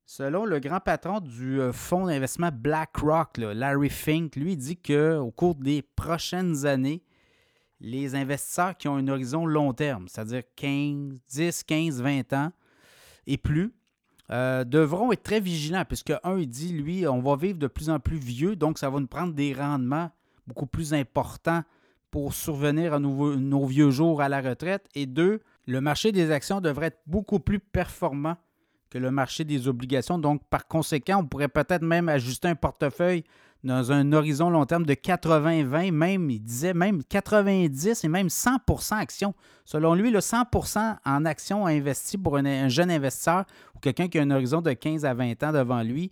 Selon 0.05 0.45
le 0.45 0.59
grand 0.59 0.79
patron 0.79 1.19
du 1.19 1.59
euh, 1.59 1.73
fonds 1.73 2.05
d'investissement 2.05 2.51
BlackRock, 2.53 3.37
Larry 3.37 3.89
Fink, 3.89 4.37
lui 4.37 4.55
dit 4.55 4.77
qu'au 4.77 5.31
cours 5.31 5.55
des 5.55 5.81
prochaines 5.81 6.65
années, 6.65 7.03
les 7.81 8.15
investisseurs 8.15 8.77
qui 8.77 8.87
ont 8.87 8.95
un 8.95 9.09
horizon 9.09 9.45
long 9.45 9.73
terme, 9.73 10.07
c'est-à-dire 10.07 10.43
15, 10.55 11.19
10, 11.27 11.63
15, 11.63 12.01
20 12.01 12.31
ans 12.31 12.51
et 13.27 13.37
plus, 13.37 13.73
euh, 14.31 14.63
devront 14.63 15.11
être 15.11 15.23
très 15.23 15.39
vigilants, 15.39 15.85
puisque 15.85 16.13
un, 16.23 16.37
il 16.37 16.47
dit, 16.47 16.73
lui, 16.73 17.07
on 17.07 17.21
va 17.21 17.35
vivre 17.35 17.59
de 17.59 17.67
plus 17.67 17.89
en 17.89 17.99
plus 17.99 18.17
vieux, 18.17 18.55
donc 18.55 18.79
ça 18.79 18.89
va 18.89 18.99
nous 18.99 19.07
prendre 19.07 19.33
des 19.33 19.53
rendements 19.53 20.09
beaucoup 20.47 20.65
plus 20.65 20.93
importants 20.93 21.63
pour 22.11 22.33
survenir 22.33 22.93
à 22.93 22.99
nos, 22.99 23.65
vieux 23.65 23.91
jours 23.91 24.21
à 24.21 24.29
la 24.29 24.41
retraite. 24.41 24.87
Et 24.95 25.05
deux, 25.05 25.41
le 25.67 25.81
marché 25.81 26.11
des 26.11 26.31
actions 26.31 26.61
devrait 26.61 26.87
être 26.87 27.01
beaucoup 27.05 27.39
plus 27.39 27.59
performant 27.59 28.37
que 28.89 28.97
le 28.97 29.11
marché 29.11 29.43
des 29.43 29.67
obligations. 29.67 30.17
Donc, 30.17 30.41
par 30.49 30.67
conséquent, 30.67 31.19
on 31.19 31.25
pourrait 31.25 31.49
peut-être 31.49 31.81
même 31.81 32.07
ajuster 32.07 32.47
un 32.47 32.55
portefeuille 32.55 33.25
dans 33.65 33.91
un 33.91 34.13
horizon 34.13 34.51
long 34.51 34.65
terme 34.65 34.85
de 34.85 34.93
80-20, 34.93 35.91
même, 35.91 36.29
il 36.29 36.39
disait 36.39 36.75
même 36.75 37.03
90 37.03 38.03
et 38.03 38.07
même 38.07 38.27
100% 38.27 38.93
actions. 38.93 39.33
Selon 39.65 39.95
lui, 39.95 40.11
le 40.11 40.19
100% 40.19 40.97
en 41.03 41.25
actions 41.25 41.65
investi 41.65 42.19
pour 42.19 42.37
un, 42.37 42.69
jeune 42.69 42.91
investisseur 42.91 43.45
ou 43.75 43.79
quelqu'un 43.79 44.07
qui 44.07 44.19
a 44.19 44.21
un 44.21 44.29
horizon 44.29 44.61
de 44.61 44.71
15 44.71 45.03
à 45.03 45.15
20 45.15 45.43
ans 45.43 45.51
devant 45.51 45.81
lui 45.81 46.11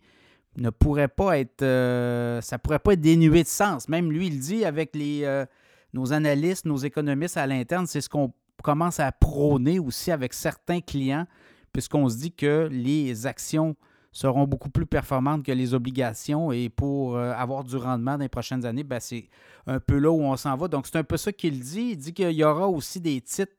ne 0.58 0.72
pourrait 0.72 1.08
pas 1.08 1.38
être, 1.38 1.62
euh, 1.62 2.41
ça 2.41 2.58
pourrait 2.58 2.80
pas 2.80 2.93
être 2.93 3.01
dénué 3.01 3.43
de 3.43 3.47
sens. 3.47 3.88
Même 3.88 4.12
lui, 4.12 4.28
il 4.28 4.39
dit 4.39 4.66
avec 4.66 4.95
les, 4.95 5.22
euh, 5.24 5.45
nos 5.93 6.12
analystes, 6.12 6.66
nos 6.66 6.78
économistes 6.78 7.38
à 7.38 7.45
l'interne, 7.45 7.86
c'est 7.86 8.01
ce 8.01 8.10
qu'on 8.10 8.34
commence 8.64 8.99
à 8.99 9.12
prôner 9.12 9.78
aussi 9.78 10.12
avec 10.12 10.34
certains 10.34 10.82
clients, 10.82 11.28
puisqu'on 11.72 12.10
se 12.10 12.18
dit 12.18 12.32
que 12.32 12.68
les 12.72 13.28
actions 13.28 13.76
seront 14.14 14.45
beaucoup 14.45 14.70
plus 14.70 14.86
performantes 14.86 15.43
que 15.43 15.51
les 15.51 15.74
obligations 15.74 16.51
et 16.51 16.70
pour 16.70 17.18
euh, 17.18 17.34
avoir 17.34 17.64
du 17.64 17.76
rendement 17.76 18.14
dans 18.14 18.24
les 18.24 18.30
prochaines 18.30 18.64
années, 18.64 18.84
ben, 18.84 18.99
c'est 18.99 19.28
un 19.66 19.80
peu 19.80 19.97
là 19.97 20.11
où 20.11 20.22
on 20.22 20.38
s'en 20.38 20.55
va. 20.55 20.68
Donc, 20.68 20.86
c'est 20.88 20.97
un 20.97 21.03
peu 21.03 21.18
ça 21.18 21.34
qu'il 21.34 21.59
dit. 21.59 21.89
Il 21.91 21.97
dit 21.97 22.14
qu'il 22.14 22.32
y 22.32 22.43
aura 22.43 22.68
aussi 22.68 23.01
des 23.01 23.20
titres 23.20 23.55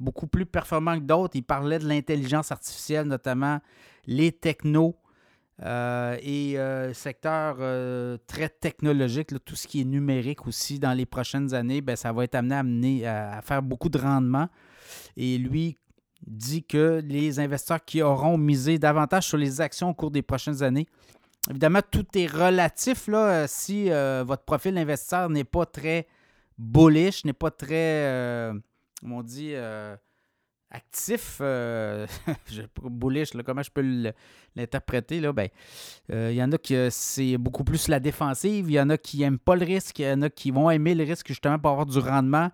beaucoup 0.00 0.26
plus 0.26 0.44
performants 0.44 0.96
que 0.96 1.04
d'autres. 1.04 1.36
Il 1.36 1.44
parlait 1.44 1.78
de 1.78 1.86
l'intelligence 1.86 2.50
artificielle, 2.50 3.06
notamment 3.06 3.60
les 4.06 4.32
technos 4.32 4.96
euh, 5.62 6.18
et 6.20 6.58
euh, 6.58 6.92
secteur 6.92 7.56
très 8.26 8.48
technologique, 8.48 9.28
tout 9.44 9.56
ce 9.56 9.68
qui 9.68 9.82
est 9.82 9.84
numérique 9.84 10.48
aussi 10.48 10.80
dans 10.80 10.92
les 10.92 11.06
prochaines 11.06 11.54
années, 11.54 11.80
ben, 11.80 11.94
ça 11.94 12.12
va 12.12 12.24
être 12.24 12.34
amené 12.34 13.06
à, 13.06 13.38
à 13.38 13.42
faire 13.42 13.62
beaucoup 13.62 13.88
de 13.88 13.98
rendement. 13.98 14.48
Et 15.16 15.38
lui, 15.38 15.78
dit 16.26 16.64
que 16.64 17.00
les 17.04 17.38
investisseurs 17.38 17.84
qui 17.84 18.02
auront 18.02 18.36
misé 18.36 18.78
davantage 18.78 19.28
sur 19.28 19.36
les 19.36 19.60
actions 19.60 19.90
au 19.90 19.94
cours 19.94 20.10
des 20.10 20.22
prochaines 20.22 20.62
années, 20.62 20.86
évidemment, 21.50 21.80
tout 21.88 22.06
est 22.14 22.26
relatif. 22.26 23.08
Là, 23.08 23.28
euh, 23.28 23.44
si 23.48 23.90
euh, 23.90 24.24
votre 24.26 24.44
profil 24.44 24.74
d'investisseur 24.74 25.30
n'est 25.30 25.44
pas 25.44 25.66
très 25.66 26.06
bullish, 26.58 27.24
n'est 27.24 27.32
pas 27.32 27.50
très, 27.50 27.74
euh, 27.74 28.52
on 29.04 29.22
dit, 29.22 29.54
actif, 30.70 31.40
bullish, 32.82 33.30
comment 33.44 33.62
je 33.62 33.70
peux 33.70 34.12
l'interpréter? 34.56 35.20
Ben, 35.32 35.48
il 36.08 36.32
y 36.32 36.42
en 36.42 36.50
a 36.50 36.58
qui 36.58 36.76
c'est 36.90 37.38
beaucoup 37.38 37.64
plus 37.64 37.88
la 37.88 38.00
défensive, 38.00 38.68
il 38.68 38.74
y 38.74 38.80
en 38.80 38.90
a 38.90 38.98
qui 38.98 39.18
n'aiment 39.18 39.38
pas 39.38 39.54
le 39.54 39.64
risque, 39.64 39.98
il 40.00 40.06
y 40.06 40.10
en 40.10 40.22
a 40.22 40.30
qui 40.30 40.50
vont 40.50 40.70
aimer 40.70 40.94
le 40.94 41.04
risque 41.04 41.28
justement 41.28 41.58
pour 41.58 41.70
avoir 41.70 41.86
du 41.86 41.98
rendement. 41.98 42.50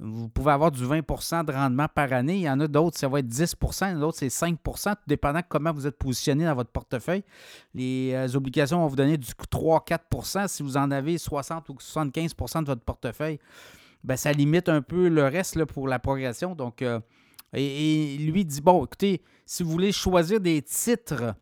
Vous 0.00 0.28
pouvez 0.28 0.50
avoir 0.50 0.72
du 0.72 0.84
20% 0.84 1.44
de 1.44 1.52
rendement 1.52 1.86
par 1.86 2.12
année. 2.12 2.36
Il 2.36 2.42
y 2.42 2.50
en 2.50 2.58
a 2.58 2.66
d'autres, 2.66 2.98
ça 2.98 3.06
va 3.06 3.20
être 3.20 3.28
10% 3.28 3.98
d'autres, 3.98 4.18
c'est 4.18 4.26
5% 4.26 4.90
tout 4.90 4.98
dépendant 5.06 5.38
de 5.38 5.44
comment 5.48 5.72
vous 5.72 5.86
êtes 5.86 5.96
positionné 5.96 6.44
dans 6.44 6.54
votre 6.54 6.70
portefeuille. 6.70 7.22
Les 7.74 8.12
euh, 8.12 8.36
obligations 8.36 8.80
vont 8.80 8.88
vous 8.88 8.96
donner 8.96 9.16
du 9.16 9.30
3-4% 9.30 10.48
Si 10.48 10.62
vous 10.64 10.76
en 10.76 10.90
avez 10.90 11.16
60 11.16 11.68
ou 11.68 11.74
75% 11.74 12.62
de 12.62 12.66
votre 12.66 12.82
portefeuille, 12.82 13.38
ben, 14.02 14.16
ça 14.16 14.32
limite 14.32 14.68
un 14.68 14.82
peu 14.82 15.08
le 15.08 15.24
reste 15.24 15.54
là, 15.54 15.64
pour 15.64 15.86
la 15.86 16.00
progression. 16.00 16.56
Donc, 16.56 16.82
euh, 16.82 16.98
et, 17.52 18.16
lui 18.18 18.44
dit 18.44 18.60
bon, 18.60 18.84
écoutez, 18.84 19.22
si 19.46 19.62
vous 19.62 19.70
voulez 19.70 19.92
choisir 19.92 20.40
des 20.40 20.60
titres, 20.60 21.36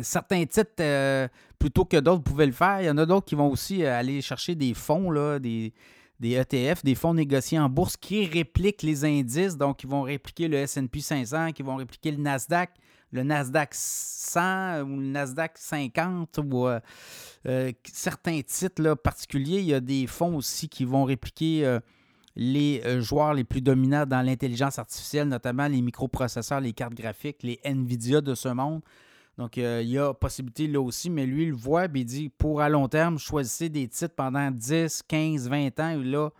certains 0.00 0.44
titres 0.46 0.72
euh, 0.80 1.28
plutôt 1.60 1.84
que 1.84 1.98
d'autres, 1.98 2.16
vous 2.24 2.32
pouvez 2.32 2.46
le 2.46 2.52
faire. 2.52 2.80
Il 2.80 2.86
y 2.86 2.90
en 2.90 2.98
a 2.98 3.06
d'autres 3.06 3.26
qui 3.26 3.36
vont 3.36 3.48
aussi 3.48 3.86
aller 3.86 4.20
chercher 4.20 4.56
des 4.56 4.74
fonds, 4.74 5.12
là, 5.12 5.38
des 5.38 5.72
des 6.20 6.32
ETF, 6.32 6.84
des 6.84 6.94
fonds 6.94 7.14
négociés 7.14 7.58
en 7.58 7.68
bourse 7.68 7.96
qui 7.96 8.26
répliquent 8.26 8.82
les 8.82 9.04
indices. 9.04 9.56
Donc, 9.56 9.82
ils 9.82 9.88
vont 9.88 10.02
répliquer 10.02 10.48
le 10.48 10.64
SP 10.66 10.98
500, 11.00 11.52
qui 11.52 11.62
vont 11.62 11.76
répliquer 11.76 12.12
le 12.12 12.18
Nasdaq, 12.18 12.70
le 13.12 13.22
Nasdaq 13.22 13.70
100 13.72 14.82
ou 14.82 15.00
le 15.00 15.06
Nasdaq 15.06 15.52
50 15.56 16.38
ou 16.38 16.66
euh, 16.66 16.80
euh, 17.46 17.72
certains 17.84 18.40
titres 18.42 18.94
particuliers. 18.94 19.60
Il 19.60 19.66
y 19.66 19.74
a 19.74 19.80
des 19.80 20.06
fonds 20.06 20.36
aussi 20.36 20.68
qui 20.68 20.84
vont 20.84 21.04
répliquer 21.04 21.66
euh, 21.66 21.80
les 22.34 22.82
joueurs 23.02 23.34
les 23.34 23.44
plus 23.44 23.60
dominants 23.60 24.06
dans 24.06 24.22
l'intelligence 24.22 24.78
artificielle, 24.78 25.28
notamment 25.28 25.68
les 25.68 25.82
microprocesseurs, 25.82 26.60
les 26.60 26.72
cartes 26.72 26.94
graphiques, 26.94 27.42
les 27.42 27.60
NVIDIA 27.64 28.22
de 28.22 28.34
ce 28.34 28.48
monde. 28.48 28.80
Donc, 29.42 29.58
euh, 29.58 29.80
il 29.82 29.90
y 29.90 29.98
a 29.98 30.14
possibilité 30.14 30.68
là 30.68 30.80
aussi, 30.80 31.10
mais 31.10 31.26
lui, 31.26 31.42
il 31.42 31.48
le 31.48 31.56
voit, 31.56 31.86
et 31.86 31.90
il 31.92 32.04
dit 32.04 32.28
pour 32.28 32.60
à 32.60 32.68
long 32.68 32.86
terme, 32.86 33.18
choisissez 33.18 33.68
des 33.68 33.88
titres 33.88 34.14
pendant 34.14 34.52
10, 34.52 35.02
15, 35.08 35.48
20 35.48 35.80
ans, 35.80 36.00
et 36.00 36.04
là, 36.04 36.30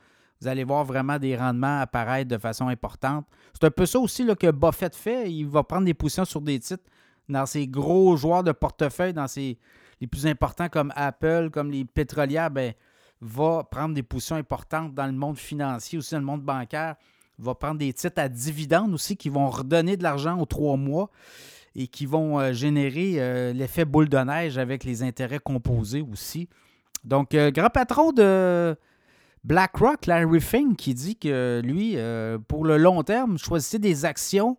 vous 0.41 0.47
allez 0.47 0.63
voir 0.63 0.85
vraiment 0.85 1.19
des 1.19 1.37
rendements 1.37 1.81
apparaître 1.81 2.31
de 2.31 2.39
façon 2.39 2.69
importante. 2.69 3.27
C'est 3.55 3.67
un 3.67 3.73
peu 3.73 3.87
ça 3.87 3.99
aussi 3.99 4.23
là, 4.23 4.37
que 4.37 4.49
Buffett 4.53 4.95
fait. 4.95 5.33
Il 5.33 5.49
va 5.49 5.65
prendre 5.65 5.85
des 5.85 5.95
positions 5.95 6.25
sur 6.25 6.41
des 6.41 6.61
titres 6.61 6.85
dans 7.29 7.45
ses 7.45 7.67
gros 7.67 8.17
joueurs 8.17 8.45
de 8.45 8.53
portefeuille, 8.53 9.13
dans 9.13 9.27
ses, 9.27 9.59
les 10.01 10.07
plus 10.07 10.25
importants 10.29 10.69
comme 10.69 10.93
Apple, 10.95 11.51
comme 11.53 11.73
les 11.73 11.85
pétrolières, 11.85 12.53
ben, 12.53 12.73
va 13.21 13.65
prendre 13.69 13.97
des 13.97 14.05
positions 14.05 14.37
importantes 14.37 14.95
dans 14.95 15.07
le 15.07 15.13
monde 15.13 15.39
financier, 15.39 15.99
aussi 15.99 16.15
dans 16.15 16.21
le 16.21 16.27
monde 16.27 16.43
bancaire. 16.43 16.95
Va 17.41 17.57
prendre 17.57 17.79
des 17.79 17.93
titres 17.93 18.23
à 18.23 18.29
dividendes 18.29 18.95
aussi 18.95 19.17
qui 19.17 19.29
vont 19.29 19.51
redonner 19.51 19.97
de 19.97 20.05
l'argent 20.05 20.39
aux 20.39 20.47
trois 20.47 20.77
mois 20.77 21.11
et 21.75 21.87
qui 21.87 22.07
vont 22.07 22.39
euh, 22.39 22.53
générer 22.53 23.15
euh, 23.17 23.53
l'effet 23.53 23.85
boule 23.85 24.09
de 24.09 24.19
neige 24.19 24.59
avec 24.59 24.85
les 24.85 25.03
intérêts 25.03 25.39
composés 25.39 26.03
aussi. 26.03 26.49
Donc, 27.05 27.35
euh, 27.35 27.51
grand 27.51 27.71
patron 27.71 28.13
de 28.13 28.77
BlackRock, 29.45 30.07
Larry 30.07 30.41
Fink, 30.41 30.77
qui 30.77 30.95
dit 30.95 31.17
que 31.17 31.61
lui, 31.65 31.97
pour 32.47 32.65
le 32.65 32.77
long 32.77 33.03
terme, 33.03 33.39
choisissez 33.39 33.81
des 33.81 34.05
actions 34.05 34.57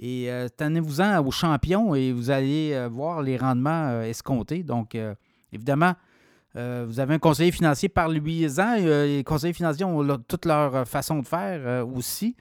et 0.00 0.28
tenez-vous-en 0.56 1.24
aux 1.24 1.30
champions 1.30 1.94
et 1.94 2.10
vous 2.10 2.30
allez 2.30 2.88
voir 2.90 3.22
les 3.22 3.36
rendements 3.36 4.02
escomptés. 4.02 4.64
Donc, 4.64 4.98
évidemment, 5.52 5.94
vous 6.54 6.98
avez 6.98 7.14
un 7.14 7.18
conseiller 7.20 7.52
financier 7.52 7.88
par 7.88 8.08
lui 8.08 8.44
ans. 8.60 8.74
les 8.74 9.22
conseillers 9.24 9.52
financiers 9.52 9.84
ont 9.84 10.04
toute 10.26 10.44
leur 10.44 10.88
façon 10.88 11.20
de 11.20 11.26
faire 11.26 11.86
aussi. 11.86 12.34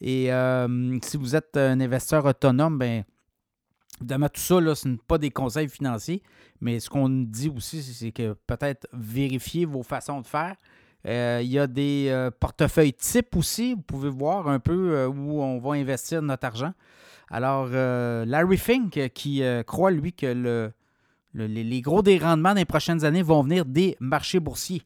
Et 0.00 0.30
si 1.02 1.16
vous 1.16 1.34
êtes 1.34 1.56
un 1.56 1.80
investisseur 1.80 2.26
autonome, 2.26 2.78
ben, 2.78 3.02
Évidemment, 4.00 4.28
tout 4.28 4.40
ça, 4.40 4.74
ce 4.74 4.88
n'est 4.88 4.98
pas 5.06 5.18
des 5.18 5.30
conseils 5.30 5.68
financiers, 5.68 6.22
mais 6.60 6.80
ce 6.80 6.90
qu'on 6.90 7.08
dit 7.08 7.50
aussi, 7.54 7.82
c'est 7.82 8.12
que 8.12 8.34
peut-être 8.46 8.86
vérifier 8.92 9.64
vos 9.64 9.82
façons 9.82 10.20
de 10.20 10.26
faire. 10.26 10.56
Euh, 11.06 11.40
il 11.42 11.50
y 11.50 11.58
a 11.58 11.66
des 11.66 12.06
euh, 12.08 12.30
portefeuilles 12.30 12.94
types 12.94 13.36
aussi. 13.36 13.74
Vous 13.74 13.82
pouvez 13.82 14.08
voir 14.08 14.48
un 14.48 14.58
peu 14.58 14.94
euh, 14.94 15.08
où 15.08 15.42
on 15.42 15.58
va 15.58 15.72
investir 15.74 16.22
notre 16.22 16.46
argent. 16.46 16.72
Alors, 17.30 17.68
Larry 17.68 18.58
Fink 18.58 19.10
qui 19.14 19.42
croit, 19.66 19.90
lui, 19.90 20.12
que 20.12 20.70
les 21.34 21.80
gros 21.80 22.02
des 22.02 22.18
rendements 22.18 22.52
les 22.52 22.66
prochaines 22.66 23.04
années 23.04 23.22
vont 23.22 23.42
venir 23.42 23.64
des 23.64 23.96
marchés 23.98 24.40
boursiers. 24.40 24.82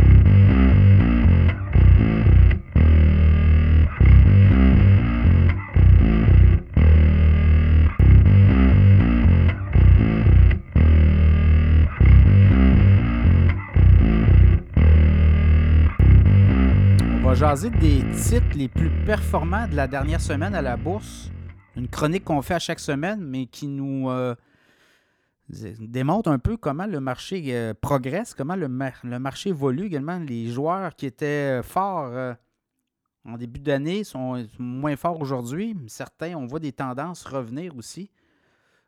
Jaser 17.39 17.71
des 17.71 18.03
titres 18.17 18.57
les 18.57 18.67
plus 18.67 18.91
performants 19.07 19.69
de 19.69 19.77
la 19.77 19.87
dernière 19.87 20.21
semaine 20.21 20.57
à 20.57 20.63
la 20.63 20.77
bourse. 20.77 21.31
Une 21.77 21.87
chronique 21.87 22.25
qu'on 22.25 22.43
fait 22.43 22.55
à 22.55 22.59
chaque 22.59 22.81
semaine, 22.81 23.21
mais 23.21 23.47
qui 23.47 23.69
nous 23.69 24.11
euh, 24.11 24.35
démontre 25.79 26.31
un 26.31 26.41
peu 26.41 26.57
comment 26.57 26.87
le 26.87 26.99
marché 26.99 27.41
euh, 27.51 27.75
progresse, 27.81 28.35
comment 28.35 28.57
le, 28.57 28.67
marché 28.67 29.51
évolue 29.51 29.87
également. 29.87 30.19
Les 30.19 30.49
joueurs 30.49 30.97
qui 30.97 31.07
étaient 31.07 31.61
euh, 31.61 31.63
forts 31.63 32.13
en 33.25 33.37
début 33.37 33.61
d'année 33.61 34.03
sont 34.03 34.45
moins 34.59 34.97
forts 34.97 35.21
aujourd'hui. 35.21 35.77
Certains, 35.87 36.35
on 36.35 36.47
voit 36.47 36.59
des 36.59 36.73
tendances 36.73 37.25
revenir 37.25 37.77
aussi. 37.77 38.11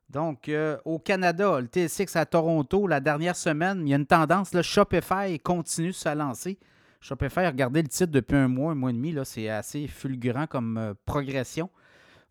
Donc, 0.08 0.50
au 0.84 0.98
Canada, 0.98 1.60
le 1.60 1.68
TSX 1.68 2.16
à 2.16 2.26
Toronto, 2.26 2.88
la 2.88 2.98
dernière 2.98 3.36
semaine, 3.36 3.86
il 3.86 3.90
y 3.90 3.92
a 3.92 3.96
une 3.96 4.06
tendance. 4.06 4.52
Le 4.52 4.62
Shopify 4.62 5.38
continue 5.38 5.90
de 5.90 5.92
se 5.92 6.12
lancer. 6.12 6.58
Shopify, 7.00 7.46
regardez 7.46 7.82
le 7.82 7.88
titre 7.88 8.12
depuis 8.12 8.36
un 8.36 8.48
mois, 8.48 8.72
un 8.72 8.74
mois 8.74 8.90
et 8.90 8.92
demi, 8.92 9.16
c'est 9.24 9.48
assez 9.48 9.86
fulgurant 9.86 10.46
comme 10.46 10.76
euh, 10.76 10.94
progression. 11.06 11.70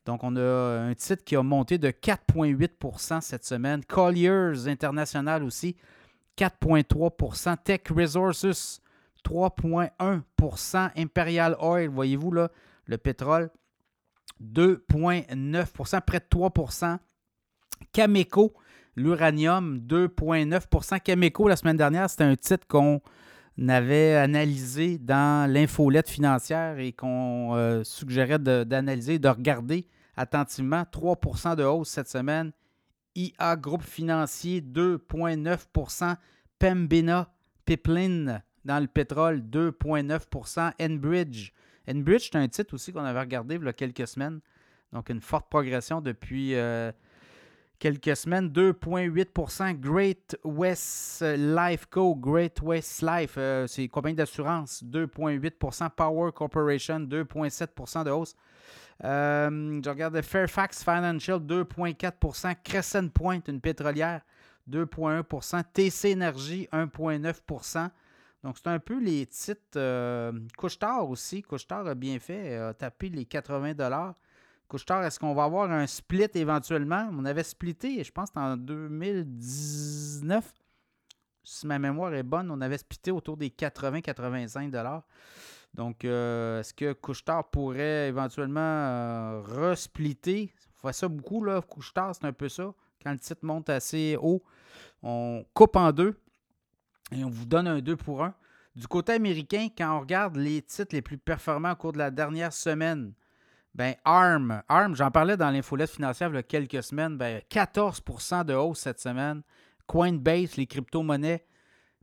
Donc, 0.06 0.24
on 0.24 0.36
a 0.36 0.42
un 0.42 0.94
titre 0.94 1.24
qui 1.24 1.36
a 1.36 1.44
monté 1.44 1.78
de 1.78 1.90
4,8% 1.90 3.22
cette 3.22 3.46
semaine. 3.46 3.84
Colliers 3.84 4.68
International 4.68 5.44
aussi, 5.44 5.76
4,3% 6.38 7.58
Tech 7.64 7.82
Resources, 7.90 8.82
3,1% 9.26 10.92
Imperial 10.96 11.56
Oil, 11.60 11.90
voyez-vous 11.90 12.32
là, 12.32 12.50
le 12.86 12.98
pétrole, 12.98 13.50
2,9% 14.42 16.02
près 16.02 16.20
de 16.20 16.26
3% 16.26 16.98
Cameco, 17.92 18.54
l'uranium, 18.96 19.80
2,9% 19.80 21.00
Cameco, 21.02 21.48
la 21.48 21.56
semaine 21.56 21.78
dernière, 21.78 22.10
c'était 22.10 22.24
un 22.24 22.36
titre 22.36 22.66
qu'on 22.68 23.02
avait 23.68 24.16
analysé 24.16 24.98
dans 24.98 25.52
l'infolette 25.52 26.10
financière 26.10 26.80
et 26.80 26.94
qu'on 26.94 27.56
euh, 27.56 27.84
suggérait 27.84 28.40
d'analyser, 28.40 29.20
de, 29.20 29.28
regarder 29.28 29.86
attentivement. 30.16 30.84
3% 30.84 31.56
de 31.58 31.64
hausse 31.64 31.90
cette 31.90 32.10
semaine. 32.10 32.52
IA 33.16 33.58
Groupe 33.58 33.84
Financier, 33.84 34.62
2,9% 34.62 36.16
Pembina 36.58 37.30
Pipeline 37.66 38.42
dans 38.64 38.80
le 38.80 38.88
pétrole, 38.88 39.40
2,9% 39.42 40.72
Enbridge. 40.82 41.52
Enbridge, 41.90 42.30
c'est 42.32 42.38
un 42.38 42.48
titre 42.48 42.76
aussi 42.76 42.94
qu'on 42.94 43.04
avait 43.04 43.20
regardé 43.20 43.56
il 43.56 43.64
y 43.64 43.68
a 43.68 43.74
quelques 43.74 44.08
semaines. 44.08 44.40
Donc, 44.94 45.10
une 45.10 45.22
forte 45.22 45.50
progression 45.50 46.02
depuis 46.02 46.56
euh, 46.56 46.92
quelques 47.80 48.16
semaines. 48.16 48.50
2,8% 48.50 49.80
Great 49.80 50.38
West 50.44 51.24
Life 51.24 51.86
Co. 51.90 52.16
Great 52.16 52.62
West 52.62 53.02
Life, 53.02 53.36
euh, 53.38 53.66
c'est 53.68 53.84
une 53.84 53.90
compagnie 53.90 54.16
d'assurance. 54.16 54.84
2,8% 54.84 55.90
Power 55.90 56.32
Corporation, 56.34 57.00
2,7% 57.00 58.04
de 58.04 58.12
hausse. 58.12 58.36
Euh, 59.04 59.82
je 59.84 59.90
regarde 59.90 60.22
Fairfax 60.22 60.84
Financial, 60.84 61.40
2,4% 61.40 62.56
Crescent 62.64 63.08
Point, 63.08 63.40
une 63.48 63.62
pétrolière, 63.62 64.22
2,1% 64.70 65.64
TC 65.74 66.14
Energy, 66.14 66.68
1,9% 66.72 67.90
donc, 68.44 68.56
c'est 68.58 68.70
un 68.70 68.80
peu 68.80 69.00
les 69.00 69.26
titres. 69.26 69.62
Euh, 69.76 70.32
Couchetard 70.58 71.10
aussi. 71.10 71.42
Couchetard 71.42 71.88
a 71.88 71.96
bien 71.96 72.20
fait, 72.20 72.56
a 72.56 72.74
tapé 72.74 73.10
les 73.10 73.26
80 73.26 73.74
Couchetard, 74.70 75.04
est-ce 75.04 75.20
qu'on 75.20 75.34
va 75.34 75.46
avoir 75.46 75.72
un 75.72 75.88
split 75.88 76.28
éventuellement? 76.36 77.10
On 77.12 77.26
avait 77.26 77.42
splitté, 77.44 78.04
je 78.04 78.12
pense, 78.12 78.30
en 78.36 78.56
2019. 78.56 80.54
Si 81.44 81.66
ma 81.66 81.80
mémoire 81.80 82.14
est 82.14 82.22
bonne, 82.22 82.52
on 82.52 82.62
avait 82.62 82.78
splitté 82.78 83.10
autour 83.10 83.36
des 83.36 83.50
80-85 83.50 85.02
Donc, 85.74 86.06
euh, 86.06 86.60
est-ce 86.60 86.76
que 86.76 86.94
Couchetard 86.94 87.50
pourrait 87.50 88.10
éventuellement 88.10 88.60
euh, 88.60 89.42
resplitter? 89.42 90.54
On 90.84 90.88
fait 90.88 90.94
ça 90.94 91.08
beaucoup, 91.08 91.44
là. 91.44 91.62
Couchetard, 91.62 92.14
c'est 92.14 92.26
un 92.26 92.34
peu 92.34 92.48
ça. 92.48 92.72
Quand 93.04 93.12
le 93.12 93.18
titre 93.18 93.44
monte 93.44 93.72
assez 93.72 94.18
haut, 94.22 94.44
on 95.02 95.44
coupe 95.56 95.78
en 95.78 95.92
deux 95.92 96.16
et 97.12 97.24
on 97.24 97.30
vous 97.30 97.48
donne 97.48 97.68
un 97.68 97.80
2 97.80 97.98
pour 97.98 98.24
1. 98.24 98.36
Du 98.76 98.88
côté 98.88 99.14
américain, 99.14 99.68
quand 99.76 99.98
on 99.98 100.02
regarde 100.02 100.36
les 100.36 100.62
titres 100.62 100.94
les 100.94 101.02
plus 101.02 101.18
performants 101.18 101.72
au 101.72 101.76
cours 101.76 101.94
de 101.94 101.98
la 101.98 102.12
dernière 102.12 102.54
semaine, 102.54 103.14
ben, 103.76 103.96
ARM, 104.04 104.64
ARM 104.68 104.96
j'en 104.96 105.12
parlais 105.12 105.38
dans 105.38 105.50
l'infolette 105.50 105.92
financière 105.92 106.30
il 106.30 106.36
y 106.36 106.38
a 106.38 106.44
quelques 106.44 106.84
semaines, 106.84 107.18
ben, 107.18 107.42
14% 107.50 108.46
de 108.46 108.54
hausse 108.54 108.80
cette 108.80 109.00
semaine. 109.00 109.42
Coinbase, 109.88 110.56
les 110.56 110.68
crypto-monnaies, 110.68 111.46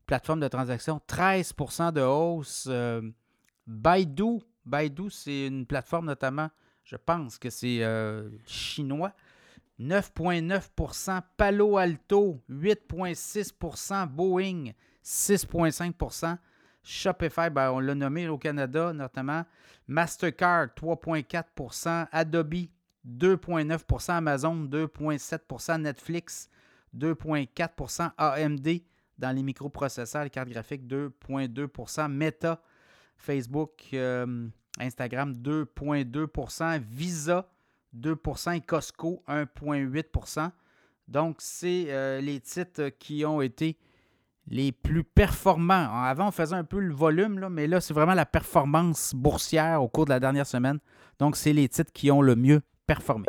plateforme 0.06 0.40
de 0.40 0.48
transaction, 0.48 1.00
13% 1.06 1.92
de 1.92 2.00
hausse. 2.00 2.66
Euh, 2.68 3.02
Baidu, 3.66 4.40
Baidu, 4.64 5.10
c'est 5.10 5.46
une 5.46 5.66
plateforme 5.66 6.06
notamment, 6.06 6.50
je 6.84 6.96
pense 6.96 7.38
que 7.38 7.50
c'est 7.50 7.82
euh, 7.82 8.28
chinois. 8.46 9.12
9,9% 9.78 11.20
Palo 11.36 11.76
Alto, 11.76 12.42
8,6% 12.50 14.06
Boeing, 14.06 14.72
6,5 15.04 16.38
Shopify, 16.88 17.50
ben, 17.50 17.72
on 17.72 17.80
l'a 17.80 17.96
nommé 17.96 18.28
au 18.28 18.38
Canada 18.38 18.92
notamment. 18.92 19.44
Mastercard, 19.88 20.68
3,4% 20.76 22.06
Adobe, 22.12 22.68
2,9% 23.04 24.12
Amazon, 24.12 24.54
2,7% 24.54 25.80
Netflix, 25.80 26.48
2,4% 26.96 28.12
AMD 28.16 28.68
dans 29.18 29.34
les 29.34 29.42
microprocesseurs, 29.42 30.22
les 30.22 30.30
cartes 30.30 30.48
graphiques, 30.48 30.86
2,2% 30.86 32.08
Meta, 32.08 32.62
Facebook, 33.16 33.72
euh, 33.92 34.46
Instagram, 34.78 35.32
2,2% 35.32 36.80
Visa, 36.88 37.48
2 37.94 38.16
et 38.54 38.60
Costco, 38.60 39.24
1,8% 39.26 40.52
Donc, 41.08 41.38
c'est 41.40 41.86
euh, 41.88 42.20
les 42.20 42.38
titres 42.38 42.90
qui 42.90 43.24
ont 43.24 43.40
été 43.40 43.76
les 44.48 44.72
plus 44.72 45.04
performants. 45.04 46.02
Avant, 46.04 46.28
on 46.28 46.30
faisait 46.30 46.54
un 46.54 46.64
peu 46.64 46.78
le 46.78 46.94
volume, 46.94 47.48
mais 47.50 47.66
là, 47.66 47.80
c'est 47.80 47.94
vraiment 47.94 48.14
la 48.14 48.26
performance 48.26 49.12
boursière 49.14 49.82
au 49.82 49.88
cours 49.88 50.04
de 50.04 50.10
la 50.10 50.20
dernière 50.20 50.46
semaine. 50.46 50.78
Donc, 51.18 51.36
c'est 51.36 51.52
les 51.52 51.68
titres 51.68 51.92
qui 51.92 52.10
ont 52.10 52.22
le 52.22 52.36
mieux 52.36 52.62
performé. 52.86 53.26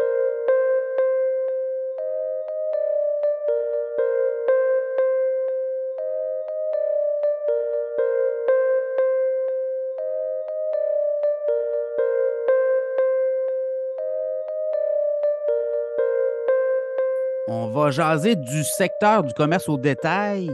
On 17.49 17.68
va 17.68 17.91
jaser 17.91 18.36
du 18.36 18.63
secteur 18.63 19.24
du 19.24 19.34
commerce 19.34 19.70
au 19.70 19.78
détail 19.78 20.51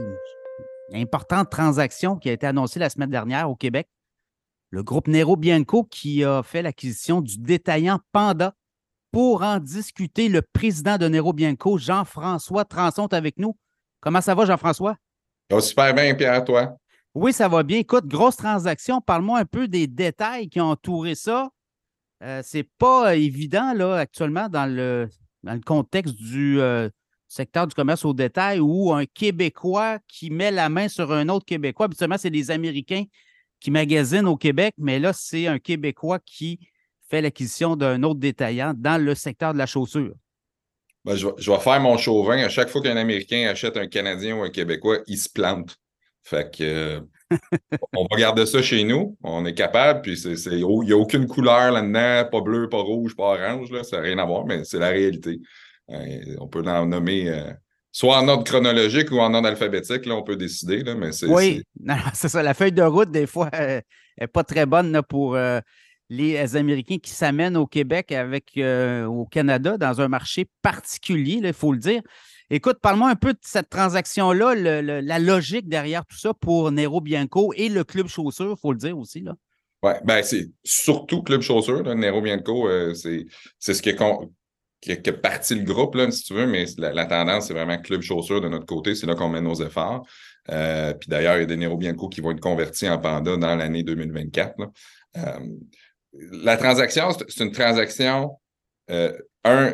importante 0.92 1.50
transaction 1.50 2.16
qui 2.16 2.28
a 2.28 2.32
été 2.32 2.46
annoncée 2.46 2.78
la 2.78 2.90
semaine 2.90 3.10
dernière 3.10 3.50
au 3.50 3.56
Québec. 3.56 3.88
Le 4.70 4.82
groupe 4.82 5.08
Nero 5.08 5.36
Bianco 5.36 5.84
qui 5.84 6.24
a 6.24 6.42
fait 6.42 6.62
l'acquisition 6.62 7.20
du 7.20 7.38
détaillant 7.38 8.00
Panda. 8.12 8.54
Pour 9.12 9.44
en 9.44 9.60
discuter, 9.60 10.28
le 10.28 10.42
président 10.42 10.98
de 10.98 11.06
Nero 11.06 11.32
Bianco, 11.32 11.78
Jean-François 11.78 12.64
Transon, 12.64 13.06
est 13.06 13.14
avec 13.14 13.38
nous. 13.38 13.56
Comment 14.00 14.20
ça 14.20 14.34
va, 14.34 14.44
Jean-François? 14.44 14.96
Ça 15.48 15.56
va 15.56 15.62
super 15.62 15.94
bien, 15.94 16.14
Pierre, 16.16 16.44
toi? 16.44 16.76
Oui, 17.14 17.32
ça 17.32 17.46
va 17.46 17.62
bien. 17.62 17.78
Écoute, 17.78 18.06
grosse 18.08 18.36
transaction. 18.36 19.00
Parle-moi 19.00 19.38
un 19.38 19.44
peu 19.44 19.68
des 19.68 19.86
détails 19.86 20.48
qui 20.48 20.60
ont 20.60 20.70
entouré 20.70 21.14
ça. 21.14 21.50
Euh, 22.24 22.42
c'est 22.44 22.68
pas 22.78 23.14
évident, 23.14 23.72
là, 23.72 23.94
actuellement, 23.98 24.48
dans 24.48 24.66
le, 24.66 25.08
dans 25.44 25.54
le 25.54 25.60
contexte 25.60 26.16
du, 26.16 26.60
euh, 26.60 26.88
secteur 27.34 27.66
du 27.66 27.74
commerce 27.74 28.04
au 28.04 28.14
détail 28.14 28.60
ou 28.60 28.92
un 28.92 29.06
Québécois 29.06 29.98
qui 30.06 30.30
met 30.30 30.50
la 30.50 30.68
main 30.68 30.88
sur 30.88 31.12
un 31.12 31.28
autre 31.28 31.44
Québécois. 31.44 31.86
Habituellement, 31.86 32.18
c'est 32.18 32.30
des 32.30 32.50
Américains 32.50 33.04
qui 33.60 33.70
magasinent 33.70 34.28
au 34.28 34.36
Québec, 34.36 34.74
mais 34.78 34.98
là, 34.98 35.12
c'est 35.12 35.46
un 35.46 35.58
Québécois 35.58 36.18
qui 36.24 36.60
fait 37.10 37.20
l'acquisition 37.20 37.76
d'un 37.76 38.02
autre 38.02 38.20
détaillant 38.20 38.72
dans 38.76 39.02
le 39.02 39.14
secteur 39.14 39.52
de 39.52 39.58
la 39.58 39.66
chaussure. 39.66 40.14
Ben, 41.04 41.16
je, 41.16 41.26
vais, 41.26 41.58
faire 41.58 41.80
mon 41.80 41.98
chauvin. 41.98 42.38
À 42.38 42.48
chaque 42.48 42.68
fois 42.68 42.80
qu'un 42.80 42.96
Américain 42.96 43.48
achète 43.50 43.76
un 43.76 43.88
Canadien 43.88 44.36
ou 44.36 44.42
un 44.42 44.50
Québécois, 44.50 44.98
il 45.06 45.18
se 45.18 45.28
plante. 45.28 45.76
Fait 46.22 46.50
que 46.56 46.64
euh, 46.64 47.00
on 47.96 48.06
va 48.10 48.16
garder 48.16 48.46
ça 48.46 48.62
chez 48.62 48.84
nous. 48.84 49.18
On 49.22 49.44
est 49.44 49.54
capable. 49.54 50.00
Puis 50.02 50.22
il 50.22 50.64
n'y 50.64 50.92
a 50.92 50.96
aucune 50.96 51.26
couleur 51.26 51.72
là-dedans, 51.72 52.30
pas 52.30 52.40
bleu, 52.40 52.68
pas 52.68 52.80
rouge, 52.80 53.14
pas 53.14 53.34
orange. 53.34 53.70
Là, 53.70 53.82
ça 53.82 53.96
n'a 53.96 54.02
rien 54.02 54.18
à 54.18 54.24
voir, 54.24 54.46
mais 54.46 54.64
c'est 54.64 54.78
la 54.78 54.88
réalité. 54.88 55.40
Euh, 55.90 56.36
on 56.40 56.48
peut 56.48 56.62
en 56.66 56.86
nommer 56.86 57.28
euh, 57.28 57.52
soit 57.92 58.18
en 58.18 58.28
ordre 58.28 58.44
chronologique 58.44 59.10
ou 59.10 59.18
en 59.18 59.34
ordre 59.34 59.48
alphabétique, 59.48 60.06
là, 60.06 60.16
on 60.16 60.22
peut 60.22 60.36
décider. 60.36 60.82
Là, 60.82 60.94
mais 60.94 61.12
c'est, 61.12 61.26
oui, 61.26 61.62
c'est 62.14 62.28
ça. 62.28 62.42
La 62.42 62.54
feuille 62.54 62.72
de 62.72 62.82
route, 62.82 63.10
des 63.10 63.26
fois, 63.26 63.50
n'est 63.52 64.26
pas 64.26 64.44
très 64.44 64.66
bonne 64.66 65.00
pour 65.08 65.36
euh, 65.36 65.60
les 66.08 66.56
Américains 66.56 66.98
qui 66.98 67.10
s'amènent 67.10 67.56
au 67.56 67.66
Québec 67.66 68.12
avec 68.12 68.58
au 68.58 69.26
Canada 69.26 69.78
dans 69.78 70.00
un 70.00 70.08
marché 70.08 70.46
particulier, 70.62 71.40
il 71.42 71.52
faut 71.52 71.72
le 71.72 71.78
dire. 71.78 72.02
Écoute, 72.50 72.78
parle-moi 72.82 73.08
un 73.08 73.16
peu 73.16 73.32
de 73.32 73.38
cette 73.40 73.70
transaction-là, 73.70 74.54
la 74.54 75.18
logique 75.18 75.68
derrière 75.68 76.04
tout 76.04 76.18
ça 76.18 76.34
pour 76.34 76.70
Nero 76.70 77.00
Bianco 77.00 77.54
et 77.56 77.70
le 77.70 77.84
club 77.84 78.06
chaussure, 78.06 78.54
il 78.56 78.60
faut 78.60 78.72
le 78.72 78.78
dire 78.78 78.98
aussi. 78.98 79.22
Là. 79.22 79.34
Oui, 79.84 79.92
ben 80.02 80.22
c'est 80.22 80.50
surtout 80.64 81.22
Club 81.22 81.42
Chaussure, 81.42 81.82
là, 81.82 81.94
Nero 81.94 82.22
Bianco, 82.22 82.66
euh, 82.70 82.94
c'est 82.94 83.26
ce 83.60 83.82
qui 83.82 83.90
a, 83.90 84.18
qui, 84.84 85.12
parti 85.12 85.54
le 85.54 85.64
groupe, 85.64 85.94
là, 85.94 86.10
si 86.10 86.24
tu 86.24 86.34
veux, 86.34 86.46
mais 86.46 86.66
la, 86.78 87.06
tendance, 87.06 87.46
c'est 87.46 87.54
vraiment 87.54 87.78
Club 87.78 88.02
Chaussure 88.02 88.40
de 88.40 88.48
notre 88.48 88.66
côté, 88.66 88.94
c'est 88.94 89.06
là 89.06 89.14
qu'on 89.14 89.28
met 89.28 89.40
nos 89.40 89.54
efforts. 89.54 90.06
Euh, 90.50 90.92
puis 90.94 91.08
d'ailleurs, 91.08 91.36
il 91.36 91.40
y 91.40 91.42
a 91.44 91.46
des 91.46 91.56
Nero 91.56 91.76
Bianco 91.76 92.08
qui 92.08 92.20
vont 92.20 92.32
être 92.32 92.40
convertis 92.40 92.88
en 92.88 92.98
Panda 92.98 93.36
dans 93.36 93.56
l'année 93.56 93.82
2024. 93.82 94.56
Euh, 95.16 95.22
la 96.12 96.56
transaction, 96.56 97.08
c'est 97.28 97.44
une 97.44 97.52
transaction, 97.52 98.38
un, 99.44 99.72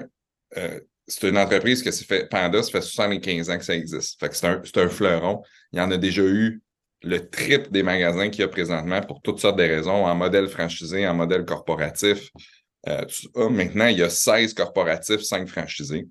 c'est 1.07 1.29
une 1.29 1.39
entreprise 1.39 1.83
que 1.83 1.91
fait, 1.91 2.29
Panda, 2.29 2.63
ça 2.63 2.71
fait 2.71 2.81
75 2.81 3.51
ans 3.51 3.59
que 3.59 3.65
ça 3.65 3.75
existe. 3.75 4.25
C'est 4.33 4.47
un, 4.47 4.63
un 4.77 4.89
fleuron. 4.89 5.43
Il 5.73 5.79
y 5.79 5.83
en 5.83 5.91
a 5.91 5.97
déjà 5.97 6.23
eu 6.23 6.63
le 7.03 7.29
triple 7.29 7.71
des 7.71 7.83
magasins 7.83 8.29
qu'il 8.29 8.41
y 8.41 8.45
a 8.45 8.49
présentement 8.49 9.01
pour 9.01 9.23
toutes 9.23 9.41
sortes 9.41 9.59
de 9.59 9.65
raisons, 9.65 10.07
en 10.07 10.15
modèle 10.15 10.49
franchisé, 10.49 11.07
en 11.07 11.15
modèle 11.15 11.45
corporatif. 11.45 12.31
Euh, 12.89 13.05
maintenant, 13.51 13.87
il 13.87 13.99
y 13.99 14.03
a 14.03 14.11
16 14.11 14.55
corporatifs, 14.55 15.21
5 15.21 15.49
franchisés. 15.49 16.07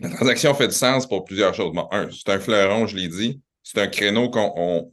La 0.00 0.10
transaction 0.10 0.54
fait 0.54 0.68
du 0.68 0.74
sens 0.74 1.06
pour 1.06 1.24
plusieurs 1.24 1.54
choses. 1.54 1.72
un, 1.90 2.08
c'est 2.10 2.32
un 2.32 2.40
fleuron, 2.40 2.86
je 2.86 2.96
l'ai 2.96 3.08
dit. 3.08 3.40
C'est 3.62 3.80
un 3.80 3.86
créneau 3.86 4.30
qu'on 4.30 4.90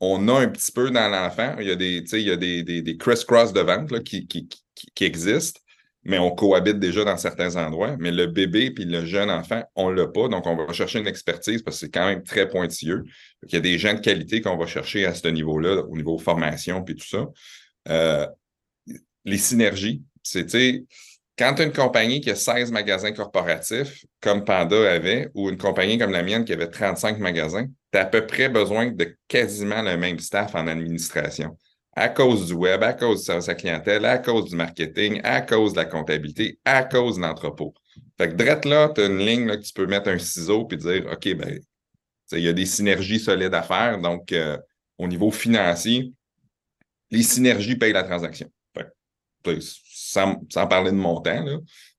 on, 0.00 0.28
a 0.28 0.40
un 0.40 0.48
petit 0.48 0.72
peu 0.72 0.90
dans 0.90 1.08
l'enfant. 1.08 1.56
Il 1.60 1.68
y 1.68 1.70
a 1.70 1.76
des, 1.76 2.00
des, 2.00 2.62
des, 2.64 2.82
des 2.82 2.96
criss-cross 2.96 3.52
de 3.52 3.60
vente 3.60 4.02
qui, 4.02 4.26
qui, 4.26 4.48
qui, 4.74 5.04
existent 5.04 5.60
mais 6.04 6.18
on 6.18 6.30
cohabite 6.30 6.78
déjà 6.78 7.04
dans 7.04 7.16
certains 7.18 7.56
endroits. 7.56 7.96
Mais 7.98 8.10
le 8.10 8.26
bébé 8.26 8.70
puis 8.70 8.84
le 8.86 9.04
jeune 9.04 9.30
enfant, 9.30 9.62
on 9.74 9.90
ne 9.90 9.96
l'a 9.96 10.06
pas. 10.06 10.28
Donc, 10.28 10.46
on 10.46 10.56
va 10.56 10.72
chercher 10.72 11.00
une 11.00 11.06
expertise 11.06 11.62
parce 11.62 11.76
que 11.76 11.86
c'est 11.86 11.92
quand 11.92 12.06
même 12.06 12.22
très 12.22 12.48
pointilleux. 12.48 13.04
Il 13.42 13.52
y 13.52 13.56
a 13.56 13.60
des 13.60 13.78
gens 13.78 13.92
de 13.92 14.00
qualité 14.00 14.40
qu'on 14.40 14.56
va 14.56 14.66
chercher 14.66 15.04
à 15.04 15.14
ce 15.14 15.28
niveau-là, 15.28 15.82
au 15.82 15.96
niveau 15.96 16.18
formation 16.18 16.82
puis 16.82 16.94
tout 16.96 17.06
ça. 17.06 17.26
Euh, 17.88 18.26
les 19.28 19.38
synergies, 19.38 20.02
c'est, 20.22 20.46
quand 21.38 21.54
tu 21.54 21.62
as 21.62 21.64
une 21.64 21.72
compagnie 21.72 22.20
qui 22.20 22.30
a 22.30 22.34
16 22.34 22.72
magasins 22.72 23.12
corporatifs, 23.12 24.04
comme 24.20 24.44
Panda 24.44 24.90
avait, 24.90 25.30
ou 25.34 25.48
une 25.48 25.56
compagnie 25.56 25.98
comme 25.98 26.10
la 26.12 26.22
mienne 26.22 26.44
qui 26.44 26.52
avait 26.52 26.68
35 26.68 27.18
magasins, 27.18 27.66
tu 27.92 27.98
as 27.98 28.02
à 28.02 28.04
peu 28.06 28.26
près 28.26 28.48
besoin 28.48 28.90
de 28.90 29.16
quasiment 29.28 29.82
le 29.82 29.96
même 29.96 30.18
staff 30.18 30.54
en 30.54 30.66
administration 30.66 31.56
à 31.98 32.08
cause 32.08 32.46
du 32.46 32.52
web, 32.52 32.82
à 32.84 32.92
cause 32.92 33.24
service 33.24 33.48
à 33.48 33.56
clientèle, 33.56 34.04
à 34.04 34.18
cause 34.18 34.50
du 34.50 34.56
marketing, 34.56 35.20
à 35.24 35.40
cause 35.40 35.72
de 35.72 35.78
la 35.78 35.84
comptabilité, 35.84 36.58
à 36.64 36.84
cause 36.84 37.16
de 37.16 37.22
l'entrepôt. 37.22 37.74
Fait 38.16 38.28
que 38.28 38.34
drette 38.34 38.64
là, 38.64 38.90
tu 38.94 39.00
as 39.00 39.06
une 39.06 39.18
ligne 39.18 39.48
que 39.48 39.56
tu 39.56 39.72
peux 39.72 39.86
mettre 39.86 40.08
un 40.08 40.18
ciseau 40.18 40.64
puis 40.64 40.78
dire 40.78 41.06
OK, 41.10 41.34
ben, 41.34 41.58
il 42.32 42.40
y 42.40 42.48
a 42.48 42.52
des 42.52 42.66
synergies 42.66 43.18
solides 43.18 43.54
à 43.54 43.62
faire. 43.62 43.98
Donc, 44.00 44.32
euh, 44.32 44.56
au 44.96 45.08
niveau 45.08 45.30
financier, 45.30 46.12
les 47.10 47.22
synergies 47.22 47.76
payent 47.76 47.92
la 47.92 48.04
transaction. 48.04 48.48
Sans, 50.08 50.66
parler 50.68 50.90
de 50.90 50.96
montant, 50.96 51.44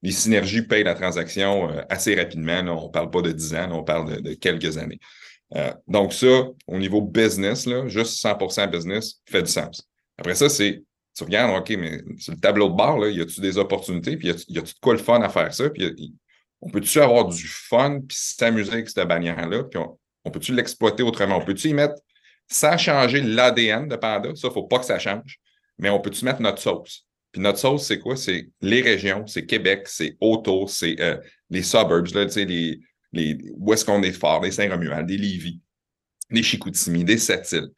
les 0.02 0.12
synergies 0.12 0.64
payent 0.64 0.84
la 0.84 0.96
transaction 0.96 1.70
euh, 1.70 1.82
assez 1.90 2.16
rapidement. 2.16 2.60
on 2.60 2.88
ne 2.88 2.92
parle 2.92 3.10
pas 3.10 3.22
de 3.22 3.32
10 3.32 3.56
ans, 3.56 3.70
on 3.72 3.84
parle 3.84 4.22
de, 4.22 4.34
quelques 4.34 4.78
années. 4.78 5.00
Euh, 5.56 5.74
donc, 5.88 6.14
ça, 6.14 6.48
au 6.68 6.78
niveau 6.78 7.02
business, 7.02 7.68
juste 7.88 8.24
100% 8.24 8.70
business 8.70 9.22
fait 9.30 9.44
du 9.44 9.52
sens. 9.52 9.88
Après 10.18 10.36
ça, 10.36 10.50
c'est, 10.50 10.84
tu 11.16 11.24
regardes, 11.24 11.60
OK, 11.60 11.70
mais 11.78 12.02
sur 12.18 12.34
le 12.34 12.40
tableau 12.40 12.70
de 12.70 12.76
bord, 12.76 13.00
là, 13.00 13.10
y 13.10 13.22
a-tu 13.22 13.42
des 13.42 13.58
opportunités, 13.58 14.18
puis 14.18 14.30
y 14.48 14.60
a-tu 14.60 14.74
quoi 14.82 14.94
le 14.94 15.00
fun 15.00 15.22
à 15.22 15.30
faire 15.30 15.54
ça, 15.54 15.70
puis 15.70 16.14
on 16.62 16.70
peut-tu 16.70 17.00
avoir 17.00 17.26
du 17.26 17.48
fun, 17.48 18.02
puis 18.08 18.18
s'amuser 18.20 18.74
avec 18.74 18.90
cette 18.90 19.08
bannière-là, 19.08 19.64
puis 19.64 19.80
on, 19.80 20.32
peut-tu 20.32 20.54
l'exploiter 20.54 21.04
autrement? 21.04 21.38
On 21.38 21.46
peut-tu 21.46 21.70
y 21.70 21.74
mettre, 21.74 21.96
sans 22.48 22.78
changer 22.78 23.22
l'ADN 23.22 23.88
de 23.88 23.96
Panda, 23.96 24.30
ça, 24.36 24.48
il 24.48 24.50
ne 24.50 24.54
faut 24.54 24.64
pas 24.64 24.80
que 24.80 24.86
ça 24.86 25.00
change, 25.00 25.40
mais 25.78 25.90
on 25.90 26.00
peut-tu 26.00 26.26
mettre 26.26 26.42
notre 26.42 26.62
sauce? 26.62 27.09
Puis 27.32 27.42
notre 27.42 27.60
sauce, 27.60 27.86
c'est 27.86 28.00
quoi? 28.00 28.16
C'est 28.16 28.50
les 28.62 28.82
régions, 28.82 29.28
c'est 29.28 29.46
Québec, 29.46 29.84
c'est 29.86 30.18
autour, 30.20 30.70
c'est 30.70 31.00
euh, 31.00 31.18
les 31.50 31.64
suburbs, 31.64 32.14
là, 32.14 32.26
les, 32.36 32.80
les, 33.12 33.38
où 33.56 33.74
est-ce 33.74 33.86
qu'on 33.86 34.02
est 34.02 34.12
fort, 34.12 34.42
les 34.42 34.52
Saint-Romuald, 34.52 35.06
des 35.06 35.18
Lévis, 35.18 35.62
des 36.32 36.44
Chicoutimi, 36.44 37.04
des 37.04 37.18
Sept-Îles 37.18 37.70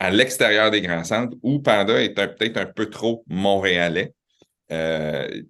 à 0.00 0.10
l'extérieur 0.10 0.70
des 0.70 0.80
grands 0.80 1.04
centres, 1.04 1.36
où 1.42 1.60
Panda 1.60 2.02
est 2.02 2.14
peut-être 2.14 2.56
un 2.56 2.66
peu 2.66 2.88
trop 2.88 3.22
montréalais, 3.28 4.14
euh, 4.72 5.42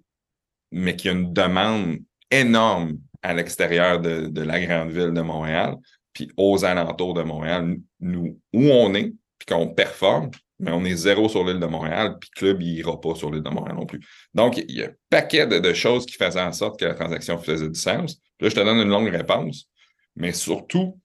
mais 0.71 0.95
qui 0.97 1.07
a 1.07 1.13
une 1.13 1.31
demande 1.31 1.99
énorme 2.29 2.99
à 3.21 3.33
l'extérieur 3.33 4.01
de, 4.01 4.41
la 4.41 4.59
grande 4.59 4.91
ville 4.91 5.13
de 5.13 5.21
Montréal, 5.21 5.77
puis 6.11 6.29
aux 6.35 6.65
alentours 6.65 7.13
de 7.13 7.23
Montréal, 7.23 7.77
nous, 8.01 8.37
où 8.51 8.63
on 8.71 8.93
est, 8.93 9.13
puis 9.41 9.55
qu'on 9.55 9.67
performe, 9.69 10.29
mais 10.59 10.71
on 10.71 10.85
est 10.85 10.95
zéro 10.95 11.27
sur 11.27 11.43
l'île 11.43 11.59
de 11.59 11.65
Montréal, 11.65 12.17
puis 12.19 12.29
Club, 12.29 12.61
il 12.61 12.75
n'ira 12.75 13.01
pas 13.01 13.15
sur 13.15 13.31
l'île 13.31 13.41
de 13.41 13.49
Montréal 13.49 13.75
non 13.75 13.87
plus. 13.87 13.99
Donc, 14.35 14.57
il 14.57 14.69
y 14.69 14.83
a 14.83 14.87
un 14.87 14.91
paquet 15.09 15.47
de, 15.47 15.73
choses 15.73 16.05
qui 16.05 16.13
faisaient 16.13 16.41
en 16.41 16.53
sorte 16.53 16.79
que 16.79 16.85
la 16.85 16.93
transaction 16.93 17.39
faisait 17.39 17.67
du 17.67 17.79
sens. 17.79 18.21
Là, 18.39 18.49
je 18.49 18.53
te 18.53 18.59
donne 18.59 18.77
une 18.77 18.89
longue 18.89 19.09
réponse, 19.09 19.67
mais 20.15 20.31
surtout, 20.31 20.99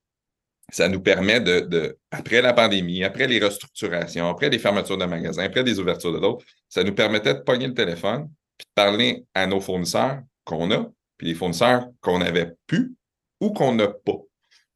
ça 0.71 0.87
nous 0.87 1.01
permet 1.01 1.41
de, 1.41 1.97
après 2.11 2.43
la 2.43 2.53
pandémie, 2.53 3.03
après 3.03 3.25
les 3.25 3.39
restructurations, 3.39 4.29
après 4.29 4.49
les 4.49 4.59
fermetures 4.59 4.99
de 4.99 5.05
magasins, 5.05 5.45
après 5.45 5.63
les 5.63 5.79
ouvertures 5.79 6.13
de 6.13 6.19
d'autres, 6.19 6.45
ça 6.69 6.83
nous 6.83 6.93
permettait 6.93 7.33
de 7.33 7.39
pogner 7.39 7.65
le 7.65 7.73
téléphone, 7.73 8.29
puis 8.55 8.67
de 8.67 8.73
parler 8.75 9.25
à 9.33 9.47
nos 9.47 9.61
fournisseurs 9.61 10.21
qu'on 10.43 10.69
a, 10.69 10.87
puis 11.17 11.29
les 11.29 11.33
fournisseurs 11.33 11.87
qu'on 12.01 12.19
n'avait 12.19 12.53
plus 12.67 12.93
ou 13.41 13.51
qu'on 13.51 13.73
n'a 13.73 13.87
pas. 13.87 14.19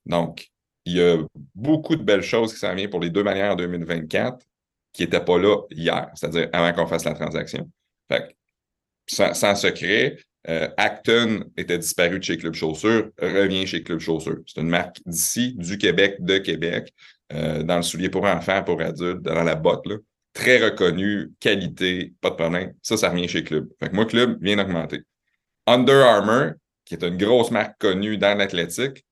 Donc, 0.08 0.51
il 0.86 0.94
y 0.94 1.02
a 1.02 1.18
beaucoup 1.56 1.96
de 1.96 2.04
belles 2.04 2.24
choses 2.24 2.54
qui 2.54 2.60
s'en 2.60 2.74
viennent 2.74 2.90
pour 2.90 3.00
les 3.00 3.10
deux 3.10 3.24
manières 3.24 3.52
en 3.52 3.56
2024 3.56 4.46
qui 4.94 5.04
n'étaient 5.04 5.24
pas 5.24 5.38
là 5.38 5.62
hier, 5.70 6.12
c'est-à-dire 6.16 6.50
avant 6.54 6.74
qu'on 6.74 6.88
fasse 6.88 7.06
la 7.06 7.14
transaction. 7.14 7.70
Fait 8.10 8.36
sans, 9.08 9.34
sans 9.34 9.56
secret, 9.56 10.18
euh, 10.50 10.68
Acton 10.78 11.46
était 11.56 11.78
disparu 11.78 12.20
de 12.20 12.24
chez 12.24 12.38
Club 12.38 12.54
Chaussures, 12.54 13.12
revient 13.20 13.68
chez 13.68 13.84
Club 13.84 14.00
Chaussures. 14.00 14.40
C'est 14.48 14.62
une 14.62 14.70
marque 14.70 14.98
d'ici, 15.06 15.54
du 15.56 15.78
Québec, 15.78 16.16
de 16.20 16.38
Québec, 16.40 16.94
euh, 17.34 17.64
dans 17.64 17.78
le 17.78 17.84
soulier 17.84 18.10
pour 18.10 18.26
enfants, 18.26 18.64
pour 18.64 18.82
adultes, 18.82 19.22
dans 19.22 19.44
la 19.44 19.56
botte. 19.56 19.86
Très 20.34 20.64
reconnu, 20.64 21.32
qualité, 21.40 22.14
pas 22.22 22.30
de 22.32 22.36
problème. 22.36 22.74
Ça, 22.82 22.98
ça 22.98 23.10
revient 23.10 23.28
chez 23.28 23.44
Club. 23.44 23.70
Fait 23.80 23.90
que 23.90 23.96
moi, 23.96 24.06
Club 24.06 24.42
vient 24.42 24.56
d'augmenter. 24.56 25.02
Under 25.68 26.06
Armour, 26.06 26.54
qui 26.86 26.96
est 26.96 27.04
une 27.04 27.18
grosse 27.18 27.52
marque 27.52 27.78
connue 27.80 28.18
dans 28.18 28.38
l'athlétique, 28.38 29.06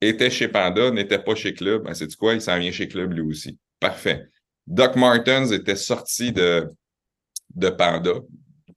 était 0.00 0.30
chez 0.30 0.48
Panda, 0.48 0.90
n'était 0.90 1.18
pas 1.18 1.34
chez 1.34 1.54
Club. 1.54 1.84
Ben, 1.84 1.94
c'est 1.94 2.14
quoi? 2.16 2.34
Il 2.34 2.40
s'en 2.40 2.58
vient 2.58 2.72
chez 2.72 2.88
Club 2.88 3.12
lui 3.12 3.22
aussi. 3.22 3.58
Parfait. 3.78 4.26
Doc 4.66 4.96
Martens 4.96 5.50
était 5.52 5.76
sorti 5.76 6.32
de, 6.32 6.68
de 7.54 7.70
Panda 7.70 8.12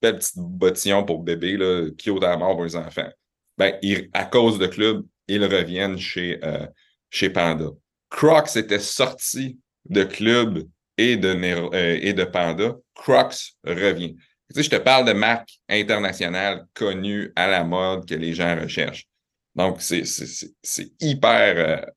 belle 0.04 0.18
petite 0.18 0.36
bottillon 0.36 1.04
pour 1.04 1.22
bébé, 1.22 1.56
là, 1.56 1.88
qui 1.96 2.10
au 2.10 2.20
mort 2.20 2.54
pour 2.54 2.64
les 2.64 2.76
enfants. 2.76 3.08
Ben, 3.56 3.74
à 4.12 4.24
cause 4.24 4.58
de 4.58 4.66
club, 4.66 5.04
ils 5.28 5.44
reviennent 5.44 5.98
chez, 5.98 6.38
euh, 6.44 6.66
chez 7.10 7.30
Panda. 7.30 7.70
Crocs 8.10 8.56
était 8.56 8.80
sorti 8.80 9.58
de 9.88 10.04
club 10.04 10.66
et 10.98 11.16
de, 11.16 11.28
euh, 11.28 11.98
et 12.00 12.12
de 12.12 12.24
Panda. 12.24 12.76
Crocs 12.94 13.54
revient. 13.64 14.14
Tu 14.14 14.56
sais, 14.56 14.62
je 14.64 14.70
te 14.70 14.76
parle 14.76 15.06
de 15.06 15.12
marques 15.12 15.58
internationales 15.68 16.66
connues 16.74 17.32
à 17.34 17.46
la 17.46 17.64
mode 17.64 18.06
que 18.06 18.14
les 18.14 18.34
gens 18.34 18.60
recherchent. 18.60 19.06
Donc, 19.54 19.80
c'est 19.80 20.04
hyper, 21.00 21.54
euh, 21.56 21.90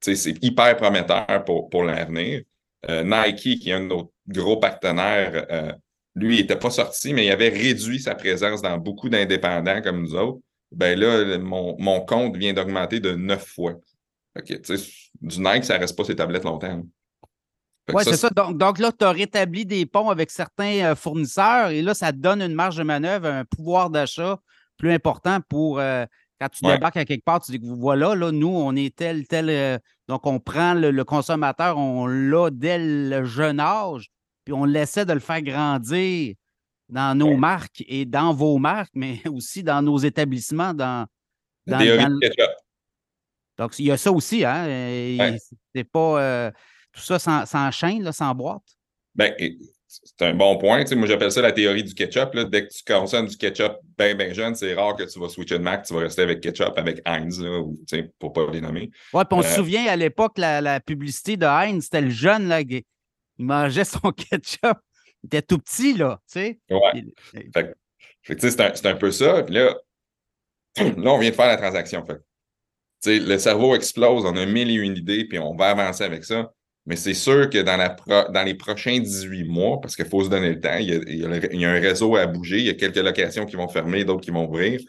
c'est 0.00 0.42
hyper 0.42 0.76
prometteur 0.76 1.44
pour, 1.44 1.68
pour 1.68 1.84
l'avenir. 1.84 2.42
Nike, 2.88 3.58
qui 3.58 3.70
est 3.70 3.72
un 3.72 3.80
de 3.80 3.86
nos 3.86 4.12
gros 4.28 4.58
partenaires, 4.58 5.76
lui, 6.16 6.36
il 6.36 6.40
n'était 6.40 6.56
pas 6.56 6.70
sorti, 6.70 7.12
mais 7.12 7.26
il 7.26 7.30
avait 7.30 7.50
réduit 7.50 8.00
sa 8.00 8.14
présence 8.14 8.62
dans 8.62 8.78
beaucoup 8.78 9.08
d'indépendants 9.08 9.82
comme 9.82 10.00
nous 10.00 10.14
autres. 10.14 10.40
Ben 10.72 10.98
là, 10.98 11.38
mon, 11.38 12.00
compte 12.00 12.36
vient 12.36 12.54
d'augmenter 12.54 13.00
de 13.00 13.12
neuf 13.12 13.46
fois. 13.46 13.74
OK, 14.36 14.62
tu 14.62 14.76
sais, 14.76 14.92
du 15.20 15.40
Nike, 15.40 15.64
ça 15.64 15.74
ne 15.74 15.80
reste 15.80 15.96
pas 15.96 16.04
ses 16.04 16.16
tablettes 16.16 16.44
longtemps. 16.44 16.82
Oui, 17.92 18.02
c'est 18.02 18.16
ça. 18.16 18.30
Donc, 18.30 18.78
là, 18.78 18.90
tu 18.92 19.04
as 19.04 19.12
rétabli 19.12 19.64
des 19.64 19.86
ponts 19.86 20.08
avec 20.08 20.30
certains 20.30 20.90
euh, 20.90 20.94
fournisseurs 20.96 21.68
et 21.70 21.82
là, 21.82 21.94
ça 21.94 22.12
te 22.12 22.18
donne 22.18 22.42
une 22.42 22.54
marge 22.54 22.76
de 22.76 22.82
manœuvre, 22.82 23.26
un 23.26 23.44
pouvoir 23.44 23.90
d'achat 23.90 24.40
plus 24.76 24.92
important 24.92 25.38
pour 25.48 25.78
euh, 25.78 26.04
quand 26.40 26.48
tu 26.48 26.64
débarques 26.64 26.96
à 26.96 27.04
quelque 27.04 27.24
part, 27.24 27.40
tu 27.40 27.52
dis 27.52 27.60
que 27.60 27.66
voilà, 27.66 28.14
là, 28.14 28.30
nous, 28.32 28.48
on 28.48 28.74
est 28.76 28.94
tel, 28.94 29.26
tel. 29.26 29.48
Euh, 29.48 29.78
donc, 30.08 30.26
on 30.26 30.38
prend 30.38 30.74
le 30.74 31.04
consommateur, 31.04 31.78
on 31.78 32.06
l'a 32.06 32.50
dès 32.50 32.78
le 32.78 33.24
jeune 33.24 33.60
âge 33.60 34.10
puis 34.46 34.54
on 34.54 34.72
essaie 34.72 35.04
de 35.04 35.12
le 35.12 35.18
faire 35.18 35.42
grandir 35.42 36.34
dans 36.88 37.18
nos 37.18 37.36
marques 37.36 37.84
et 37.88 38.06
dans 38.06 38.32
vos 38.32 38.58
marques, 38.58 38.92
mais 38.94 39.20
aussi 39.28 39.62
dans 39.62 39.82
nos 39.82 39.98
établissements. 39.98 40.72
Dans, 40.72 41.06
dans, 41.66 42.18
Donc, 43.58 43.78
il 43.78 43.86
y 43.86 43.90
a 43.90 43.96
ça 43.96 44.12
aussi, 44.12 44.44
hein? 44.44 45.36
C'est 45.74 45.84
pas. 45.84 46.22
Euh, 46.22 46.50
tout 46.92 47.02
ça 47.02 47.18
s'enchaîne, 47.44 48.10
sans 48.12 48.34
boîte? 48.34 48.62
Ben, 49.14 49.34
c'est 50.04 50.24
un 50.24 50.34
bon 50.34 50.56
point. 50.58 50.84
moi, 50.94 51.06
j'appelle 51.06 51.32
ça 51.32 51.42
la 51.42 51.52
théorie 51.52 51.84
du 51.84 51.94
ketchup. 51.94 52.36
Dès 52.50 52.66
que 52.66 52.72
tu 52.72 52.82
consommes 52.84 53.26
du 53.26 53.36
ketchup 53.36 53.78
bien, 53.98 54.14
bien 54.14 54.32
jeune, 54.32 54.54
c'est 54.54 54.74
rare 54.74 54.96
que 54.96 55.04
tu 55.04 55.18
vas 55.18 55.28
switcher 55.28 55.58
de 55.58 55.62
marque, 55.62 55.86
tu 55.86 55.94
vas 55.94 56.00
rester 56.00 56.22
avec 56.22 56.40
ketchup, 56.40 56.72
avec 56.76 57.00
Heinz, 57.04 57.40
là, 57.40 57.60
ou, 57.60 57.76
pour 58.18 58.30
ne 58.30 58.46
pas 58.46 58.52
les 58.52 58.60
nommer. 58.60 58.90
Oui, 59.12 59.22
puis 59.28 59.38
on 59.38 59.42
se 59.42 59.48
euh, 59.48 59.56
souvient 59.56 59.86
à 59.86 59.96
l'époque, 59.96 60.38
la, 60.38 60.60
la, 60.60 60.80
publicité 60.80 61.36
de 61.36 61.46
Heinz, 61.46 61.84
c'était 61.84 62.00
le 62.00 62.10
jeune 62.10 62.48
là, 62.48 62.60
il 62.60 62.82
mangeait 63.38 63.84
son 63.84 64.10
ketchup. 64.12 64.78
Il 65.22 65.26
était 65.26 65.42
tout 65.42 65.58
petit, 65.58 65.94
là, 65.94 66.20
tu 66.30 66.40
sais. 66.40 66.58
Ouais. 66.70 67.74
c'est 68.38 68.86
un, 68.86 68.94
peu 68.94 69.10
ça. 69.10 69.42
Puis 69.42 69.54
là, 69.54 69.74
là, 70.76 71.10
on 71.10 71.18
vient 71.18 71.30
de 71.30 71.34
faire 71.34 71.48
la 71.48 71.56
transaction. 71.56 72.04
Fait. 72.06 73.18
le 73.18 73.38
cerveau 73.38 73.74
explose, 73.74 74.24
on 74.24 74.36
a 74.36 74.46
mille 74.46 74.70
et 74.70 74.74
une 74.74 74.96
idées, 74.96 75.24
puis 75.24 75.38
on 75.38 75.54
va 75.54 75.70
avancer 75.70 76.04
avec 76.04 76.24
ça. 76.24 76.52
Mais 76.86 76.94
c'est 76.94 77.14
sûr 77.14 77.50
que 77.50 77.58
dans, 77.58 78.42
les 78.44 78.54
prochains 78.54 79.00
18 79.00 79.44
mois, 79.44 79.80
parce 79.80 79.96
qu'il 79.96 80.04
faut 80.04 80.22
se 80.22 80.28
donner 80.28 80.50
le 80.50 80.60
temps, 80.60 80.76
il 80.78 81.18
y, 81.18 81.64
a, 81.64 81.70
un 81.70 81.80
réseau 81.80 82.14
à 82.14 82.26
bouger, 82.26 82.58
il 82.58 82.66
y 82.66 82.70
a 82.70 82.74
quelques 82.74 82.96
locations 82.96 83.44
qui 83.44 83.56
vont 83.56 83.68
fermer, 83.68 84.04
d'autres 84.04 84.20
qui 84.20 84.30
vont 84.30 84.46
ouvrir. 84.48 84.80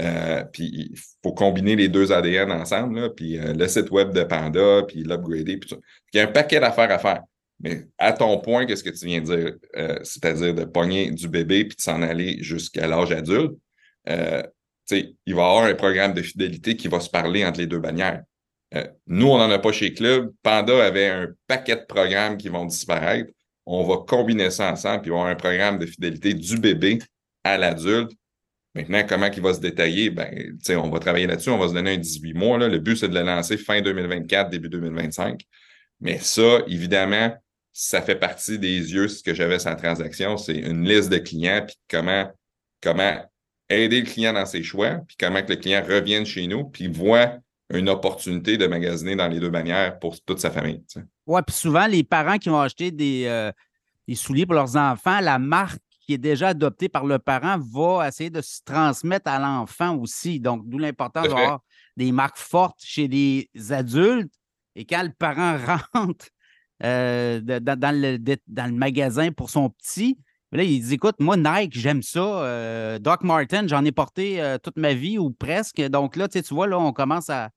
Euh, 0.00 0.42
puis 0.44 0.88
il 0.90 0.98
faut 1.22 1.34
combiner 1.34 1.76
les 1.76 1.88
deux 1.88 2.10
ADN 2.10 2.50
ensemble, 2.50 3.14
puis 3.14 3.38
euh, 3.38 3.52
le 3.52 3.68
site 3.68 3.90
web 3.90 4.12
de 4.14 4.22
Panda, 4.22 4.82
puis 4.88 5.02
l'upgrader, 5.02 5.58
puis 5.58 5.76
Il 6.14 6.16
y 6.16 6.20
a 6.20 6.24
un 6.24 6.32
paquet 6.32 6.58
d'affaires 6.58 6.90
à 6.90 6.98
faire. 6.98 7.22
Mais 7.60 7.84
à 7.98 8.14
ton 8.14 8.38
point, 8.38 8.64
qu'est-ce 8.64 8.82
que 8.82 8.90
tu 8.90 9.04
viens 9.04 9.20
de 9.20 9.26
dire? 9.26 9.54
Euh, 9.76 9.98
c'est-à-dire 10.02 10.54
de 10.54 10.64
pogner 10.64 11.10
du 11.10 11.28
bébé 11.28 11.66
puis 11.66 11.76
de 11.76 11.82
s'en 11.82 12.00
aller 12.00 12.42
jusqu'à 12.42 12.86
l'âge 12.86 13.12
adulte. 13.12 13.52
il 14.08 14.14
va 14.90 15.02
y 15.26 15.32
avoir 15.32 15.64
un 15.64 15.74
programme 15.74 16.14
de 16.14 16.22
fidélité 16.22 16.76
qui 16.76 16.88
va 16.88 16.98
se 16.98 17.10
parler 17.10 17.44
entre 17.44 17.60
les 17.60 17.66
deux 17.66 17.78
bannières. 17.78 18.22
Nous, 19.06 19.28
on 19.28 19.38
n'en 19.38 19.50
a 19.50 19.58
pas 19.58 19.72
chez 19.72 19.92
Club. 19.92 20.32
Panda 20.42 20.84
avait 20.84 21.08
un 21.08 21.28
paquet 21.46 21.76
de 21.76 21.84
programmes 21.86 22.36
qui 22.36 22.48
vont 22.48 22.64
disparaître. 22.64 23.30
On 23.66 23.84
va 23.84 23.98
combiner 24.06 24.50
ça 24.50 24.72
ensemble, 24.72 25.02
puis 25.02 25.10
avoir 25.10 25.26
un 25.26 25.36
programme 25.36 25.78
de 25.78 25.86
fidélité 25.86 26.34
du 26.34 26.58
bébé 26.58 26.98
à 27.44 27.58
l'adulte 27.58 28.12
Maintenant, 28.74 29.04
comment 29.06 29.30
il 29.30 29.42
va 29.42 29.52
se 29.52 29.60
détailler? 29.60 30.08
Ben, 30.08 30.56
on 30.70 30.88
va 30.88 30.98
travailler 30.98 31.26
là-dessus, 31.26 31.50
on 31.50 31.58
va 31.58 31.68
se 31.68 31.74
donner 31.74 31.94
un 31.94 31.98
18 31.98 32.32
mois. 32.32 32.56
Là. 32.56 32.68
Le 32.68 32.78
but, 32.78 32.96
c'est 32.96 33.08
de 33.08 33.14
le 33.14 33.22
lancer 33.22 33.58
fin 33.58 33.82
2024, 33.82 34.48
début 34.48 34.70
2025. 34.70 35.42
Mais 36.00 36.18
ça, 36.18 36.60
évidemment, 36.66 37.36
ça 37.74 38.00
fait 38.00 38.16
partie 38.16 38.58
des 38.58 38.92
yeux, 38.92 39.08
ce 39.08 39.22
que 39.22 39.34
j'avais 39.34 39.58
la 39.58 39.74
transaction, 39.74 40.36
c'est 40.36 40.56
une 40.56 40.88
liste 40.88 41.10
de 41.10 41.18
clients, 41.18 41.64
puis 41.66 41.76
comment, 41.88 42.30
comment 42.82 43.22
aider 43.68 44.00
le 44.00 44.06
client 44.06 44.32
dans 44.32 44.46
ses 44.46 44.62
choix, 44.62 45.00
puis 45.06 45.16
comment 45.18 45.42
que 45.42 45.50
le 45.50 45.56
client 45.56 45.82
revienne 45.86 46.26
chez 46.26 46.46
nous, 46.46 46.64
puis 46.64 46.88
voit 46.88 47.38
une 47.72 47.88
opportunité 47.88 48.56
de 48.56 48.66
magasiner 48.66 49.16
dans 49.16 49.28
les 49.28 49.40
deux 49.40 49.50
manières 49.50 49.98
pour 49.98 50.20
toute 50.20 50.38
sa 50.38 50.50
famille. 50.50 50.82
Oui, 51.26 51.40
puis 51.46 51.56
souvent, 51.56 51.86
les 51.86 52.04
parents 52.04 52.38
qui 52.38 52.48
vont 52.48 52.60
acheter 52.60 52.90
des, 52.90 53.24
euh, 53.26 53.50
des 54.06 54.14
souliers 54.14 54.46
pour 54.46 54.54
leurs 54.54 54.76
enfants, 54.76 55.20
la 55.20 55.38
marque 55.38 55.80
qui 56.04 56.14
est 56.14 56.18
déjà 56.18 56.48
adopté 56.48 56.88
par 56.88 57.04
le 57.06 57.18
parent 57.18 57.58
va 57.58 58.08
essayer 58.08 58.30
de 58.30 58.40
se 58.40 58.60
transmettre 58.64 59.30
à 59.30 59.38
l'enfant 59.38 59.96
aussi. 59.96 60.40
Donc, 60.40 60.68
d'où 60.68 60.78
l'importance 60.78 61.28
d'avoir 61.28 61.60
des 61.96 62.12
marques 62.12 62.38
fortes 62.38 62.80
chez 62.82 63.08
les 63.08 63.48
adultes. 63.70 64.32
Et 64.74 64.84
quand 64.84 65.02
le 65.02 65.12
parent 65.16 65.56
rentre 65.94 66.26
euh, 66.82 67.40
dans, 67.40 67.94
le, 67.94 68.18
dans, 68.18 68.66
le, 68.66 68.76
magasin 68.76 69.30
pour 69.30 69.50
son 69.50 69.70
petit, 69.70 70.18
là, 70.50 70.64
il 70.64 70.82
dit 70.82 70.94
Écoute, 70.94 71.16
moi, 71.20 71.36
Nike, 71.36 71.78
j'aime 71.78 72.02
ça. 72.02 72.20
Euh, 72.20 72.98
Doc 72.98 73.22
Martin, 73.22 73.66
j'en 73.66 73.84
ai 73.84 73.92
porté 73.92 74.42
euh, 74.42 74.58
toute 74.58 74.76
ma 74.76 74.94
vie 74.94 75.18
ou 75.18 75.30
presque. 75.30 75.80
Donc 75.80 76.16
là, 76.16 76.28
tu 76.28 76.42
vois, 76.50 76.66
là, 76.66 76.78
on 76.78 76.92
commence 76.92 77.30
à, 77.30 77.50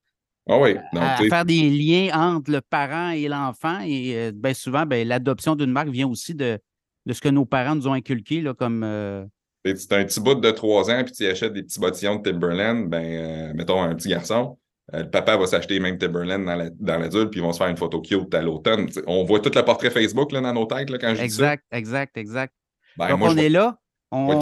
ah 0.48 1.18
faire 1.30 1.46
des 1.46 1.70
liens 1.70 2.10
entre 2.14 2.52
le 2.52 2.62
parent 2.62 3.10
et 3.10 3.28
l'enfant. 3.28 3.80
Et 3.86 4.32
bien 4.34 4.54
souvent, 4.54 4.86
ben, 4.86 5.08
l'adoption 5.08 5.56
d'une 5.56 5.72
marque 5.72 5.90
vient 5.90 6.08
aussi 6.08 6.36
de, 6.36 6.60
de 7.06 7.14
ce 7.14 7.22
que 7.22 7.30
nos 7.30 7.46
parents 7.46 7.76
nous 7.76 7.88
ont 7.88 7.94
inculqué 7.94 8.42
là, 8.42 8.54
comme. 8.54 8.84
Euh... 8.84 9.26
C'est 9.64 9.94
un 9.94 10.06
petit 10.06 10.20
bout 10.20 10.36
de 10.36 10.52
trois 10.52 10.92
ans, 10.92 11.04
puis 11.04 11.14
tu 11.14 11.26
achètes 11.26 11.54
des 11.54 11.64
petits 11.64 11.80
bottillons 11.80 12.18
de 12.18 12.30
Timberland, 12.30 12.88
ben, 12.88 13.04
euh, 13.04 13.54
mettons 13.56 13.82
un 13.82 13.96
petit 13.96 14.10
garçon. 14.10 14.60
Euh, 14.94 15.02
le 15.02 15.10
papa 15.10 15.38
va 15.38 15.48
s'acheter 15.48 15.80
même 15.80 15.98
Timberland 15.98 16.46
dans 16.80 16.98
l'adulte, 17.00 17.32
puis 17.32 17.40
ils 17.40 17.44
vont 17.44 17.52
se 17.52 17.58
faire 17.58 17.70
une 17.70 17.78
photo 17.78 18.00
cute 18.00 18.32
à 18.36 18.44
l'automne. 18.44 18.88
On 19.08 19.24
voit 19.24 19.40
tout 19.40 19.52
le 19.56 19.62
portrait 19.64 19.90
Facebook 19.90 20.32
là, 20.32 20.42
dans 20.42 20.54
nos 20.54 20.68
têtes 20.68 20.92
là, 20.92 21.00
quand 21.00 21.16
je 21.16 21.22
exact, 21.24 21.62
dis 21.62 21.68
ça. 21.72 21.78
Exact, 21.80 22.18
exact, 22.18 22.54
ben, 22.96 23.10
Donc, 23.10 23.22
on 23.24 23.38
est 23.38 23.50
là. 23.50 23.76
On, 24.12 24.40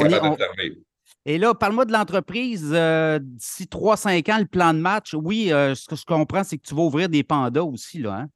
Et 1.26 1.38
là, 1.38 1.54
parle-moi 1.54 1.86
de 1.86 1.94
l'entreprise. 1.94 2.70
Euh, 2.74 3.20
d'ici 3.22 3.66
3-5 3.66 4.32
ans, 4.32 4.40
le 4.40 4.46
plan 4.46 4.74
de 4.74 4.80
match, 4.80 5.14
oui, 5.14 5.48
ce 5.50 5.88
que 5.88 5.96
je 5.96 6.06
comprends, 6.06 6.44
c'est 6.44 6.58
que 6.58 6.68
tu 6.68 6.76
vas 6.76 6.84
ouvrir 6.84 7.10
des 7.10 7.24
pandas 7.24 7.64
aussi, 7.64 8.00
là. 8.00 8.22
Hein? 8.22 8.30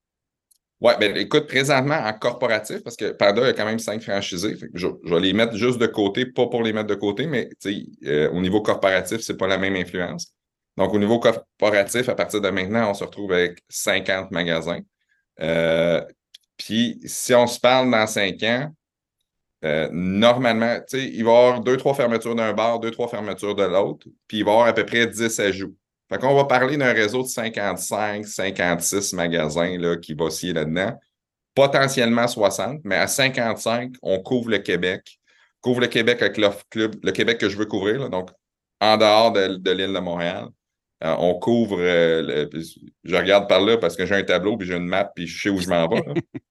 Oui, 0.79 0.93
ben 0.99 1.17
écoute, 1.17 1.47
présentement 1.47 1.95
en 1.95 2.13
corporatif, 2.13 2.83
parce 2.83 2.95
que 2.95 3.11
Panda 3.11 3.47
a 3.47 3.53
quand 3.53 3.65
même 3.65 3.79
cinq 3.79 4.03
franchisés, 4.03 4.55
je, 4.75 4.87
vais 5.05 5.19
les 5.19 5.33
mettre 5.33 5.55
juste 5.55 5.79
de 5.79 5.87
côté, 5.87 6.27
pas 6.27 6.45
pour 6.47 6.61
les 6.61 6.71
mettre 6.71 6.87
de 6.87 6.95
côté, 6.95 7.25
mais 7.25 7.49
euh, 8.05 8.29
au 8.29 8.41
niveau 8.41 8.61
corporatif, 8.61 9.21
ce 9.21 9.31
n'est 9.31 9.37
pas 9.37 9.47
la 9.47 9.57
même 9.57 9.75
influence. 9.75 10.35
Donc, 10.77 10.93
au 10.93 10.99
niveau 10.99 11.19
corporatif, 11.19 12.09
à 12.09 12.15
partir 12.15 12.41
de 12.41 12.49
maintenant, 12.49 12.91
on 12.91 12.93
se 12.93 13.03
retrouve 13.03 13.31
avec 13.33 13.63
50 13.69 14.29
magasins. 14.29 14.81
Euh, 15.41 16.03
puis, 16.57 16.99
si 17.05 17.33
on 17.33 17.47
se 17.47 17.59
parle 17.59 17.89
dans 17.89 18.05
cinq 18.05 18.43
ans, 18.43 18.71
euh, 19.65 19.89
normalement, 19.91 20.79
il 20.93 21.23
va 21.23 21.31
y 21.31 21.35
avoir 21.35 21.61
deux, 21.61 21.77
trois 21.77 21.93
fermetures 21.93 22.35
d'un 22.35 22.53
bar, 22.53 22.79
deux, 22.79 22.91
trois 22.91 23.07
fermetures 23.07 23.55
de 23.55 23.63
l'autre, 23.63 24.07
puis 24.27 24.39
il 24.39 24.45
va 24.45 24.51
y 24.51 24.53
avoir 24.53 24.67
à 24.67 24.73
peu 24.73 24.85
près 24.85 25.07
10 25.07 25.39
ajouts. 25.39 25.75
Fait 26.09 26.19
qu'on 26.19 26.35
va 26.35 26.45
parler 26.45 26.77
d'un 26.77 26.93
réseau 26.93 27.23
de 27.23 27.27
55, 27.27 28.25
56 28.25 29.13
magasins 29.13 29.77
là, 29.77 29.97
qui 29.97 30.13
va 30.13 30.25
osciller 30.25 30.53
là-dedans. 30.53 30.97
Potentiellement 31.53 32.27
60, 32.27 32.81
mais 32.83 32.95
à 32.95 33.07
55, 33.07 33.95
on 34.03 34.19
couvre 34.19 34.49
le 34.51 34.59
Québec. 34.59 35.19
Couvre 35.59 35.81
le 35.81 35.87
Québec 35.87 36.21
avec 36.21 36.37
l'offre 36.37 36.63
club, 36.69 36.95
le 37.03 37.11
Québec 37.11 37.39
que 37.39 37.49
je 37.49 37.57
veux 37.57 37.65
couvrir, 37.65 38.09
donc 38.09 38.29
en 38.79 38.95
dehors 38.95 39.31
de, 39.31 39.71
l'île 39.71 39.93
de 39.93 39.99
Montréal. 39.99 40.47
Euh, 41.03 41.15
on 41.19 41.37
couvre, 41.37 41.77
euh, 41.79 42.47
je 43.03 43.15
regarde 43.15 43.47
par 43.47 43.61
là 43.61 43.77
parce 43.77 43.95
que 43.95 44.05
j'ai 44.05 44.15
un 44.15 44.23
tableau, 44.23 44.57
puis 44.57 44.67
j'ai 44.67 44.75
une 44.75 44.87
map, 44.87 45.11
puis 45.15 45.27
je 45.27 45.41
sais 45.41 45.49
où 45.49 45.59
je 45.59 45.67
m'en 45.67 45.87
vais. 45.87 46.03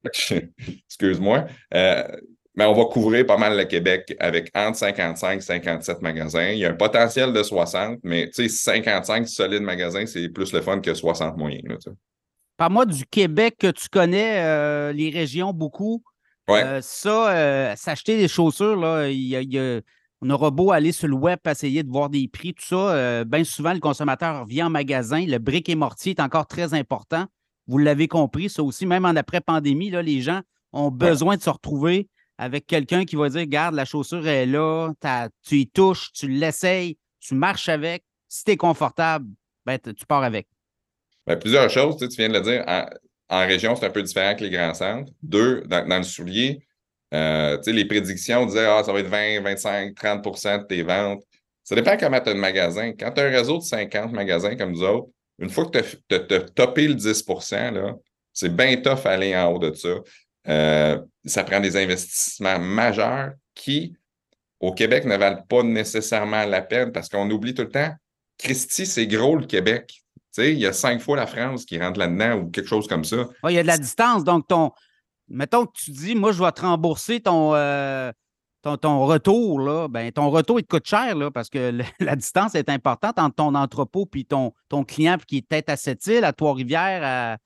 Excuse-moi. 0.89 1.47
Euh, 1.75 2.05
mais 2.57 2.65
on 2.65 2.73
va 2.73 2.87
couvrir 2.87 3.27
pas 3.27 3.37
mal 3.37 3.57
le 3.57 3.65
Québec 3.65 4.17
avec 4.19 4.51
entre 4.55 4.79
55 4.79 5.39
et 5.39 5.41
57 5.43 6.01
magasins. 6.01 6.49
Il 6.49 6.59
y 6.59 6.65
a 6.65 6.71
un 6.71 6.75
potentiel 6.75 7.33
de 7.35 7.43
60, 7.43 7.99
mais 8.03 8.31
tu 8.31 8.49
sais, 8.49 8.49
55 8.49 9.29
solides 9.29 9.63
magasins, 9.63 10.07
c'est 10.07 10.31
plus 10.31 10.53
le 10.55 10.63
fun 10.63 10.81
que 10.81 10.95
60 10.95 11.37
moyens. 11.37 11.63
Par-moi 12.57 12.87
du 12.87 13.05
Québec 13.05 13.57
que 13.59 13.71
tu 13.71 13.89
connais, 13.91 14.43
euh, 14.43 14.93
les 14.93 15.11
régions 15.11 15.53
beaucoup. 15.53 16.03
Ouais. 16.49 16.63
Euh, 16.63 16.81
ça, 16.81 17.31
euh, 17.31 17.75
s'acheter 17.77 18.17
des 18.17 18.29
chaussures, 18.29 18.77
là, 18.77 19.07
on 20.23 20.31
aura 20.31 20.51
beau 20.51 20.73
aller 20.73 20.93
sur 20.93 21.09
le 21.09 21.15
web, 21.15 21.39
essayer 21.47 21.83
de 21.83 21.91
voir 21.91 22.09
des 22.09 22.27
prix, 22.27 22.55
tout 22.55 22.65
ça. 22.65 23.23
Bien 23.25 23.45
souvent, 23.45 23.75
le 23.75 23.81
consommateur 23.81 24.47
vient 24.47 24.69
en 24.69 24.71
magasin. 24.71 25.27
Le 25.27 25.37
brique 25.37 25.69
et 25.69 25.75
mortier 25.75 26.13
est 26.13 26.21
encore 26.21 26.47
très 26.47 26.73
important. 26.73 27.27
Vous 27.67 27.77
l'avez 27.77 28.09
compris, 28.09 28.49
ça 28.49 28.63
aussi, 28.63 28.87
même 28.87 29.05
en 29.05 29.15
après-pandémie, 29.15 29.91
les 29.91 30.23
gens 30.23 30.41
ont 30.73 30.91
besoin 30.91 31.37
de 31.37 31.43
se 31.43 31.51
retrouver 31.51 32.09
avec 32.39 32.67
quelqu'un 32.67 33.05
qui 33.05 33.17
va 33.17 33.29
dire 33.29 33.41
Regarde, 33.41 33.75
la 33.75 33.85
chaussure 33.85 34.27
est 34.27 34.47
là, 34.47 34.93
tu 35.47 35.57
y 35.57 35.69
touches, 35.69 36.13
tu 36.13 36.29
l'essayes, 36.29 36.99
tu 37.21 37.35
marches 37.35 37.69
avec. 37.69 38.05
Si 38.29 38.45
tu 38.45 38.53
es 38.53 38.57
confortable, 38.57 39.27
ben, 39.65 39.79
tu 39.79 40.07
pars 40.07 40.23
avec. 40.23 40.49
Ben, 41.27 41.37
plusieurs 41.37 41.71
choses, 41.71 41.97
tu, 41.97 42.09
viens 42.17 42.29
de 42.29 42.35
le 42.35 42.41
dire. 42.41 42.65
En, 43.29 43.47
région, 43.47 43.75
c'est 43.75 43.87
un 43.87 43.91
peu 43.91 44.03
différent 44.03 44.35
que 44.35 44.45
les 44.45 44.51
grands 44.51 44.75
centres. 44.75 45.13
Deux, 45.23 45.63
dans, 45.63 45.97
le 45.97 46.03
soulier, 46.03 46.61
euh, 47.15 47.59
les 47.67 47.85
prédictions 47.85 48.47
disaient 48.47 48.67
ah, 48.67 48.83
ça 48.85 48.93
va 48.93 49.01
être 49.01 49.09
20, 49.09 49.43
25, 49.43 49.95
30% 49.95 50.63
de 50.63 50.67
tes 50.67 50.83
ventes. 50.83 51.23
Ça 51.65 51.75
dépend 51.75 51.97
comment 51.97 52.21
tu 52.21 52.29
as 52.29 52.33
un 52.33 52.37
magasin. 52.37 52.93
Quand 52.93 53.11
tu 53.13 53.21
as 53.21 53.25
un 53.25 53.31
réseau 53.31 53.59
de 53.59 53.63
50 53.63 54.13
magasins 54.13 54.57
comme 54.57 54.73
nous 54.73 54.85
autres, 54.85 55.09
une 55.39 55.51
fois 55.51 55.67
que 55.67 55.79
tu 55.81 56.15
as, 56.15 56.41
topé 56.41 56.89
le 56.89 56.95
10% 56.95 57.97
c'est 58.33 58.55
bien 58.55 58.77
tough 58.77 59.07
aller 59.07 59.35
en 59.35 59.51
haut 59.51 59.59
de 59.59 59.73
ça. 59.73 59.89
Euh, 60.49 61.01
ça 61.25 61.45
prend 61.45 61.61
des 61.61 61.77
investissements 61.77 62.59
majeurs 62.59 63.33
qui, 63.55 63.97
au 64.61 64.73
Québec, 64.73 65.05
ne 65.05 65.17
valent 65.17 65.43
pas 65.49 65.63
nécessairement 65.63 66.45
la 66.45 66.63
peine 66.63 66.93
parce 66.93 67.09
qu'on 67.09 67.29
oublie 67.31 67.55
tout 67.55 67.63
le 67.63 67.71
temps, 67.71 67.93
Christy, 68.39 68.87
c'est 68.87 69.07
gros 69.07 69.37
le 69.37 69.47
Québec. 69.47 70.03
Il 70.39 70.59
y 70.59 70.67
a 70.67 70.73
cinq 70.73 71.01
fois 71.01 71.17
la 71.17 71.27
France 71.27 71.65
qui 71.65 71.79
rentre 71.79 71.99
là-dedans 71.99 72.35
ou 72.35 72.51
quelque 72.51 72.69
chose 72.69 72.87
comme 72.87 73.05
ça. 73.05 73.17
il 73.49 73.53
y 73.53 73.59
a 73.59 73.63
de 73.63 73.67
la 73.67 73.79
distance. 73.79 74.23
Donc, 74.23 74.47
ton, 74.47 74.71
mettons 75.29 75.65
que 75.65 75.73
tu 75.73 75.91
dis, 75.91 76.15
moi, 76.15 76.33
je 76.33 76.43
vais 76.43 76.53
te 76.53 76.61
rembourser 76.61 77.21
ton, 77.21 77.55
euh, 77.55 78.13
ton, 78.63 79.07
retour. 79.07 79.61
Là. 79.61 79.89
Ben, 79.89 80.13
ton 80.13 80.29
retour, 80.29 80.61
il 80.61 80.65
te 80.65 80.69
coûte 80.69 80.87
cher 80.87 81.17
là, 81.17 81.31
parce 81.31 81.49
que 81.49 81.81
la 82.01 82.17
distance 82.17 82.55
est 82.55 82.69
importante 82.69 83.19
entre 83.19 83.37
ton 83.37 83.55
entrepôt 83.55 84.07
et 84.15 84.25
ton, 84.25 84.53
ton 84.69 84.85
client 84.85 85.17
qui 85.27 85.39
est 85.39 85.43
peut-être 85.43 85.71
à 85.71 85.77
Sept-Îles, 85.77 86.25
à 86.25 86.33
Trois-Rivières, 86.35 87.39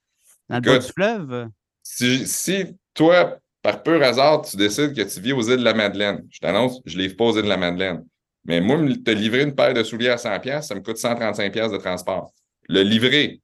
dans 0.49 0.57
le 0.57 0.61
bas 0.61 0.79
du 0.79 0.93
fleuve. 0.93 1.49
Si, 1.83 2.27
si 2.27 2.67
toi, 3.01 3.39
par 3.63 3.83
pur 3.83 4.03
hasard, 4.03 4.43
tu 4.43 4.59
décides 4.59 4.95
que 4.95 5.01
tu 5.01 5.21
vis 5.21 5.33
aux 5.33 5.41
îles 5.41 5.57
de 5.57 5.65
la 5.65 5.73
Madeleine. 5.73 6.27
Je 6.31 6.39
t'annonce, 6.39 6.83
je 6.85 6.99
ne 6.99 7.03
livre 7.03 7.17
pas 7.17 7.25
aux 7.25 7.35
îles 7.35 7.45
de 7.45 7.49
la 7.49 7.57
Madeleine. 7.57 8.05
Mais 8.45 8.61
moi, 8.61 8.77
te 8.77 9.11
livrer 9.11 9.43
une 9.43 9.55
paire 9.55 9.73
de 9.73 9.83
souliers 9.83 10.11
à 10.11 10.17
100$, 10.17 10.61
ça 10.61 10.75
me 10.75 10.81
coûte 10.81 10.99
135$ 10.99 11.73
de 11.73 11.79
transport. 11.79 12.35
Le 12.69 12.83
livrer, 12.83 13.41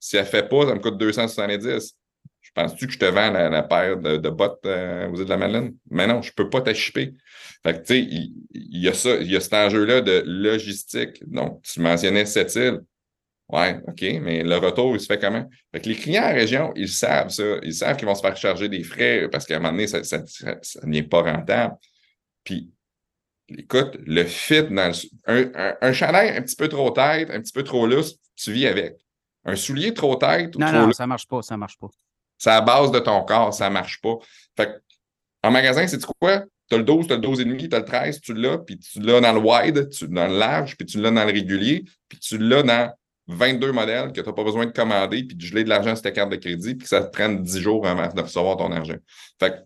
si 0.00 0.16
elle 0.16 0.24
ne 0.24 0.28
fait 0.28 0.48
pas, 0.48 0.66
ça 0.66 0.74
me 0.74 0.80
coûte 0.80 1.00
270$. 1.00 1.92
Je 2.40 2.50
penses-tu 2.52 2.88
que 2.88 2.94
je 2.94 2.98
te 2.98 3.04
vends 3.04 3.30
la, 3.30 3.62
paire 3.62 3.96
de, 3.96 4.28
bottes 4.28 4.66
euh, 4.66 5.08
aux 5.08 5.16
îles 5.16 5.24
de 5.24 5.30
la 5.30 5.36
Madeleine? 5.36 5.74
Mais 5.88 6.08
non, 6.08 6.20
je 6.20 6.30
ne 6.30 6.34
peux 6.34 6.50
pas 6.50 6.62
t'achipper. 6.62 7.14
Fait 7.64 7.74
que, 7.74 7.78
tu 7.78 7.86
sais, 7.86 8.00
il, 8.00 8.82
y, 8.82 8.88
a 8.88 8.92
ça, 8.92 9.14
il 9.20 9.30
y 9.30 9.36
a 9.36 9.40
cet 9.40 9.54
enjeu-là 9.54 10.00
de 10.00 10.24
logistique. 10.26 11.22
Donc, 11.30 11.62
tu 11.62 11.78
mentionnais 11.78 12.26
cette 12.26 12.54
île. 12.56 12.80
Ouais, 13.48 13.80
OK, 13.86 14.02
mais 14.22 14.42
le 14.42 14.56
retour, 14.56 14.96
il 14.96 15.00
se 15.00 15.06
fait 15.06 15.20
comment? 15.20 15.48
Fait 15.72 15.80
que 15.80 15.88
les 15.88 15.94
clients 15.94 16.24
en 16.24 16.34
région, 16.34 16.72
ils 16.74 16.88
savent 16.88 17.28
ça. 17.28 17.44
Ils 17.62 17.74
savent 17.74 17.96
qu'ils 17.96 18.06
vont 18.06 18.14
se 18.16 18.20
faire 18.20 18.36
charger 18.36 18.68
des 18.68 18.82
frais 18.82 19.28
parce 19.30 19.46
qu'à 19.46 19.56
un 19.56 19.58
moment 19.60 19.70
donné, 19.70 19.86
ça 19.86 20.00
ne 20.00 20.86
n'est 20.86 21.04
pas 21.04 21.22
rentable. 21.22 21.76
Puis, 22.42 22.72
écoute, 23.48 23.98
le 24.04 24.24
fit 24.24 24.64
dans 24.64 24.90
un, 25.26 25.44
un, 25.54 25.76
un, 25.80 25.92
chandail 25.92 26.36
un 26.36 26.42
petit 26.42 26.56
peu 26.56 26.68
trop 26.68 26.90
tête, 26.90 27.30
un 27.30 27.40
petit 27.40 27.52
peu 27.52 27.62
trop 27.62 27.86
lousse, 27.86 28.16
tu 28.34 28.52
vis 28.52 28.66
avec. 28.66 28.96
Un 29.44 29.54
soulier 29.54 29.94
trop 29.94 30.16
tête 30.16 30.56
ou 30.56 30.58
non, 30.58 30.66
trop 30.66 30.78
non, 30.78 30.92
ça 30.92 31.06
marche 31.06 31.28
pas, 31.28 31.40
ça 31.40 31.56
marche 31.56 31.78
pas. 31.78 31.88
C'est 32.36 32.50
à 32.50 32.54
la 32.56 32.60
base 32.62 32.90
de 32.90 32.98
ton 32.98 33.22
corps, 33.22 33.54
ça 33.54 33.70
marche 33.70 34.00
pas. 34.00 34.16
Fait 34.56 34.66
que, 34.66 34.72
en 35.44 35.52
magasin, 35.52 35.86
c'est 35.86 36.04
quoi? 36.04 36.44
Tu 36.68 36.74
as 36.74 36.78
le 36.78 36.84
12, 36.84 37.06
tu 37.06 37.12
as 37.12 37.16
le 37.16 37.22
12,5, 37.22 37.68
tu 37.68 37.76
as 37.76 37.78
le 37.78 37.84
13, 37.84 38.20
tu 38.20 38.34
l'as, 38.34 38.58
puis 38.58 38.76
tu 38.76 39.00
l'as 39.00 39.20
dans 39.20 39.32
le 39.32 39.38
wide, 39.38 39.88
tu, 39.90 40.08
dans 40.08 40.26
le 40.26 40.36
large, 40.36 40.76
puis 40.76 40.84
tu 40.84 41.00
l'as 41.00 41.12
dans 41.12 41.24
le 41.24 41.30
régulier, 41.30 41.84
puis 42.08 42.18
tu 42.18 42.38
l'as 42.38 42.64
dans 42.64 42.92
22 43.28 43.72
modèles 43.72 44.12
que 44.12 44.20
tu 44.20 44.26
n'as 44.26 44.32
pas 44.32 44.44
besoin 44.44 44.66
de 44.66 44.72
commander, 44.72 45.24
puis 45.24 45.36
de 45.36 45.42
geler 45.42 45.64
de 45.64 45.68
l'argent 45.68 45.94
sur 45.94 46.02
ta 46.02 46.12
carte 46.12 46.30
de 46.30 46.36
crédit, 46.36 46.74
puis 46.74 46.84
que 46.84 46.88
ça 46.88 47.02
te 47.02 47.10
prenne 47.10 47.42
10 47.42 47.60
jours 47.60 47.86
avant 47.86 48.12
de 48.12 48.20
recevoir 48.20 48.56
ton 48.56 48.70
argent. 48.72 48.96
Fait 49.38 49.62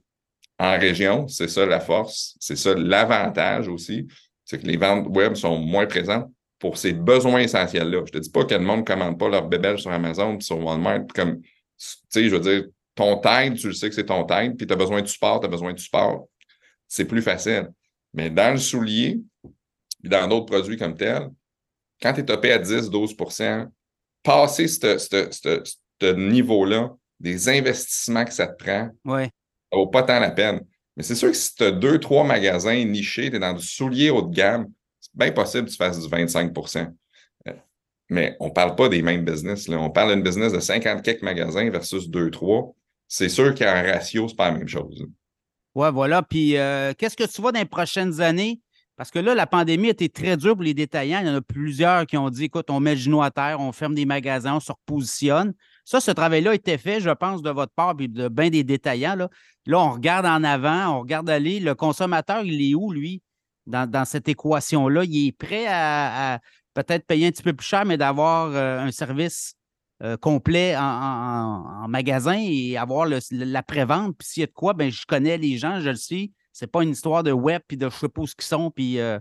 en 0.59 0.79
région, 0.79 1.27
c'est 1.27 1.49
ça 1.49 1.65
la 1.65 1.81
force, 1.81 2.37
c'est 2.39 2.57
ça 2.57 2.75
l'avantage 2.75 3.69
aussi, 3.69 4.07
c'est 4.45 4.61
que 4.61 4.67
les 4.67 4.77
ventes 4.77 5.07
web 5.09 5.35
sont 5.35 5.59
moins 5.59 5.87
présentes 5.87 6.31
pour 6.59 6.77
ces 6.77 6.93
besoins 6.93 7.41
essentiels-là. 7.41 7.99
Je 7.99 8.13
ne 8.13 8.19
te 8.19 8.19
dis 8.19 8.31
pas 8.31 8.45
que 8.45 8.55
le 8.55 8.61
monde 8.61 8.81
ne 8.81 8.85
commande 8.85 9.19
pas 9.19 9.29
leur 9.29 9.49
bébelle 9.49 9.79
sur 9.79 9.91
Amazon 9.91 10.37
puis 10.37 10.45
sur 10.45 10.63
Walmart. 10.63 11.07
Comme, 11.15 11.41
tu 11.41 11.47
sais, 12.11 12.29
je 12.29 12.37
veux 12.37 12.41
dire, 12.41 12.65
ton 12.95 13.17
tête, 13.17 13.55
tu 13.55 13.69
le 13.69 13.73
sais 13.73 13.89
que 13.89 13.95
c'est 13.95 14.05
ton 14.05 14.25
tête, 14.25 14.57
puis 14.57 14.67
tu 14.67 14.73
as 14.75 14.77
besoin 14.77 15.01
de 15.01 15.07
support, 15.07 15.41
tu 15.41 15.47
as 15.47 15.49
besoin 15.49 15.73
de 15.73 15.79
support. 15.79 16.29
C'est 16.87 17.07
plus 17.07 17.23
facile. 17.23 17.71
Mais 18.13 18.29
dans 18.29 18.53
le 18.53 18.59
soulier, 18.59 19.21
puis 20.01 20.11
dans 20.11 20.29
d'autres 20.29 20.47
produits 20.47 20.77
comme 20.77 20.97
tel, 20.97 21.31
quand 22.01 22.13
tu 22.15 22.21
es 22.21 22.25
topé 22.25 22.53
à 22.53 22.59
10, 22.59 22.91
12% 22.91 23.69
passer 24.23 24.69
ce 24.69 26.15
niveau-là, 26.15 26.95
des 27.19 27.49
investissements 27.49 28.25
que 28.25 28.33
ça 28.33 28.47
te 28.47 28.63
prend, 28.63 28.89
ouais. 29.05 29.31
ça 29.71 29.79
vaut 29.79 29.87
pas 29.87 30.03
tant 30.03 30.19
la 30.19 30.31
peine. 30.31 30.61
Mais 30.97 31.03
c'est 31.03 31.15
sûr 31.15 31.31
que 31.31 31.37
si 31.37 31.55
tu 31.55 31.65
as 31.65 31.71
deux, 31.71 31.99
trois 31.99 32.25
magasins 32.25 32.85
nichés, 32.85 33.31
tu 33.31 33.37
es 33.37 33.39
dans 33.39 33.53
du 33.53 33.65
soulier 33.65 34.11
haut 34.11 34.23
de 34.23 34.35
gamme, 34.35 34.71
c'est 35.01 35.15
bien 35.15 35.33
possible 35.33 35.67
que 35.67 35.71
tu 35.71 35.77
fasses 35.77 36.01
du 36.01 36.09
25% 36.09 36.93
euh, 37.49 37.53
Mais 38.09 38.37
on 38.41 38.49
ne 38.49 38.53
parle 38.53 38.75
pas 38.75 38.89
des 38.89 39.03
mêmes 39.03 39.25
business. 39.25 39.69
Là. 39.69 39.79
On 39.79 39.91
parle 39.91 40.15
d'une 40.15 40.23
business 40.23 40.53
de 40.53 40.61
50 40.61 41.03
quelques 41.03 41.23
magasins 41.23 41.69
versus 41.71 42.09
2-3. 42.09 42.75
C'est 43.09 43.29
sûr 43.29 43.55
qu'en 43.55 43.83
ratio, 43.83 44.29
ce 44.29 44.33
n'est 44.33 44.37
pas 44.37 44.51
la 44.51 44.59
même 44.59 44.69
chose. 44.69 45.07
Oui, 45.75 45.89
voilà. 45.93 46.23
Puis 46.23 46.57
euh, 46.57 46.93
qu'est-ce 46.97 47.17
que 47.17 47.25
tu 47.25 47.41
vois 47.41 47.53
dans 47.53 47.61
les 47.61 47.65
prochaines 47.65 48.21
années? 48.21 48.61
Parce 49.01 49.11
que 49.11 49.19
là, 49.19 49.35
la 49.35 49.47
pandémie 49.47 49.87
a 49.87 49.93
été 49.93 50.11
très 50.11 50.37
dure 50.37 50.53
pour 50.53 50.63
les 50.63 50.75
détaillants. 50.75 51.21
Il 51.21 51.27
y 51.27 51.31
en 51.31 51.37
a 51.37 51.41
plusieurs 51.41 52.05
qui 52.05 52.19
ont 52.19 52.29
dit 52.29 52.45
écoute, 52.45 52.69
on 52.69 52.81
met 52.81 52.97
le 52.97 53.01
genou 53.01 53.23
à 53.23 53.31
terre, 53.31 53.59
on 53.59 53.73
ferme 53.73 53.95
des 53.95 54.05
magasins, 54.05 54.57
on 54.57 54.61
se 54.61 54.71
repositionne. 54.71 55.55
Ça, 55.87 56.01
ce 56.01 56.11
travail-là 56.11 56.51
a 56.51 56.55
été 56.55 56.77
fait, 56.77 57.01
je 57.01 57.09
pense, 57.09 57.41
de 57.41 57.49
votre 57.49 57.73
part, 57.73 57.97
puis 57.97 58.11
de 58.11 58.29
bien 58.29 58.51
des 58.51 58.63
détaillants. 58.63 59.15
Là. 59.15 59.31
là, 59.65 59.81
on 59.81 59.93
regarde 59.93 60.27
en 60.27 60.45
avant, 60.45 60.97
on 60.97 61.01
regarde 61.01 61.31
aller. 61.31 61.61
Le 61.61 61.75
consommateur, 61.75 62.45
il 62.45 62.61
est 62.61 62.75
où, 62.75 62.93
lui, 62.93 63.23
dans, 63.65 64.05
cette 64.05 64.29
équation-là? 64.29 65.05
Il 65.05 65.29
est 65.29 65.33
prêt 65.33 65.65
à, 65.67 66.39
peut-être 66.75 67.07
payer 67.07 67.29
un 67.29 67.31
petit 67.31 67.43
peu 67.43 67.55
plus 67.55 67.67
cher, 67.67 67.87
mais 67.87 67.97
d'avoir 67.97 68.51
euh, 68.55 68.81
un 68.81 68.91
service 68.91 69.55
euh, 70.03 70.19
complet 70.19 70.77
en, 70.77 71.89
magasin 71.89 72.37
et 72.39 72.77
avoir 72.77 73.09
la 73.09 73.63
pré-vente. 73.63 74.15
Puis 74.19 74.29
s'il 74.29 74.41
y 74.43 74.45
a 74.45 74.47
de 74.47 74.53
quoi, 74.53 74.75
ben, 74.75 74.93
je 74.93 75.07
connais 75.07 75.39
les 75.39 75.57
gens, 75.57 75.81
je 75.81 75.89
le 75.89 75.97
sais. 75.97 76.33
C'est 76.53 76.71
pas 76.71 76.83
une 76.83 76.91
histoire 76.91 77.23
de 77.23 77.33
web 77.33 77.63
puis 77.67 77.77
de 77.77 77.89
je 77.89 77.97
sais 77.97 78.09
pas 78.09 78.23
où 78.23 78.27
ils 78.27 78.45
sont. 78.45 78.71
Puis, 78.71 78.99
euh, 78.99 79.19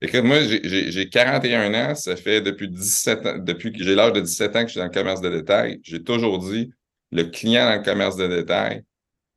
Écoute, 0.00 0.24
moi, 0.24 0.40
j'ai 0.42 1.08
41 1.08 1.74
ans. 1.74 1.94
Ça 1.94 2.16
fait 2.16 2.40
depuis 2.40 2.68
17 2.68 3.26
ans, 3.26 3.38
depuis 3.38 3.72
que 3.72 3.84
j'ai 3.84 3.94
l'âge 3.94 4.12
de 4.12 4.20
17 4.20 4.56
ans 4.56 4.60
que 4.62 4.66
je 4.66 4.72
suis 4.72 4.80
dans 4.80 4.86
le 4.86 4.90
commerce 4.90 5.20
de 5.20 5.30
détail. 5.30 5.80
J'ai 5.84 6.02
toujours 6.02 6.38
dit 6.40 6.72
le 7.12 7.24
client 7.24 7.66
dans 7.66 7.76
le 7.76 7.84
commerce 7.84 8.16
de 8.16 8.26
détail, 8.26 8.82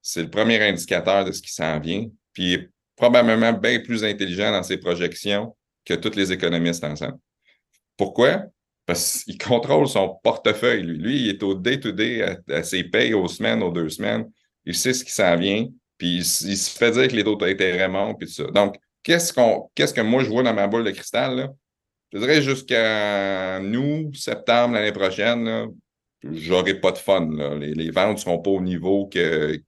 c'est 0.01 0.23
le 0.23 0.29
premier 0.29 0.59
indicateur 0.61 1.25
de 1.25 1.31
ce 1.31 1.41
qui 1.41 1.53
s'en 1.53 1.79
vient. 1.79 2.07
Puis 2.33 2.43
il 2.43 2.53
est 2.53 2.69
probablement 2.95 3.53
bien 3.53 3.79
plus 3.79 4.03
intelligent 4.03 4.51
dans 4.51 4.63
ses 4.63 4.77
projections 4.77 5.55
que 5.83 5.93
tous 5.93 6.15
les 6.15 6.31
économistes 6.31 6.83
ensemble. 6.83 7.19
Pourquoi? 7.97 8.45
Parce 8.87 9.23
qu'il 9.23 9.37
contrôle 9.37 9.87
son 9.87 10.17
portefeuille. 10.23 10.83
Lui, 10.83 10.97
lui 10.97 11.21
il 11.21 11.29
est 11.29 11.43
au 11.43 11.53
day-to-day, 11.53 12.23
à, 12.23 12.37
à, 12.49 12.63
ses 12.63 12.83
payes 12.83 13.13
aux 13.13 13.27
semaines, 13.27 13.61
aux 13.61 13.71
deux 13.71 13.89
semaines. 13.89 14.31
Il 14.65 14.73
sait 14.73 14.93
ce 14.93 15.03
qui 15.03 15.11
s'en 15.11 15.35
vient. 15.35 15.67
Puis 15.97 16.17
il, 16.17 16.57
se 16.57 16.69
fait 16.69 16.91
dire 16.91 17.07
que 17.07 17.15
les 17.15 17.23
taux 17.23 17.35
d'intérêt 17.35 17.87
montent, 17.87 18.17
puis 18.19 18.27
tout 18.27 18.33
ça. 18.33 18.51
Donc, 18.51 18.75
qu'est-ce, 19.03 19.31
qu'on, 19.33 19.69
qu'est-ce 19.75 19.93
que 19.93 20.01
moi 20.01 20.23
je 20.23 20.29
vois 20.29 20.43
dans 20.43 20.53
ma 20.53 20.67
boule 20.67 20.83
de 20.83 20.91
cristal? 20.91 21.35
Là? 21.35 21.49
Je 22.11 22.19
dirais 22.19 22.41
jusqu'à 22.41 23.59
nous, 23.59 24.13
septembre 24.13 24.75
l'année 24.75 24.91
prochaine, 24.91 25.67
j'aurai 26.23 26.75
pas 26.75 26.91
de 26.91 26.97
fun. 26.97 27.29
Les, 27.59 27.91
ventes 27.91 28.17
ne 28.17 28.21
seront 28.21 28.39
pas 28.39 28.51
au 28.51 28.61
niveau 28.61 29.07
que, 29.07 29.59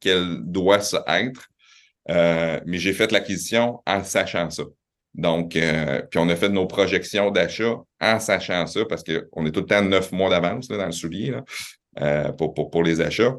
qu'elles 0.00 0.38
doivent 0.42 0.88
être. 1.06 1.48
Euh, 2.10 2.60
mais 2.66 2.78
j'ai 2.78 2.92
fait 2.92 3.10
l'acquisition 3.12 3.80
en 3.86 4.04
sachant 4.04 4.50
ça. 4.50 4.64
Donc, 5.14 5.56
euh, 5.56 6.02
puis 6.10 6.18
on 6.18 6.28
a 6.28 6.36
fait 6.36 6.48
nos 6.48 6.66
projections 6.66 7.30
d'achat 7.30 7.76
en 8.00 8.20
sachant 8.20 8.66
ça 8.66 8.84
parce 8.88 9.04
qu'on 9.04 9.46
est 9.46 9.52
tout 9.52 9.60
le 9.60 9.66
temps 9.66 9.82
neuf 9.82 10.12
mois 10.12 10.28
d'avance 10.28 10.68
dans 10.68 10.86
le 10.86 10.92
soulier 10.92 11.30
là, 11.30 11.44
euh, 12.00 12.32
pour, 12.32 12.52
pour, 12.52 12.70
pour, 12.70 12.82
les 12.82 13.00
achats. 13.00 13.34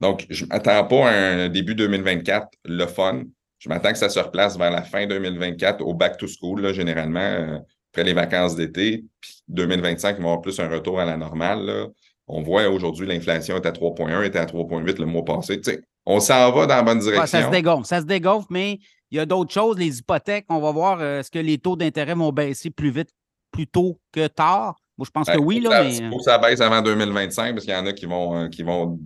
Donc, 0.00 0.26
je 0.28 0.44
ne 0.44 0.48
m'attends 0.48 0.84
pas 0.84 1.08
à 1.08 1.12
un 1.12 1.48
début 1.48 1.74
2024 1.74 2.48
le 2.64 2.86
fun. 2.86 3.22
Je 3.58 3.68
m'attends 3.68 3.92
que 3.92 3.98
ça 3.98 4.08
se 4.08 4.18
replace 4.18 4.58
vers 4.58 4.70
la 4.70 4.82
fin 4.82 5.06
2024 5.06 5.82
au 5.82 5.94
back 5.94 6.18
to 6.18 6.26
school, 6.26 6.60
là, 6.60 6.72
généralement, 6.72 7.20
euh, 7.20 7.58
après 7.92 8.04
les 8.04 8.12
vacances 8.12 8.54
d'été. 8.54 9.04
Puis 9.20 9.42
2025, 9.48 10.10
il 10.10 10.14
va 10.16 10.18
y 10.18 10.22
avoir 10.24 10.40
plus 10.42 10.60
un 10.60 10.68
retour 10.68 11.00
à 11.00 11.04
la 11.04 11.16
normale. 11.16 11.88
On 12.28 12.42
voit 12.42 12.68
aujourd'hui, 12.68 13.06
l'inflation 13.06 13.56
est 13.56 13.66
à 13.66 13.72
3,1, 13.72 14.24
était 14.24 14.38
à 14.38 14.46
3,8 14.46 14.98
le 14.98 15.06
mois 15.06 15.24
passé. 15.24 15.60
on 16.04 16.20
s'en 16.20 16.52
va 16.52 16.66
dans 16.66 16.76
la 16.76 16.82
bonne 16.82 16.98
direction. 16.98 17.26
ça 17.26 17.46
se 17.46 17.50
dégonfle, 17.50 17.86
ça 17.86 18.00
se 18.00 18.06
dégonfle, 18.06 18.48
mais 18.50 18.78
il 19.10 19.16
y 19.16 19.20
a 19.20 19.26
d'autres 19.26 19.52
choses. 19.52 19.78
Les 19.78 19.98
hypothèques, 19.98 20.46
on 20.48 20.60
va 20.60 20.72
voir 20.72 21.00
euh, 21.00 21.20
est-ce 21.20 21.30
que 21.30 21.38
les 21.38 21.58
taux 21.58 21.76
d'intérêt 21.76 22.14
vont 22.14 22.32
baisser 22.32 22.70
plus 22.70 22.90
vite, 22.90 23.10
plus 23.52 23.66
tôt 23.66 23.98
que 24.12 24.26
tard? 24.26 24.76
Moi, 24.98 25.06
je 25.06 25.10
pense 25.10 25.28
que 25.28 25.38
oui. 25.38 25.60
Là, 25.60 25.84
mais... 25.84 26.10
faut 26.10 26.18
que 26.18 26.24
ça 26.24 26.38
baisse 26.38 26.60
avant 26.60 26.82
2025 26.82 27.52
parce 27.52 27.64
qu'il 27.64 27.74
y 27.74 27.76
en 27.76 27.86
a 27.86 27.92
qui 27.92 28.06
vont, 28.06 28.36
euh, 28.36 28.48
qui 28.48 28.62
vont 28.62 28.98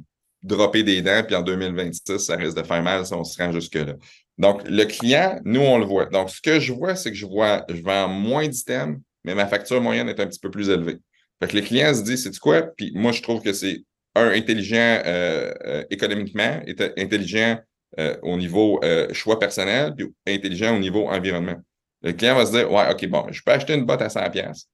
dropper 0.43 0.83
des 0.83 1.03
dents, 1.03 1.23
puis 1.27 1.37
en 1.37 1.43
2026, 1.43 2.19
ça 2.19 2.37
risque 2.37 2.57
de 2.57 2.63
faire 2.63 2.83
mal 2.83 3.05
si 3.05 3.13
on 3.13 3.25
se 3.25 3.41
rend 3.43 3.53
jusque-là. 3.53 3.95
Donc, 4.39 4.63
le 4.67 4.85
client, 4.85 5.39
nous, 5.45 5.61
on 5.61 5.79
le 5.79 5.85
voit. 5.85 6.07
Donc, 6.07 6.31
ce 6.31 6.41
que 6.41 6.61
je 6.61 6.73
vois, 6.73 6.95
c'est 6.97 7.11
que 7.11 7.17
je 7.17 7.27
vois, 7.27 7.65
je 7.69 7.83
vends 7.83 8.09
moins 8.09 8.49
d'items, 8.49 8.99
mais 9.25 9.35
ma 9.35 9.47
facture 9.47 9.81
moyenne 9.81 10.09
est 10.09 10.19
un 10.19 10.27
petit 10.27 10.41
peu 10.41 10.51
plus 10.51 10.71
élevée. 10.71 10.99
Fait 11.43 11.49
que 11.49 11.57
le 11.57 11.63
client 11.63 11.93
se 11.95 12.03
dit, 12.03 12.17
c'est 12.17 12.37
quoi? 12.39 12.63
Puis 12.63 12.93
moi, 12.95 13.13
je 13.13 13.23
trouve 13.23 13.43
que 13.43 13.53
c'est 13.53 13.83
un, 14.15 14.29
intelligent 14.31 15.03
euh, 15.05 15.53
euh, 15.65 15.85
économiquement, 15.91 16.61
intelligent 16.97 17.59
euh, 17.99 18.17
au 18.23 18.37
niveau 18.37 18.81
choix 19.13 19.39
personnel, 19.39 19.95
puis 19.97 20.09
intelligent 20.27 20.77
au 20.77 20.79
niveau 20.79 21.09
environnement. 21.09 21.57
Le 22.03 22.13
client 22.13 22.35
va 22.35 22.47
se 22.47 22.53
dire, 22.53 22.71
ouais, 22.71 22.91
OK, 22.91 23.07
bon, 23.09 23.27
je 23.31 23.43
peux 23.45 23.53
acheter 23.53 23.75
une 23.75 23.85
botte 23.85 24.03
à 24.03 24.09
100$. 24.09 24.65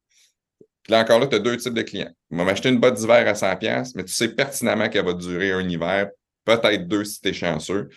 Puis 0.86 0.92
là 0.92 1.00
encore 1.00 1.18
là, 1.18 1.26
tu 1.26 1.34
as 1.34 1.40
deux 1.40 1.56
types 1.56 1.74
de 1.74 1.82
clients. 1.82 2.12
On 2.30 2.36
va 2.36 2.44
m'acheter 2.44 2.68
une 2.68 2.78
botte 2.78 2.94
d'hiver 2.94 3.26
à 3.26 3.32
100$, 3.32 3.90
mais 3.96 4.04
tu 4.04 4.12
sais 4.12 4.28
pertinemment 4.28 4.88
qu'elle 4.88 5.04
va 5.04 5.14
durer 5.14 5.50
un 5.50 5.68
hiver, 5.68 6.10
peut-être 6.44 6.86
deux 6.86 7.04
si 7.04 7.20
tu 7.20 7.30
es 7.30 7.32
chanceux. 7.32 7.88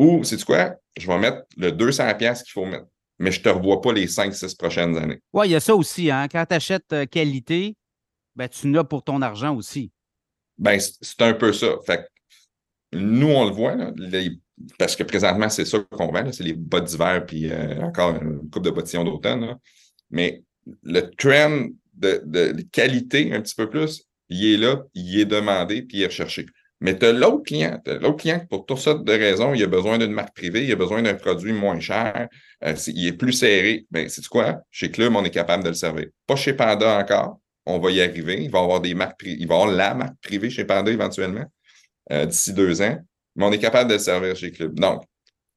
Ou, 0.00 0.24
c'est 0.24 0.42
quoi? 0.44 0.74
Je 0.98 1.06
vais 1.06 1.16
mettre 1.16 1.42
le 1.56 1.70
200$ 1.70 2.42
qu'il 2.42 2.50
faut 2.50 2.66
mettre, 2.66 2.86
mais 3.20 3.30
je 3.30 3.38
ne 3.38 3.44
te 3.44 3.48
revois 3.50 3.80
pas 3.80 3.92
les 3.92 4.08
5-6 4.08 4.56
prochaines 4.56 4.96
années. 4.96 5.20
Oui, 5.32 5.46
il 5.46 5.52
y 5.52 5.54
a 5.54 5.60
ça 5.60 5.76
aussi. 5.76 6.10
Hein? 6.10 6.26
Quand 6.26 6.44
tu 6.44 6.54
achètes 6.56 6.92
euh, 6.92 7.06
qualité, 7.06 7.76
ben, 8.34 8.48
tu 8.48 8.66
n'as 8.66 8.82
pour 8.82 9.04
ton 9.04 9.22
argent 9.22 9.54
aussi. 9.54 9.92
Ben, 10.58 10.80
c'est 10.80 11.22
un 11.22 11.34
peu 11.34 11.52
ça. 11.52 11.76
Fait 11.86 12.08
nous, 12.92 13.28
on 13.28 13.44
le 13.44 13.52
voit, 13.52 13.76
parce 14.76 14.96
que 14.96 15.04
présentement, 15.04 15.48
c'est 15.48 15.64
ça 15.64 15.78
qu'on 15.88 16.10
vend, 16.10 16.32
c'est 16.32 16.42
les 16.42 16.52
bottes 16.52 16.86
d'hiver, 16.86 17.24
puis 17.24 17.48
euh, 17.48 17.80
encore 17.80 18.20
une 18.20 18.50
coupe 18.50 18.64
de 18.64 18.70
bottillons 18.70 19.04
d'automne. 19.04 19.56
Mais 20.10 20.42
le 20.82 21.00
trend 21.16 21.68
de, 21.96 22.62
qualité 22.72 23.32
un 23.32 23.40
petit 23.40 23.54
peu 23.54 23.68
plus, 23.68 24.04
il 24.28 24.54
est 24.54 24.56
là, 24.56 24.82
il 24.94 25.20
est 25.20 25.24
demandé, 25.24 25.82
puis 25.82 25.98
il 25.98 26.02
est 26.02 26.06
recherché. 26.06 26.46
Mais 26.80 26.98
tu 26.98 27.06
as 27.06 27.12
l'autre 27.12 27.44
client, 27.44 27.80
l'autre 27.86 28.16
client 28.16 28.44
pour 28.50 28.66
toutes 28.66 28.78
sortes 28.78 29.04
de 29.04 29.12
raisons, 29.12 29.54
il 29.54 29.62
a 29.62 29.66
besoin 29.66 29.96
d'une 29.96 30.12
marque 30.12 30.34
privée, 30.34 30.64
il 30.64 30.72
a 30.72 30.76
besoin 30.76 31.02
d'un 31.02 31.14
produit 31.14 31.52
moins 31.52 31.80
cher, 31.80 32.28
euh, 32.64 32.74
il 32.88 33.06
est 33.06 33.12
plus 33.12 33.32
serré. 33.32 33.86
Bien, 33.90 34.06
c'est 34.08 34.26
quoi? 34.26 34.60
Chez 34.70 34.90
Club, 34.90 35.14
on 35.16 35.24
est 35.24 35.30
capable 35.30 35.62
de 35.62 35.68
le 35.68 35.74
servir. 35.74 36.06
Pas 36.26 36.36
chez 36.36 36.52
Panda 36.52 36.98
encore, 36.98 37.40
on 37.64 37.78
va 37.78 37.90
y 37.90 38.02
arriver. 38.02 38.42
Il 38.42 38.50
va 38.50 38.60
avoir 38.60 38.80
des 38.80 38.94
marques 38.94 39.22
il 39.24 39.46
va 39.46 39.54
avoir 39.54 39.70
la 39.70 39.94
marque 39.94 40.16
privée 40.20 40.50
chez 40.50 40.64
Panda 40.64 40.90
éventuellement, 40.90 41.44
euh, 42.12 42.26
d'ici 42.26 42.52
deux 42.52 42.82
ans, 42.82 42.98
mais 43.36 43.44
on 43.44 43.52
est 43.52 43.58
capable 43.58 43.88
de 43.88 43.94
le 43.94 44.00
servir 44.00 44.36
chez 44.36 44.50
Club. 44.50 44.74
Donc, 44.78 45.04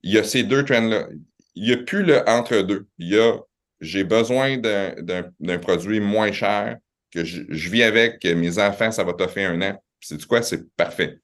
il 0.04 0.14
y 0.14 0.18
a 0.18 0.24
ces 0.24 0.44
deux 0.44 0.64
trends-là. 0.64 1.08
Il 1.56 1.64
n'y 1.64 1.74
a 1.74 1.78
plus 1.78 2.04
le 2.04 2.28
entre-deux. 2.30 2.88
Il 3.00 3.10
y 3.10 3.20
a 3.20 3.38
j'ai 3.80 4.04
besoin 4.04 4.58
d'un 4.58 5.60
produit 5.60 6.00
moins 6.00 6.32
cher, 6.32 6.78
que 7.12 7.24
je, 7.24 7.70
vis 7.70 7.84
avec, 7.84 8.24
mes 8.26 8.60
enfants, 8.60 8.92
ça 8.92 9.04
va 9.04 9.14
t'offrir 9.14 9.52
un 9.52 9.62
an. 9.62 9.84
C'est 10.00 10.24
quoi? 10.26 10.42
C'est 10.42 10.70
parfait. 10.76 11.20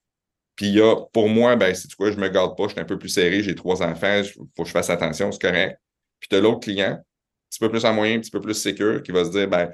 Puis 0.56 0.68
il 0.68 0.76
y 0.76 0.82
a, 0.82 0.96
pour 1.12 1.30
moi, 1.30 1.56
ben, 1.56 1.74
c'est 1.74 1.94
quoi, 1.96 2.12
je 2.12 2.18
me 2.18 2.30
garde 2.30 2.56
pas, 2.56 2.66
je 2.66 2.74
suis 2.74 2.80
un 2.80 2.86
peu 2.86 2.98
plus 2.98 3.10
serré, 3.10 3.42
j'ai 3.42 3.56
trois 3.56 3.82
enfants, 3.82 4.22
il 4.24 4.26
faut 4.26 4.64
que 4.64 4.66
je 4.66 4.72
fasse 4.72 4.90
attention, 4.90 5.32
c'est 5.32 5.42
correct. 5.42 5.80
Puis 6.20 6.30
tu 6.30 6.36
as 6.36 6.40
l'autre 6.40 6.60
client, 6.60 6.92
un 6.92 7.04
petit 7.50 7.60
peu 7.60 7.70
plus 7.70 7.84
en 7.86 7.94
moyen, 7.94 8.18
un 8.18 8.20
petit 8.20 8.32
peu 8.32 8.40
plus 8.40 8.54
sécure, 8.54 9.02
qui 9.02 9.12
va 9.12 9.26
se 9.26 9.32
dire, 9.32 9.48
ben, 9.48 9.72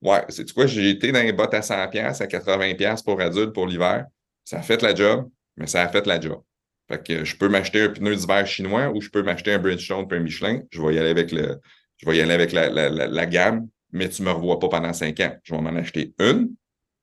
Ouais, 0.00 0.24
c'est 0.28 0.52
quoi? 0.52 0.66
J'ai 0.66 0.90
été 0.90 1.10
dans 1.10 1.22
les 1.22 1.32
bottes 1.32 1.54
à 1.54 1.60
100$, 1.60 2.22
à 2.22 2.26
80$ 2.26 3.04
pour 3.04 3.20
adulte 3.20 3.52
pour 3.52 3.66
l'hiver. 3.66 4.06
Ça 4.44 4.58
a 4.58 4.62
fait 4.62 4.80
la 4.82 4.94
job, 4.94 5.28
mais 5.56 5.66
ça 5.66 5.82
a 5.82 5.88
fait 5.88 6.06
la 6.06 6.20
job. 6.20 6.40
Fait 6.88 7.04
que 7.04 7.24
je 7.24 7.36
peux 7.36 7.48
m'acheter 7.48 7.82
un 7.82 7.88
pneu 7.88 8.14
d'hiver 8.14 8.46
chinois 8.46 8.90
ou 8.94 9.00
je 9.00 9.10
peux 9.10 9.22
m'acheter 9.22 9.52
un 9.52 9.58
Bridgestone 9.58 10.06
un 10.10 10.20
Michelin. 10.20 10.62
Je 10.70 10.80
vais 10.80 10.94
y 10.94 10.98
aller 10.98 11.10
avec 11.10 11.32
le, 11.32 11.60
je 11.98 12.08
vais 12.08 12.16
y 12.16 12.20
aller 12.20 12.32
avec 12.32 12.52
la, 12.52 12.68
la, 12.70 12.88
la, 12.88 13.26
gamme, 13.26 13.68
mais 13.90 14.08
tu 14.08 14.22
ne 14.22 14.28
me 14.28 14.32
revois 14.32 14.58
pas 14.58 14.68
pendant 14.68 14.92
cinq 14.92 15.20
ans. 15.20 15.36
Je 15.42 15.54
vais 15.54 15.60
m'en 15.60 15.74
acheter 15.76 16.14
une, 16.18 16.54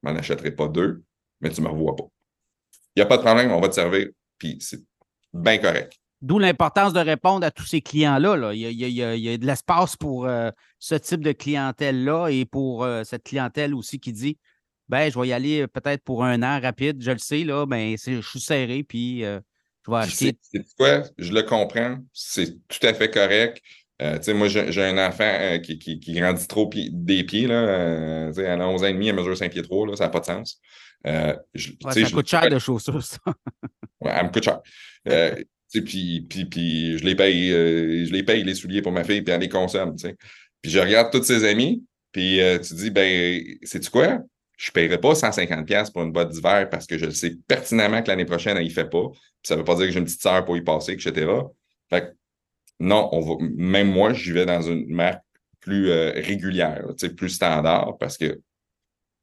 je 0.03 0.09
m'en 0.09 0.17
achèterai 0.17 0.51
pas 0.51 0.67
deux, 0.67 1.03
mais 1.41 1.49
tu 1.49 1.61
ne 1.61 1.67
me 1.67 1.71
revois 1.71 1.95
pas. 1.95 2.05
Il 2.95 2.99
n'y 2.99 3.03
a 3.03 3.05
pas 3.05 3.17
de 3.17 3.23
problème, 3.23 3.51
on 3.51 3.59
va 3.59 3.69
te 3.69 3.75
servir, 3.75 4.07
puis 4.37 4.57
c'est 4.61 4.81
bien 5.33 5.57
correct. 5.57 5.93
D'où 6.21 6.39
l'importance 6.39 6.93
de 6.93 6.99
répondre 6.99 7.45
à 7.45 7.51
tous 7.51 7.65
ces 7.65 7.81
clients-là. 7.81 8.53
Il, 8.53 8.71
y 8.71 9.03
a, 9.03 9.37
de 9.37 9.45
l'espace 9.45 9.95
pour 9.97 10.25
euh, 10.25 10.49
ce 10.79 10.95
type 10.95 11.21
de 11.21 11.33
clientèle-là 11.33 12.29
et 12.29 12.45
pour 12.45 12.83
euh, 12.83 13.03
cette 13.03 13.23
clientèle 13.23 13.75
aussi 13.75 13.99
qui 13.99 14.13
dit 14.13 14.37
ben, 14.87 15.11
je 15.11 15.19
vais 15.19 15.27
y 15.27 15.33
aller 15.33 15.61
euh, 15.61 15.67
peut-être 15.67 16.03
pour 16.03 16.23
un 16.23 16.41
an 16.41 16.59
rapide, 16.61 17.01
je 17.01 17.11
le 17.11 17.17
sais, 17.17 17.43
là, 17.43 17.65
ben, 17.65 17.95
je 17.97 18.21
suis 18.21 18.39
serré, 18.39 18.83
puis 18.83 19.21
je 19.21 19.91
vais 19.91 19.97
acheter. 19.97 20.37
C'est 20.41 20.65
quoi? 20.77 21.03
Je 21.17 21.33
le 21.33 21.43
comprends, 21.43 21.99
c'est 22.13 22.57
tout 22.67 22.87
à 22.87 22.93
fait 22.93 23.11
correct. 23.11 23.61
Moi, 23.99 24.47
j'ai 24.47 24.83
un 24.83 25.07
enfant 25.07 25.59
qui, 25.63 25.79
qui, 25.79 26.13
grandit 26.13 26.47
trop 26.47 26.69
des 26.73 27.23
pieds. 27.23 27.47
Là, 27.47 28.31
elle 28.35 28.61
a 28.61 28.67
11 28.67 28.83
ans 28.83 28.87
et 28.87 28.93
demi, 28.93 29.07
elle 29.07 29.15
mesure 29.15 29.37
5 29.37 29.51
pieds 29.51 29.61
3, 29.61 29.95
ça 29.95 30.05
n'a 30.05 30.09
pas 30.09 30.19
de 30.19 30.25
sens. 30.25 30.59
ça 31.03 31.37
coûte 32.11 32.27
cher 32.27 32.49
de 32.49 32.59
chaussures, 32.59 33.03
ça. 33.03 33.19
ouais, 34.01 34.11
elle 34.13 34.25
me 34.25 34.31
coûte 34.31 34.43
cher. 34.43 34.59
Puis, 35.81 36.25
puis, 36.29 36.45
puis 36.45 36.97
je 36.97 37.03
les 37.03 37.15
paye, 37.15 37.51
euh, 37.51 38.05
je 38.05 38.11
les 38.11 38.23
paye 38.23 38.43
les 38.43 38.55
souliers 38.55 38.81
pour 38.81 38.91
ma 38.91 39.03
fille, 39.03 39.21
puis 39.21 39.33
elle 39.33 39.41
les 39.41 39.49
consomme. 39.49 39.95
Puis 40.61 40.71
je 40.71 40.79
regarde 40.79 41.11
tous 41.11 41.23
ses 41.23 41.43
amis, 41.45 41.83
puis 42.11 42.41
euh, 42.41 42.59
tu 42.59 42.73
dis, 42.75 42.89
ben, 42.91 43.41
sais-tu 43.63 43.89
quoi? 43.89 44.19
Je 44.57 44.69
ne 44.69 44.73
paierai 44.73 44.97
pas 44.99 45.13
150$ 45.13 45.91
pour 45.91 46.03
une 46.03 46.13
boîte 46.13 46.29
d'hiver 46.29 46.69
parce 46.69 46.87
que 46.87 46.97
je 46.97 47.09
sais 47.09 47.35
pertinemment 47.45 48.01
que 48.01 48.07
l'année 48.07 48.25
prochaine, 48.25 48.55
elle 48.55 48.63
ne 48.63 48.69
fait 48.69 48.89
pas. 48.89 49.09
Puis 49.09 49.43
ça 49.43 49.55
ne 49.55 49.59
veut 49.59 49.65
pas 49.65 49.75
dire 49.75 49.87
que 49.87 49.91
j'ai 49.91 49.99
une 49.99 50.05
petite 50.05 50.21
sœur 50.21 50.45
pour 50.45 50.55
y 50.55 50.61
passer, 50.61 50.93
etc. 50.93 51.29
Fait 51.89 52.13
non, 52.79 53.09
on 53.11 53.21
va, 53.21 53.45
même 53.55 53.91
moi, 53.91 54.13
j'y 54.13 54.31
vais 54.31 54.45
dans 54.45 54.61
une 54.61 54.87
marque 54.87 55.23
plus 55.59 55.89
euh, 55.89 56.11
régulière, 56.15 56.85
plus 57.15 57.29
standard, 57.29 57.97
parce 57.99 58.17
que 58.17 58.39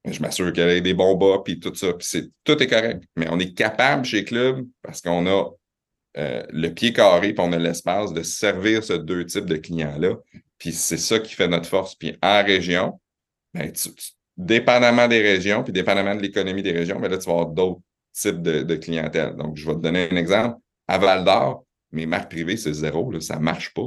je 0.05 0.21
m'assure 0.21 0.53
qu'elle 0.53 0.71
ait 0.71 0.81
des 0.81 0.95
bons 0.95 1.15
bas, 1.15 1.43
puis 1.45 1.61
tout 1.61 1.75
ça. 1.75 1.93
Puis 1.93 2.33
tout 2.45 2.61
est 2.61 2.67
correct. 2.67 3.05
Mais 3.17 3.29
on 3.31 3.39
est 3.39 3.55
capable 3.55 4.05
chez 4.05 4.25
Club 4.25 4.67
parce 4.83 5.01
qu'on 5.01 5.27
a 5.27 5.51
euh, 6.19 6.43
le 6.51 6.69
pied 6.69 6.93
carré, 6.93 7.33
puis 7.33 7.45
on 7.45 7.53
a 7.53 7.59
l'espace 7.59 8.13
de 8.13 8.23
servir 8.23 8.83
ce 8.83 8.95
deux 8.95 9.25
types 9.25 9.47
de 9.47 9.57
clients-là. 9.57 10.17
Puis 10.59 10.73
c'est 10.73 10.97
ça 10.97 11.19
qui 11.21 11.35
fait 11.35 11.49
notre 11.49 11.67
force. 11.67 11.95
Puis 11.95 12.17
en 12.23 12.43
région, 12.43 13.01
ben, 13.55 13.73
dépendamment 14.37 15.09
des 15.09 15.23
régions, 15.23 15.63
puis 15.63 15.73
dépendamment 15.73 16.15
de 16.15 16.23
l'économie 16.23 16.63
des 16.63 16.73
régions, 16.73 16.99
ben 16.99 17.11
là, 17.11 17.19
tu 17.19 17.27
vas 17.27 17.33
avoir 17.33 17.47
d'autres 17.47 17.81
types 18.13 18.43
de, 18.43 18.75
clientèle. 18.77 19.37
Donc, 19.37 19.57
je 19.57 19.67
vais 19.67 19.75
te 19.75 19.81
donner 19.81 20.09
un 20.11 20.17
exemple. 20.17 20.59
À 20.89 20.99
Val 20.99 21.25
d'Or, 21.25 21.65
mes 21.93 22.07
marques 22.07 22.31
privées, 22.31 22.57
c'est 22.57 22.73
zéro. 22.73 23.11
Là, 23.11 23.21
ça 23.21 23.37
ne 23.37 23.43
marche 23.43 23.73
pas. 23.75 23.87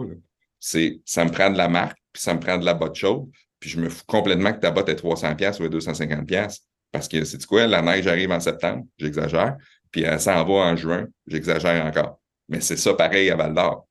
C'est, 0.60 1.02
ça 1.06 1.26
me 1.26 1.32
prend 1.32 1.50
de 1.50 1.58
la 1.58 1.68
marque, 1.68 1.98
puis 2.12 2.22
ça 2.22 2.34
me 2.34 2.40
prend 2.40 2.58
de 2.58 2.66
la 2.66 2.74
botte 2.74 2.96
chaude, 2.96 3.30
puis 3.60 3.70
je 3.70 3.80
me 3.80 3.90
fous 3.90 4.04
complètement 4.08 4.54
que 4.54 4.60
ta 4.60 4.72
botte 4.72 4.90
est 4.90 5.02
300$ 5.04 5.62
ou 5.62 5.68
250$. 5.68 6.60
Parce 6.92 7.08
que, 7.08 7.26
c'est 7.26 7.46
quoi, 7.46 7.68
la 7.68 7.82
neige 7.82 8.08
arrive 8.08 8.32
en 8.32 8.40
septembre, 8.40 8.86
j'exagère 8.98 9.58
puis 9.96 10.04
elle 10.04 10.20
s'en 10.20 10.44
va 10.44 10.54
en 10.54 10.76
juin, 10.76 11.08
j'exagère 11.26 11.86
encore. 11.86 12.20
Mais 12.50 12.60
c'est 12.60 12.76
ça 12.76 12.94
pareil 12.96 13.30
à 13.30 13.38
Val 13.38 13.54
d'Or. 13.54 13.88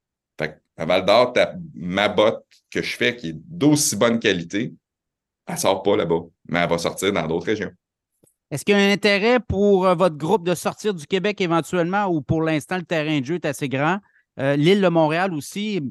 à 0.77 0.85
Val 0.85 1.03
d'Or, 1.03 1.33
ma 1.73 2.09
botte 2.11 2.45
que 2.71 2.83
je 2.83 2.95
fais 2.95 3.17
qui 3.17 3.31
est 3.31 3.33
d'aussi 3.35 3.97
bonne 3.97 4.19
qualité, 4.19 4.75
elle 5.47 5.55
ne 5.55 5.59
sort 5.59 5.83
pas 5.83 5.97
là-bas, 5.97 6.21
mais 6.47 6.59
elle 6.59 6.69
va 6.69 6.77
sortir 6.77 7.11
dans 7.11 7.27
d'autres 7.27 7.47
régions. 7.47 7.71
Est-ce 8.55 8.65
qu'il 8.65 8.77
y 8.77 8.79
a 8.79 8.83
un 8.85 8.93
intérêt 8.93 9.41
pour 9.41 9.85
euh, 9.85 9.97
votre 9.97 10.17
groupe 10.17 10.47
de 10.47 10.55
sortir 10.55 10.95
du 10.95 11.09
Québec 11.09 11.41
éventuellement 11.41 12.07
ou 12.07 12.21
pour 12.21 12.41
l'instant, 12.41 12.77
le 12.77 12.85
terrain 12.85 13.19
de 13.19 13.25
jeu 13.25 13.35
est 13.35 13.47
assez 13.47 13.69
grand? 13.69 13.99
Euh, 14.39 14.55
l'île 14.55 14.81
de 14.81 14.87
Montréal 14.87 15.35
aussi, 15.35 15.83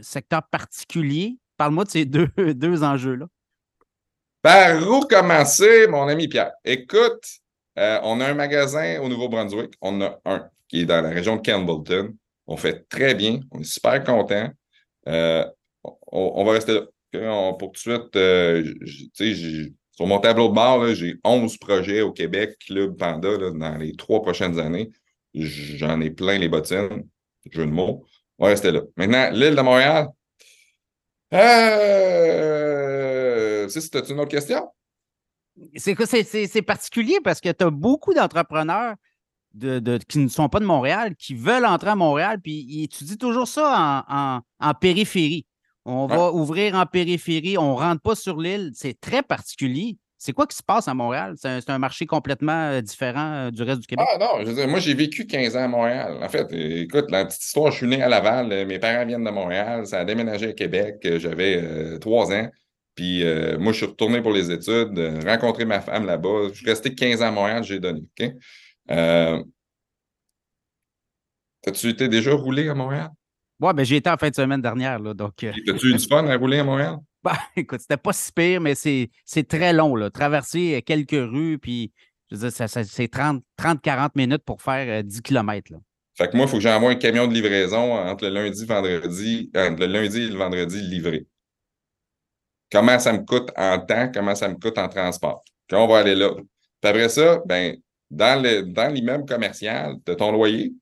secteur 0.00 0.42
particulier. 0.48 1.36
Parle-moi 1.56 1.82
de 1.82 1.90
ces 1.90 2.04
deux, 2.04 2.28
deux 2.36 2.84
enjeux-là. 2.84 3.26
Par 4.40 4.88
où 4.88 5.00
commencer, 5.00 5.88
mon 5.88 6.06
ami 6.06 6.28
Pierre? 6.28 6.52
Écoute, 6.64 7.26
euh, 7.76 7.98
on 8.04 8.20
a 8.20 8.26
un 8.26 8.34
magasin 8.34 9.00
au 9.00 9.08
Nouveau-Brunswick. 9.08 9.74
On 9.80 10.00
a 10.00 10.20
un 10.26 10.48
qui 10.68 10.82
est 10.82 10.86
dans 10.86 11.00
la 11.00 11.10
région 11.10 11.34
de 11.34 11.42
Campbellton. 11.42 12.14
On 12.46 12.56
fait 12.56 12.88
très 12.88 13.16
bien. 13.16 13.40
On 13.50 13.58
est 13.58 13.64
super 13.64 14.04
content. 14.04 14.48
On, 15.02 16.44
va 16.44 16.52
rester 16.52 16.82
là. 17.12 17.52
pour 17.54 17.72
tout 17.72 17.90
de 17.90 17.98
suite, 17.98 18.14
euh, 18.14 18.62
sur 19.96 20.06
mon 20.06 20.20
tableau 20.20 20.48
de 20.48 20.54
bord, 20.54 20.86
j'ai 20.94 21.16
11 21.24 21.56
projets 21.56 22.02
au 22.02 22.12
Québec, 22.12 22.58
Club 22.66 22.96
Panda, 22.96 23.38
dans 23.50 23.76
les 23.78 23.96
trois 23.96 24.22
prochaines 24.22 24.60
années. 24.60 24.90
J'en 25.34 26.00
ai 26.00 26.10
plein 26.10 26.38
les 26.38 26.48
bottines. 26.48 27.08
Jeu 27.50 27.66
de 27.66 27.70
mots. 27.70 28.04
On 28.38 28.44
va 28.44 28.50
rester 28.50 28.70
là. 28.70 28.82
Maintenant, 28.96 29.30
l'île 29.30 29.56
de 29.56 29.60
Montréal. 29.62 30.08
Euh, 31.32 32.56
c'est 33.68 34.10
une 34.10 34.20
autre 34.20 34.30
question? 34.30 34.68
C'est 35.76 36.62
particulier 36.62 37.18
parce 37.24 37.40
que 37.40 37.50
tu 37.50 37.64
as 37.64 37.70
beaucoup 37.70 38.12
d'entrepreneurs 38.12 38.94
de, 39.54 39.98
qui 40.08 40.18
ne 40.18 40.28
sont 40.28 40.50
pas 40.50 40.60
de 40.60 40.66
Montréal, 40.66 41.16
qui 41.16 41.34
veulent 41.34 41.64
entrer 41.64 41.88
à 41.90 41.96
Montréal, 41.96 42.40
puis 42.42 42.88
tu 42.92 43.04
dis 43.04 43.16
toujours 43.16 43.48
ça 43.48 44.04
en, 44.60 44.74
périphérie. 44.74 45.46
On 45.86 46.06
va 46.06 46.32
ouvrir 46.32 46.74
en 46.74 46.84
périphérie, 46.84 47.56
on 47.58 47.74
ne 47.74 47.78
rentre 47.78 48.02
pas 48.02 48.14
sur 48.14 48.38
l'île. 48.38 48.72
C'est 48.74 49.00
très 49.00 49.22
particulier. 49.22 49.96
C'est 50.18 50.32
quoi 50.32 50.46
qui 50.46 50.56
se 50.56 50.62
passe 50.62 50.88
à 50.88 50.94
Montréal? 50.94 51.34
C'est 51.36 51.70
un, 51.70 51.78
marché 51.78 52.06
complètement 52.06 52.70
euh, 52.70 52.80
différent 52.80 53.32
euh, 53.32 53.50
du 53.50 53.62
reste 53.62 53.80
du 53.80 53.86
Québec? 53.86 54.06
Ah 54.10 54.18
non, 54.18 54.66
moi 54.66 54.80
j'ai 54.80 54.94
vécu 54.94 55.26
15 55.26 55.56
ans 55.56 55.64
à 55.64 55.68
Montréal. 55.68 56.18
En 56.22 56.28
fait, 56.28 56.50
écoute, 56.52 57.10
la 57.10 57.26
petite 57.26 57.42
histoire, 57.42 57.70
je 57.70 57.76
suis 57.76 57.86
né 57.86 58.02
à 58.02 58.08
Laval, 58.08 58.50
euh, 58.50 58.66
mes 58.66 58.78
parents 58.78 59.04
viennent 59.06 59.24
de 59.24 59.30
Montréal, 59.30 59.86
ça 59.86 60.00
a 60.00 60.04
déménagé 60.04 60.48
à 60.48 60.52
Québec, 60.54 61.06
j'avais 61.18 61.98
trois 61.98 62.32
ans. 62.32 62.48
Puis 62.96 63.22
euh, 63.24 63.58
moi, 63.58 63.72
je 63.72 63.76
suis 63.76 63.86
retourné 63.86 64.22
pour 64.22 64.32
les 64.32 64.50
études, 64.50 64.98
euh, 64.98 65.20
rencontrer 65.24 65.66
ma 65.66 65.80
femme 65.80 66.06
là-bas. 66.06 66.48
Je 66.48 66.54
suis 66.54 66.66
resté 66.66 66.94
15 66.94 67.22
ans 67.22 67.26
à 67.26 67.30
Montréal, 67.30 67.62
j'ai 67.62 67.78
donné. 67.78 68.00
OK? 68.00 68.32
Euh, 68.90 69.44
As-tu 71.66 71.90
été 71.90 72.08
déjà 72.08 72.32
roulé 72.32 72.68
à 72.68 72.74
Montréal? 72.74 73.10
Oui, 73.60 73.72
ben, 73.74 73.84
j'ai 73.84 73.96
été 73.96 74.10
en 74.10 74.16
fin 74.16 74.28
de 74.28 74.34
semaine 74.34 74.60
dernière. 74.60 74.98
Là, 74.98 75.14
donc, 75.14 75.42
As-tu 75.42 75.88
eu 75.88 75.94
du 75.94 76.06
fun 76.06 76.26
à 76.26 76.36
rouler 76.36 76.58
à 76.58 76.64
Montréal? 76.64 76.96
Ben, 77.24 77.32
écoute, 77.56 77.80
c'était 77.80 77.96
pas 77.96 78.12
si 78.12 78.30
pire, 78.30 78.60
mais 78.60 78.76
c'est 78.76 79.48
très 79.48 79.72
long. 79.72 79.96
Là. 79.96 80.10
Traverser 80.10 80.80
quelques 80.86 81.10
rues, 81.10 81.58
puis 81.58 81.90
je 82.30 82.36
veux 82.36 82.48
dire, 82.48 82.68
c'est 82.68 83.12
30-40 83.12 84.10
minutes 84.14 84.44
pour 84.44 84.62
faire 84.62 85.02
10 85.02 85.22
km. 85.22 85.72
Là. 85.72 85.78
Fait 86.16 86.30
que 86.30 86.36
moi, 86.36 86.46
il 86.46 86.48
faut 86.48 86.56
que 86.56 86.62
j'envoie 86.62 86.92
un 86.92 86.94
camion 86.94 87.26
de 87.26 87.34
livraison 87.34 87.92
entre 87.92 88.24
le 88.24 88.30
lundi, 88.30 88.64
vendredi, 88.64 89.50
entre 89.54 89.80
le 89.80 89.86
lundi 89.86 90.22
et 90.22 90.28
le 90.28 90.36
vendredi 90.36 90.80
livré. 90.80 91.26
Comment 92.72 92.98
ça 92.98 93.12
me 93.12 93.24
coûte 93.24 93.50
en 93.56 93.78
temps, 93.80 94.10
comment 94.12 94.34
ça 94.34 94.48
me 94.48 94.54
coûte 94.54 94.78
en 94.78 94.88
transport? 94.88 95.44
Puis 95.66 95.76
on 95.76 95.86
va 95.86 95.98
aller 95.98 96.14
là. 96.14 96.30
Puis 96.80 96.90
après 96.90 97.08
ça, 97.10 97.42
ben, 97.44 97.76
dans, 98.10 98.42
le, 98.42 98.62
dans 98.62 98.92
l'immeuble 98.92 99.26
commercial, 99.26 99.96
tu 100.04 100.12
as 100.12 100.16
ton 100.16 100.32
loyer, 100.32 100.72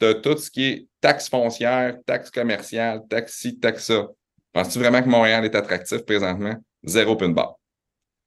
tu 0.00 0.06
as 0.06 0.14
tout 0.14 0.36
ce 0.36 0.50
qui 0.50 0.64
est 0.64 0.86
taxe 1.00 1.28
foncière, 1.28 1.96
taxe 2.06 2.30
commerciale, 2.30 3.02
taxi, 3.08 3.58
taxe 3.58 3.84
ça. 3.84 4.08
Penses-tu 4.52 4.78
vraiment 4.78 5.02
que 5.02 5.08
Montréal 5.08 5.44
est 5.44 5.54
attractif 5.54 5.98
présentement? 6.04 6.54
Zéro 6.82 7.16
pin 7.16 7.28
barre. 7.28 7.54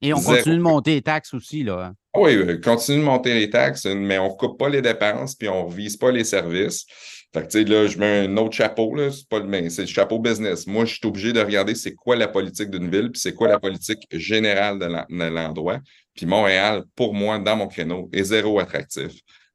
Et 0.01 0.13
on 0.13 0.21
continue 0.21 0.57
de 0.57 0.61
monter 0.61 0.95
les 0.95 1.01
taxes 1.01 1.33
aussi, 1.33 1.63
là. 1.63 1.85
Hein? 1.85 1.93
Oui, 2.15 2.35
euh, 2.35 2.59
continue 2.61 2.99
de 2.99 3.03
monter 3.03 3.33
les 3.33 3.49
taxes, 3.49 3.85
mais 3.85 4.19
on 4.19 4.29
ne 4.29 4.35
coupe 4.35 4.59
pas 4.59 4.69
les 4.69 4.81
dépenses, 4.81 5.33
puis 5.33 5.47
on 5.47 5.67
ne 5.67 5.73
vise 5.73 5.97
pas 5.97 6.11
les 6.11 6.25
services. 6.25 6.85
Fait 7.33 7.41
que, 7.41 7.47
tu 7.47 7.59
sais, 7.59 7.63
là, 7.63 7.87
je 7.87 7.97
mets 7.97 8.27
un 8.27 8.37
autre 8.37 8.53
chapeau, 8.53 8.93
là, 8.93 9.09
c'est 9.11 9.27
pas 9.27 9.39
le 9.39 9.47
même, 9.47 9.69
c'est 9.69 9.83
le 9.83 9.87
chapeau 9.87 10.19
business. 10.19 10.67
Moi, 10.67 10.85
je 10.85 10.95
suis 10.95 11.07
obligé 11.07 11.33
de 11.33 11.39
regarder 11.39 11.73
c'est 11.73 11.95
quoi 11.95 12.15
la 12.15 12.27
politique 12.27 12.69
d'une 12.69 12.91
ville, 12.91 13.09
puis 13.11 13.19
c'est 13.19 13.33
quoi 13.33 13.47
la 13.47 13.59
politique 13.59 14.05
générale 14.11 14.77
de 14.77 15.25
l'endroit. 15.29 15.79
Puis 16.13 16.25
Montréal, 16.25 16.83
pour 16.95 17.13
moi, 17.13 17.39
dans 17.39 17.55
mon 17.55 17.67
créneau, 17.67 18.09
est 18.13 18.23
zéro 18.25 18.59
attractif. 18.59 19.13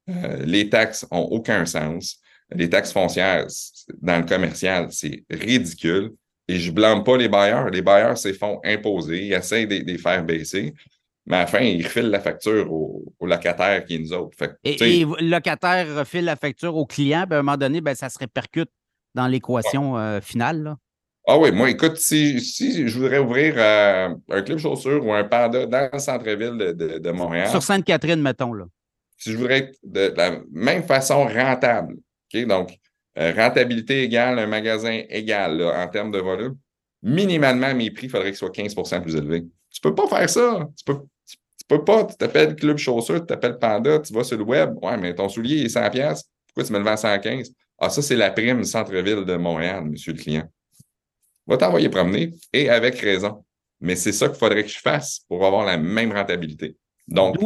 Euh, 0.09 0.43
les 0.45 0.69
taxes 0.69 1.07
ont 1.11 1.29
aucun 1.31 1.67
sens. 1.67 2.19
Les 2.55 2.71
taxes 2.71 2.93
foncières 2.93 3.47
dans 4.01 4.19
le 4.19 4.27
commercial, 4.27 4.89
c'est 4.91 5.25
ridicule. 5.31 6.13
Et 6.49 6.59
je 6.59 6.73
blâme 6.73 7.05
pas 7.05 7.17
les 7.17 7.29
bailleurs. 7.29 7.69
Les 7.69 7.83
bailleurs 7.83 8.17
se 8.17 8.33
font 8.33 8.59
imposer, 8.65 9.27
ils 9.27 9.33
essayent 9.35 9.67
de 9.67 9.77
les 9.77 9.99
faire 9.99 10.25
baisser 10.25 10.75
mais 11.29 11.37
à 11.37 11.41
la 11.41 11.47
fin, 11.47 11.61
il 11.61 11.85
refile 11.85 12.09
la 12.09 12.21
facture 12.21 12.73
au, 12.73 13.05
locataire 13.21 13.85
qui 13.85 13.97
est 13.97 13.99
nous 13.99 14.15
autres. 14.15 14.37
et, 14.65 15.05
le 15.05 15.29
locataire 15.29 15.95
refile 15.95 16.25
la 16.25 16.37
facture 16.37 16.75
au 16.75 16.87
client, 16.87 17.25
puis 17.27 17.37
à 17.37 17.41
un 17.41 17.43
moment 17.43 17.59
donné, 17.59 17.83
ben, 17.83 17.95
ça 17.95 18.09
se 18.09 18.19
répercute 18.19 18.71
dans 19.15 19.27
l'équation 19.27 19.99
euh, 19.99 20.21
finale. 20.23 20.75
Ah 21.27 21.37
oui, 21.37 21.53
moi, 21.53 21.69
écoute, 21.69 21.99
si, 21.99 22.39
je 22.41 22.99
voudrais 22.99 23.19
ouvrir 23.19 23.55
euh, 23.59 24.09
un 24.31 24.43
club 24.43 24.57
chaussure 24.57 25.05
ou 25.05 25.13
un 25.13 25.25
panda 25.25 25.67
dans 25.67 25.91
le 25.93 25.99
centre-ville 25.99 26.57
de, 26.57 27.11
Montréal. 27.11 27.51
Sur 27.51 27.63
Sainte-Catherine, 27.63 28.23
mettons, 28.23 28.55
là. 28.55 28.65
Si 29.19 29.33
je 29.33 29.37
voudrais 29.37 29.59
être 29.59 29.79
de, 29.83 30.15
la 30.17 30.39
même 30.51 30.85
façon 30.85 31.27
rentable? 31.27 31.97
Donc, 32.47 32.79
euh, 33.19 33.33
rentabilité 33.37 34.03
égale, 34.05 34.39
un 34.39 34.47
magasin 34.47 35.03
égal 35.09 35.61
en 35.61 35.89
termes 35.89 36.13
de 36.13 36.19
volume, 36.19 36.57
minimalement, 37.03 37.75
mes 37.75 37.91
prix, 37.91 38.07
il 38.07 38.11
faudrait 38.11 38.29
qu'ils 38.29 38.37
soient 38.37 38.51
15% 38.51 39.03
plus 39.03 39.17
élevés. 39.17 39.45
Tu 39.71 39.81
peux 39.81 39.95
pas 39.95 40.07
faire 40.07 40.31
ça. 40.31 40.69
Tu 40.77 40.85
peux, 40.85 41.01
tu, 41.27 41.37
peux 41.67 41.85
pas. 41.85 42.05
Tu 42.05 42.17
t'appelles 42.17 42.55
Club 42.55 42.79
Chaussure, 42.79 43.21
tu 43.21 43.27
t'appelles 43.27 43.59
Panda, 43.59 43.99
tu 43.99 44.13
vas 44.13 44.25
sur 44.25 44.39
le 44.39 44.45
web. 44.45 44.77
Ouais, 44.83 44.97
mais 44.97 45.15
ton 45.15 45.29
soulier 45.29 45.65
est 45.65 45.75
100$. 45.75 46.23
Pourquoi 46.47 46.65
tu 46.65 46.73
me 46.73 46.79
le 46.79 46.85
vends 46.85 46.95
115$? 46.95 47.51
Ah, 47.79 47.91
ça, 47.91 48.03
c'est 48.03 48.17
la 48.17 48.31
prime 48.31 48.65
centre-ville 48.65 49.25
de 49.25 49.37
Montréal, 49.37 49.85
monsieur 49.85 50.13
le 50.13 50.19
client. 50.19 50.49
Va 51.47 51.57
t'envoyer 51.57 51.89
promener 51.89 52.35
et 52.53 52.69
avec 52.69 52.99
raison. 52.99 53.45
Mais 53.81 53.97
c'est 53.97 54.13
ça 54.13 54.29
qu'il 54.29 54.39
faudrait 54.39 54.65
que 54.65 54.71
je 54.71 54.79
fasse 54.79 55.21
pour 55.29 55.45
avoir 55.45 55.65
la 55.65 55.77
même 55.77 56.13
rentabilité. 56.13 56.77
Donc. 57.07 57.37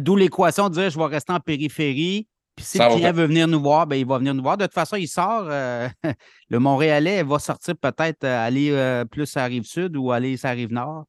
D'où 0.00 0.16
l'équation 0.16 0.68
de 0.68 0.74
dire 0.74 0.90
je 0.90 0.98
vais 0.98 1.06
rester 1.06 1.32
en 1.32 1.40
périphérie. 1.40 2.26
Puis 2.58 2.64
si 2.64 2.78
le 2.78 2.92
client 2.92 3.12
veut 3.12 3.26
venir 3.26 3.46
nous 3.46 3.60
voir, 3.60 3.86
ben, 3.86 3.94
il 3.94 4.04
va 4.04 4.18
venir 4.18 4.34
nous 4.34 4.42
voir. 4.42 4.56
De 4.56 4.64
toute 4.64 4.74
façon, 4.74 4.96
il 4.96 5.06
sort. 5.06 5.46
Euh, 5.48 5.88
le 6.50 6.58
Montréalais 6.58 7.22
va 7.22 7.38
sortir 7.38 7.76
peut-être 7.76 8.24
euh, 8.24 8.46
aller 8.46 8.70
euh, 8.72 9.04
plus 9.04 9.36
à 9.36 9.42
la 9.42 9.46
rive 9.46 9.62
sud 9.62 9.96
ou 9.96 10.10
aller 10.10 10.34
à 10.42 10.48
la 10.48 10.54
rive 10.54 10.72
nord. 10.72 11.04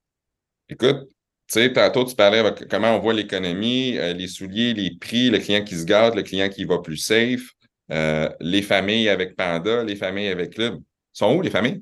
Écoute, 0.70 1.08
tu 1.08 1.16
sais, 1.48 1.74
tantôt, 1.74 2.06
tu 2.06 2.16
parlais 2.16 2.44
de 2.44 2.66
comment 2.66 2.96
on 2.96 3.00
voit 3.00 3.14
l'économie, 3.14 3.94
les 3.94 4.28
souliers, 4.28 4.76
les 4.76 4.96
prix, 5.00 5.32
le 5.32 5.40
client 5.40 5.64
qui 5.64 5.76
se 5.76 5.86
garde, 5.86 6.14
le 6.14 6.22
client 6.22 6.50
qui 6.50 6.66
va 6.66 6.78
plus 6.78 6.98
safe, 6.98 7.54
les 7.90 8.62
familles 8.62 9.10
avec 9.10 9.36
Panda, 9.36 9.84
les 9.84 9.96
familles 9.96 10.28
avec 10.28 10.54
Club. 10.54 10.80
sont 11.12 11.34
où 11.36 11.42
les 11.42 11.50
familles? 11.50 11.82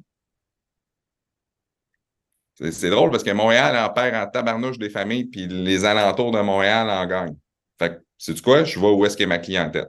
C'est 2.59 2.89
drôle 2.89 3.11
parce 3.11 3.23
que 3.23 3.31
Montréal 3.31 3.77
en 3.77 3.93
perd 3.93 4.15
en 4.15 4.29
tabarnouche 4.29 4.79
des 4.79 4.89
familles, 4.89 5.25
puis 5.25 5.47
les 5.47 5.85
alentours 5.85 6.31
de 6.31 6.41
Montréal 6.41 6.89
en 6.89 7.05
gagnent. 7.05 7.37
Fait 7.77 7.89
que, 7.89 8.03
sais-tu 8.17 8.41
quoi? 8.41 8.63
Je 8.63 8.79
vois 8.79 8.93
où 8.93 9.05
est-ce 9.05 9.15
qu'est 9.15 9.27
ma 9.27 9.37
clientèle. 9.37 9.87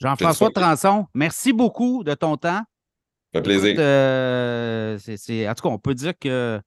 Jean-François 0.00 0.50
Transon, 0.50 1.06
merci 1.12 1.52
beaucoup 1.52 2.04
de 2.04 2.14
ton 2.14 2.36
temps. 2.36 2.62
Ça 3.32 3.40
fait 3.40 3.42
plaisir. 3.42 3.74
Euh, 3.78 4.96
en 4.96 5.54
tout 5.54 5.62
cas, 5.62 5.68
on 5.68 5.78
peut 5.78 5.94
dire 5.94 6.12
que 6.18 6.60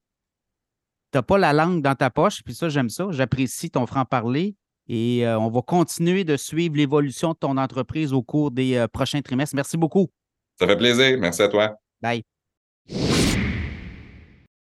tu 1.11 1.17
n'as 1.17 1.21
pas 1.21 1.37
la 1.37 1.53
langue 1.53 1.81
dans 1.81 1.95
ta 1.95 2.09
poche, 2.09 2.43
puis 2.43 2.53
ça, 2.53 2.67
j'aime 2.67 2.89
ça. 2.89 3.07
J'apprécie 3.11 3.71
ton 3.71 3.85
franc-parler. 3.85 4.55
Et 4.87 5.25
euh, 5.25 5.39
on 5.39 5.49
va 5.49 5.61
continuer 5.61 6.25
de 6.25 6.35
suivre 6.35 6.75
l'évolution 6.75 7.31
de 7.31 7.37
ton 7.37 7.55
entreprise 7.55 8.11
au 8.11 8.21
cours 8.21 8.51
des 8.51 8.75
euh, 8.75 8.87
prochains 8.87 9.21
trimestres. 9.21 9.55
Merci 9.55 9.77
beaucoup. 9.77 10.09
Ça 10.59 10.67
fait 10.67 10.75
plaisir. 10.75 11.17
Merci 11.17 11.41
à 11.41 11.47
toi. 11.47 11.75
Bye. 12.01 12.23